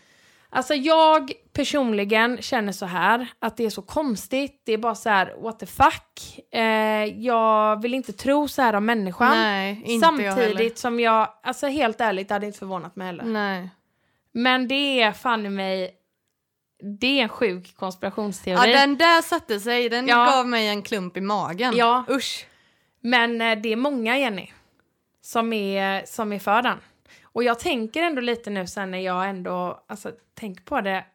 Alltså 0.55 0.73
jag 0.73 1.31
personligen 1.53 2.41
känner 2.41 2.71
så 2.71 2.85
här 2.85 3.27
att 3.39 3.57
det 3.57 3.65
är 3.65 3.69
så 3.69 3.81
konstigt. 3.81 4.61
Det 4.65 4.73
är 4.73 4.77
bara 4.77 4.95
så 4.95 5.09
här, 5.09 5.35
what 5.41 5.59
the 5.59 5.65
fuck. 5.65 6.39
Eh, 6.51 7.05
jag 7.05 7.81
vill 7.81 7.93
inte 7.93 8.13
tro 8.13 8.47
så 8.47 8.61
här 8.61 8.73
om 8.73 8.85
människan. 8.85 9.29
Nej, 9.31 9.81
inte 9.85 9.91
jag. 9.91 10.01
Samtidigt 10.01 10.77
som 10.77 10.99
jag, 10.99 11.29
alltså 11.43 11.67
helt 11.67 12.01
ärligt, 12.01 12.27
det 12.27 12.33
hade 12.33 12.45
inte 12.45 12.59
förvånat 12.59 12.95
mig 12.95 13.07
heller. 13.07 13.23
Nej. 13.23 13.69
Men 14.31 14.67
det 14.67 15.01
är 15.01 15.11
fan 15.11 15.45
i 15.45 15.49
mig, 15.49 15.91
det 16.99 17.19
är 17.19 17.23
en 17.23 17.29
sjuk 17.29 17.75
konspirationsteori. 17.75 18.71
Ja, 18.71 18.79
den 18.79 18.97
där 18.97 19.21
satte 19.21 19.59
sig. 19.59 19.89
Den 19.89 20.07
Ja. 20.07 20.25
gav 20.25 20.47
mig 20.47 20.67
en 20.67 20.81
klump 20.81 21.17
i 21.17 21.21
magen. 21.21 21.73
Ja. 21.77 22.03
Usch. 22.09 22.45
Men 23.01 23.41
eh, 23.41 23.57
det 23.59 23.69
är 23.71 23.75
många, 23.75 24.17
Jenny, 24.17 24.51
som 25.21 25.53
är, 25.53 26.05
som 26.05 26.33
är 26.33 26.39
för 26.39 26.61
den. 26.61 26.77
Och 27.33 27.43
jag 27.43 27.59
tänker 27.59 28.03
ändå 28.03 28.21
lite 28.21 28.49
nu 28.49 28.67
sen 28.67 28.91
när 28.91 28.97
jag 28.99 29.29
ändå 29.29 29.83
alltså, 29.87 30.11
tänker 30.33 30.63
på 30.63 30.81
det, 30.81 31.05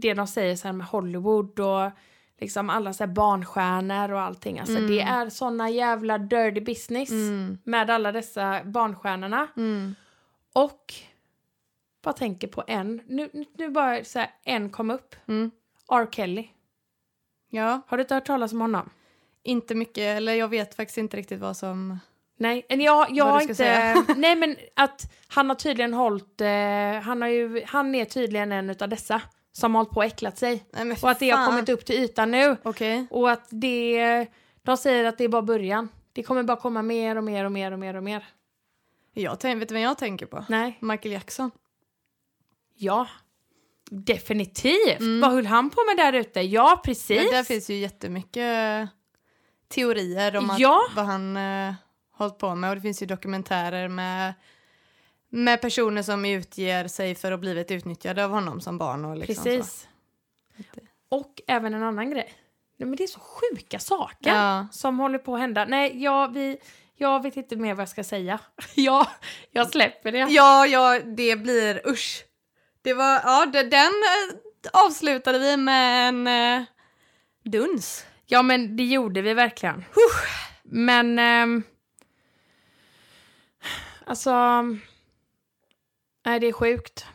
det 0.00 0.14
de 0.14 0.26
säger 0.26 0.56
så 0.56 0.68
här 0.68 0.72
med 0.72 0.86
Hollywood 0.86 1.60
och 1.60 1.90
liksom 2.38 2.70
alla 2.70 2.92
så 2.92 3.04
här 3.04 3.12
barnstjärnor 3.12 4.12
och 4.12 4.20
allting. 4.20 4.58
Alltså 4.58 4.74
det 4.80 5.00
är 5.00 5.30
såna 5.30 5.70
jävla 5.70 6.18
dirty 6.18 6.60
business 6.60 7.10
Mm. 7.10 7.58
med 7.64 7.90
alla 7.90 8.12
dessa 8.12 8.64
barnstjärnorna. 8.64 9.48
Mm. 9.56 9.94
Och 10.52 10.94
bara 12.02 12.12
tänker 12.12 12.48
på 12.48 12.64
en, 12.66 13.00
nu, 13.06 13.30
nu- 13.32 13.44
nu 13.58 13.68
bara 13.68 14.04
så 14.04 14.18
här, 14.18 14.30
en 14.44 14.70
kom 14.70 14.90
upp. 14.90 15.14
Mm. 15.26 15.50
R. 15.92 16.08
Kelly. 16.12 16.48
Ja, 17.50 17.80
Har 17.86 17.96
du 17.96 18.00
inte 18.02 18.14
hört 18.14 18.26
talas 18.26 18.52
om 18.52 18.60
honom? 18.60 18.90
inte 19.42 19.74
mycket. 19.74 19.98
Eller 20.16 20.32
jag 20.34 20.48
vet 20.48 20.74
faktiskt 20.74 20.98
inte 20.98 21.16
riktigt 21.16 21.40
vad 21.40 21.56
som... 21.56 21.98
Nej, 22.40 22.66
men 22.68 22.80
jag, 22.80 23.06
jag 23.10 23.24
har 23.24 23.40
inte... 23.40 24.04
nej, 24.16 24.36
men 24.36 24.56
att 24.76 25.12
han 25.28 25.48
har 25.48 25.56
tydligen 25.56 25.94
hållit... 25.94 26.40
Eh, 26.40 27.00
han, 27.02 27.22
har 27.22 27.28
ju, 27.28 27.62
han 27.66 27.94
är 27.94 28.04
tydligen 28.04 28.52
en 28.52 28.70
av 28.80 28.88
dessa 28.88 29.22
som 29.52 29.74
har 29.74 29.82
hållit 29.82 29.94
på 29.94 29.96
och 29.96 30.04
äcklat 30.04 30.38
sig. 30.38 30.64
Nej, 30.72 30.96
Och 31.02 31.10
att 31.10 31.18
det 31.18 31.30
har 31.30 31.46
kommit 31.46 31.68
upp 31.68 31.84
till 31.84 31.94
ytan 31.96 32.30
nu. 32.30 32.56
Okej. 32.62 33.06
Och 33.10 33.30
att 33.30 33.46
det... 33.50 34.26
De 34.62 34.76
säger 34.76 35.04
att 35.04 35.18
det 35.18 35.24
är 35.24 35.28
bara 35.28 35.42
början. 35.42 35.88
Det 36.12 36.22
kommer 36.22 36.42
bara 36.42 36.56
komma 36.56 36.82
mer 36.82 37.16
och 37.16 37.24
mer 37.24 37.44
och 37.44 37.52
mer 37.52 37.72
och 37.72 37.78
mer 37.78 37.96
och 37.96 38.02
mer. 38.02 38.26
Jag 39.14 39.40
tänk, 39.40 39.60
vet 39.60 39.68
du 39.68 39.74
vad 39.74 39.82
jag 39.82 39.98
tänker 39.98 40.26
på? 40.26 40.44
Nej. 40.48 40.78
Michael 40.80 41.12
Jackson. 41.12 41.50
Ja. 42.74 43.06
Definitivt. 43.90 45.00
Mm. 45.00 45.20
Vad 45.20 45.32
höll 45.32 45.46
han 45.46 45.70
på 45.70 45.80
med 45.86 45.96
där 46.06 46.12
ute? 46.12 46.40
Ja, 46.40 46.80
precis. 46.84 47.22
Men 47.22 47.26
där 47.26 47.42
finns 47.42 47.70
ju 47.70 47.74
jättemycket 47.74 48.88
teorier 49.68 50.36
om 50.36 50.50
att, 50.50 50.58
Ja. 50.58 50.80
vad 50.96 51.06
han 51.06 51.36
uh, 51.36 51.74
hållit 52.18 52.38
på 52.38 52.54
med. 52.54 52.70
Och 52.70 52.76
det 52.76 52.82
finns 52.82 53.02
ju 53.02 53.06
dokumentärer 53.06 53.88
med, 53.88 54.34
med 55.28 55.60
personer 55.60 56.02
som 56.02 56.24
utger 56.24 56.88
sig 56.88 57.14
för 57.14 57.32
att 57.32 57.40
blivit 57.40 57.70
utnyttjade 57.70 58.24
av 58.24 58.30
honom 58.30 58.60
som 58.60 58.78
barn. 58.78 59.04
Och 59.04 59.16
liksom 59.16 59.34
Så. 59.34 59.42
Precis. 59.42 59.88
Och 61.08 61.40
även 61.46 61.74
en 61.74 61.82
annan 61.82 62.10
grej. 62.10 62.34
Nej, 62.78 62.88
men 62.88 62.96
det 62.96 63.02
är 63.02 63.06
så 63.08 63.20
sjuka 63.20 63.78
saker 63.78 64.30
Ja. 64.34 64.66
som 64.72 64.98
håller 64.98 65.18
på 65.18 65.34
att 65.34 65.40
hända. 65.40 65.64
Nej, 65.64 66.02
jag, 66.02 66.32
vi, 66.32 66.58
jag 66.96 67.22
vet 67.22 67.36
inte 67.36 67.56
mer 67.56 67.74
vad 67.74 67.82
jag 67.82 67.88
ska 67.88 68.04
säga. 68.04 68.40
ja, 68.74 69.06
jag 69.50 69.70
släpper 69.70 70.12
det. 70.12 70.18
Ja, 70.18 70.66
ja, 70.66 71.00
det 71.04 71.36
blir 71.36 71.88
usch. 71.88 72.24
Det 72.82 72.94
var, 72.94 73.20
ja, 73.24 73.46
det, 73.46 73.62
den 73.62 73.80
eh, 73.80 74.36
avslutade 74.72 75.38
vi 75.38 75.56
med 75.56 76.08
en 76.08 76.26
eh, 76.26 76.64
duns. 77.44 78.04
Ja, 78.26 78.42
men 78.42 78.76
det 78.76 78.84
gjorde 78.84 79.22
vi 79.22 79.34
verkligen. 79.34 79.84
Men... 80.62 81.18
ehm, 81.18 81.62
alltså... 84.08 84.62
Nej, 86.26 86.40
det 86.40 86.46
är 86.46 86.52
sjukt. 86.52 87.06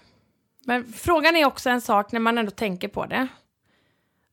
Men 0.66 0.94
frågan 0.94 1.36
är 1.36 1.46
också 1.46 1.70
en 1.70 1.82
sak 1.82 2.12
när 2.12 2.20
man 2.20 2.38
ändå 2.38 2.52
tänker 2.52 2.88
på 2.88 3.06
det. 3.06 3.28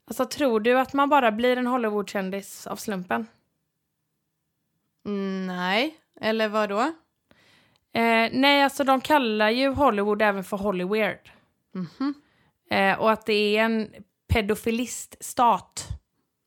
Alltså, 0.05 0.25
tror 0.25 0.61
du 0.61 0.79
att 0.79 0.93
man 0.93 1.09
bara 1.09 1.33
blir 1.33 1.57
en 1.57 1.67
Hollywoodkändis 1.67 2.67
av 2.67 2.77
slumpen? 2.77 3.27
Mm, 5.07 5.47
nej, 5.47 5.97
eller 6.21 6.49
vad 6.49 6.69
då? 6.69 6.81
Eh, 7.93 8.29
nej, 8.33 8.63
alltså 8.63 8.85
de 8.85 9.01
kallar 9.01 9.51
ju 9.51 9.69
Hollywood 9.69 10.23
även 10.23 10.45
för 10.45 10.57
Hollyweird. 10.57 11.31
Mhm. 11.73 12.15
Eh, 12.71 13.01
och 13.01 13.11
att 13.13 13.27
det 13.27 13.57
är 13.57 13.65
en 13.65 13.95
pedofiliststat. 14.29 15.89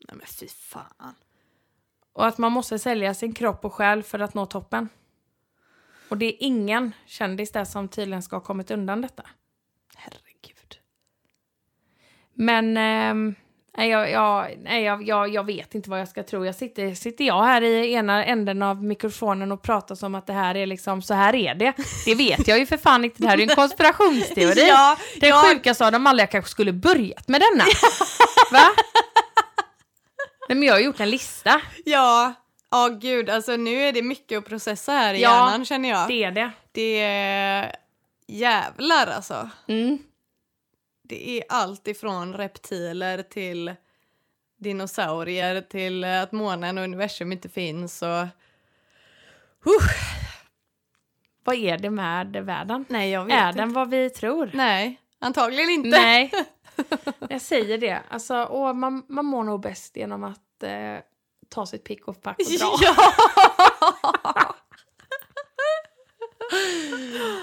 Nej 0.08 0.18
men 0.18 0.28
fy 0.28 0.48
fan. 0.48 1.16
Och 2.14 2.26
att 2.26 2.38
man 2.38 2.52
måste 2.52 2.80
sälja 2.80 3.14
sin 3.14 3.34
kropp 3.34 3.66
och 3.66 3.74
själ 3.74 4.04
för 4.04 4.20
att 4.20 4.34
nå 4.34 4.46
toppen. 4.46 4.90
Och 6.14 6.20
det 6.20 6.26
är 6.26 6.36
ingen 6.40 6.92
kändis 7.06 7.52
där 7.52 7.66
som 7.66 7.88
tydligen 7.88 8.24
ska 8.24 8.36
ha 8.36 8.42
kommit 8.42 8.72
undan 8.72 9.02
detta. 9.02 9.24
Herregud. 9.96 10.78
Men 12.34 12.78
ehm, 12.78 13.36
nej, 13.78 13.90
jag, 13.90 14.12
jag, 14.12 14.58
nej, 14.64 14.84
jag, 14.84 15.08
jag, 15.08 15.30
jag 15.30 15.46
vet 15.46 15.76
inte 15.76 15.90
vad 15.90 16.00
jag 16.00 16.08
ska 16.08 16.24
tro. 16.24 16.46
Jag 16.46 16.56
sitter, 16.56 16.94
sitter 16.94 17.26
jag 17.26 17.44
här 17.44 17.62
i 17.62 17.94
ena 17.94 18.26
änden 18.26 18.62
av 18.62 18.84
mikrofonen 18.84 19.52
och 19.52 19.62
pratar 19.62 19.96
som 19.96 20.16
att 20.16 20.28
det 20.28 20.34
här 20.34 20.56
är 20.56 20.66
liksom, 20.66 21.02
så 21.02 21.14
här 21.14 21.36
är 21.36 21.56
det. 21.56 21.74
Det 22.06 22.16
vet 22.16 22.48
jag 22.48 22.60
ju 22.60 22.66
för 22.66 22.78
fan 22.78 23.06
inte. 23.06 23.22
Det 23.22 23.28
här 23.28 23.38
är 23.38 23.42
ju 23.42 23.50
en 23.50 23.56
konspirationsteori. 23.56 24.68
Ja, 24.68 24.98
Den 25.20 25.30
ja. 25.30 25.44
sjukaste 25.46 25.86
av 25.86 25.92
dem 25.92 26.08
alla, 26.08 26.22
jag 26.22 26.32
kanske 26.32 26.52
skulle 26.52 26.74
börjat 26.74 27.28
med 27.28 27.42
denna. 27.42 27.64
Va? 28.52 28.70
Nej, 30.50 30.58
men 30.58 30.64
jag 30.64 30.74
har 30.74 30.80
gjort 30.80 31.00
en 31.00 31.10
lista. 31.10 31.62
Ja, 31.86 32.34
ja 32.74 32.90
gud, 33.02 33.30
alltså 33.30 33.56
nu 33.56 33.76
är 33.82 33.92
det 33.94 34.02
mycket 34.02 34.38
att 34.38 34.46
processa 34.46 34.92
här 34.92 35.14
i 35.14 35.22
Ja, 35.22 35.30
hjärnan 35.30 35.66
känner 35.66 35.90
jag. 35.90 36.08
Det, 36.08 36.30
Det 36.30 36.44
är 36.44 36.52
det. 36.74 37.00
är 37.00 37.76
jävlar 38.28 39.08
alltså. 39.08 39.50
Mm. 39.68 39.98
Det 41.04 41.30
är 41.40 41.44
allt 41.50 41.88
ifrån 41.88 42.34
reptiler 42.34 43.22
till 43.24 43.76
dinosaurier 44.58 45.62
till 45.62 46.04
att 46.04 46.32
månen 46.32 46.78
och 46.78 46.84
universum 46.84 47.32
inte 47.32 47.50
finns 47.50 48.02
och... 48.02 48.26
Vad 51.44 51.56
är 51.56 51.78
det 51.78 51.90
med 51.90 52.36
världen? 52.46 52.86
Nej, 52.90 53.12
jag 53.12 53.26
vet 53.26 53.34
Är 53.34 53.48
inte. 53.48 53.60
den 53.62 53.74
vad 53.74 53.90
vi 53.90 54.10
tror? 54.10 54.52
Nej, 54.54 55.02
antagligen 55.20 55.70
inte. 55.70 55.90
Nej. 55.90 56.32
Jag 57.30 57.42
säger 57.42 57.78
det. 57.78 58.02
Alltså, 58.10 58.48
åh, 58.50 58.74
man, 58.74 59.06
man 59.10 59.26
mår 59.26 59.44
nog 59.44 59.62
bäst 59.62 59.96
genom 59.98 60.24
att 60.24 60.64
eh, 60.64 60.98
ta 61.54 61.66
sitt 61.66 61.84
pick 61.84 62.08
och 62.08 62.22
pack 62.22 62.40
och 62.40 62.46
dra. 62.60 62.78
Ja! 62.82 64.56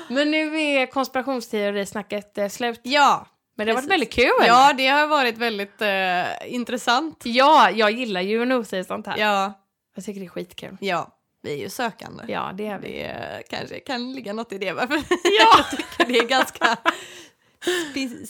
Men 0.08 0.30
nu 0.30 0.60
är 0.60 0.86
konspirationsteorisnacket 0.86 2.38
eh, 2.38 2.48
slut. 2.48 2.80
ja, 2.82 3.26
Men 3.56 3.66
det 3.66 3.72
har 3.72 3.74
varit 3.76 3.82
precis. 3.88 3.92
väldigt 3.92 4.12
kul. 4.12 4.46
ja, 4.46 4.72
det 4.72 4.86
har 4.86 5.06
varit 5.06 5.38
väldigt 5.38 5.82
eh, 5.82 6.54
intressant. 6.54 7.22
ja, 7.24 7.70
jag 7.70 7.90
gillar 7.90 8.20
ju 8.20 8.42
att 8.42 8.48
nosa 8.48 8.78
i 8.78 8.84
sånt 8.84 9.06
här. 9.06 9.18
Ja, 9.18 9.52
Jag 9.94 10.04
tycker 10.04 10.20
det 10.20 10.26
är 10.26 10.30
skitkul. 10.30 10.76
ja, 10.80 11.08
vi 11.42 11.52
är 11.52 11.56
ju 11.56 11.70
sökande. 11.70 12.24
Ja, 12.28 12.50
det 12.54 12.66
är 12.66 12.78
vi. 12.78 12.88
Det 12.92 13.02
eh, 13.04 13.40
kanske 13.50 13.80
kan 13.80 14.12
ligga 14.12 14.32
något 14.32 14.52
i 14.52 14.58
det. 14.58 14.72
Varför? 14.72 14.94
Ja. 15.24 15.54
jag 15.56 15.70
tycker 15.70 16.04
det 16.12 16.18
är 16.18 16.26
ganska 16.28 16.76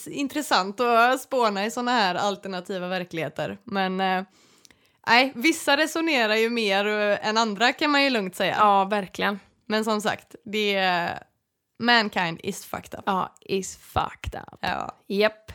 intressant 0.07 0.79
att 0.79 1.21
spåna 1.21 1.65
i 1.65 1.71
såna 1.71 1.91
här 1.91 2.15
alternativa 2.15 2.87
verkligheter. 2.87 3.57
Men 3.63 4.01
eh, 4.01 4.23
nej, 5.07 5.31
vissa 5.35 5.77
resonerar 5.77 6.35
ju 6.35 6.49
mer 6.49 6.85
eh, 6.87 7.27
än 7.27 7.37
andra 7.37 7.73
kan 7.73 7.91
man 7.91 8.03
ju 8.03 8.09
lugnt 8.09 8.35
säga. 8.35 8.55
Ja, 8.59 8.85
verkligen. 8.85 9.39
Men 9.65 9.83
som 9.83 10.01
sagt, 10.01 10.35
det 10.45 10.75
är 10.75 11.23
mankind 11.79 12.39
is 12.43 12.65
fucked 12.65 12.99
up. 12.99 13.03
Ja, 13.05 13.35
is 13.41 13.77
fucked 13.77 14.41
up. 14.41 14.59
Ja. 14.61 14.97
Japp. 15.07 15.51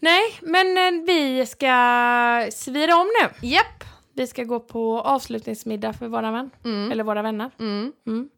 Nej, 0.00 0.38
men 0.42 0.78
eh, 0.78 1.04
vi 1.06 1.46
ska 1.46 2.48
svira 2.52 2.96
om 2.96 3.06
nu. 3.22 3.48
Japp. 3.48 3.84
Vi 4.12 4.26
ska 4.26 4.44
gå 4.44 4.60
på 4.60 5.00
avslutningsmiddag 5.00 5.92
för 5.92 6.08
våra 6.08 6.30
vän. 6.30 6.50
Mm. 6.64 6.92
Eller 6.92 7.04
våra 7.04 7.22
vänner. 7.22 7.50
Mm. 7.58 7.92
Mm. 8.06 8.28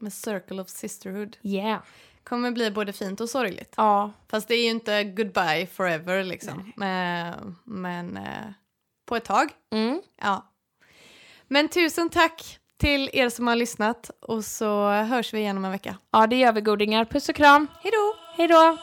Med 0.00 0.12
Circle 0.12 0.62
of 0.62 0.68
Sisterhood. 0.68 1.36
Yeah. 1.42 1.80
Kommer 2.24 2.50
bli 2.50 2.70
både 2.70 2.92
fint 2.92 3.20
och 3.20 3.30
sorgligt. 3.30 3.74
Ja, 3.76 4.12
Fast 4.30 4.48
det 4.48 4.54
är 4.54 4.62
ju 4.64 4.70
inte 4.70 5.04
goodbye 5.04 5.66
forever 5.66 6.24
liksom. 6.24 6.72
Men, 6.76 7.56
men 7.64 8.16
eh, 8.16 8.46
på 9.06 9.16
ett 9.16 9.24
tag. 9.24 9.50
mm. 9.72 10.00
Ja. 10.22 10.52
Men 11.48 11.68
tusen 11.68 12.10
tack 12.10 12.58
till 12.80 13.10
er 13.12 13.28
som 13.28 13.46
har 13.46 13.56
lyssnat 13.56 14.10
och 14.22 14.44
så 14.44 14.90
hörs 14.90 15.34
vi 15.34 15.38
igen 15.38 15.56
om 15.56 15.64
en 15.64 15.70
vecka. 15.70 15.96
ja 16.12 16.26
det 16.26 16.36
gör 16.36 16.52
vi 16.52 16.60
godingar. 16.60 17.04
Puss 17.04 17.28
och 17.28 17.34
kram. 17.34 17.66
Hej 17.82 17.92
då! 17.92 18.16
Hej 18.36 18.48
då! 18.48 18.78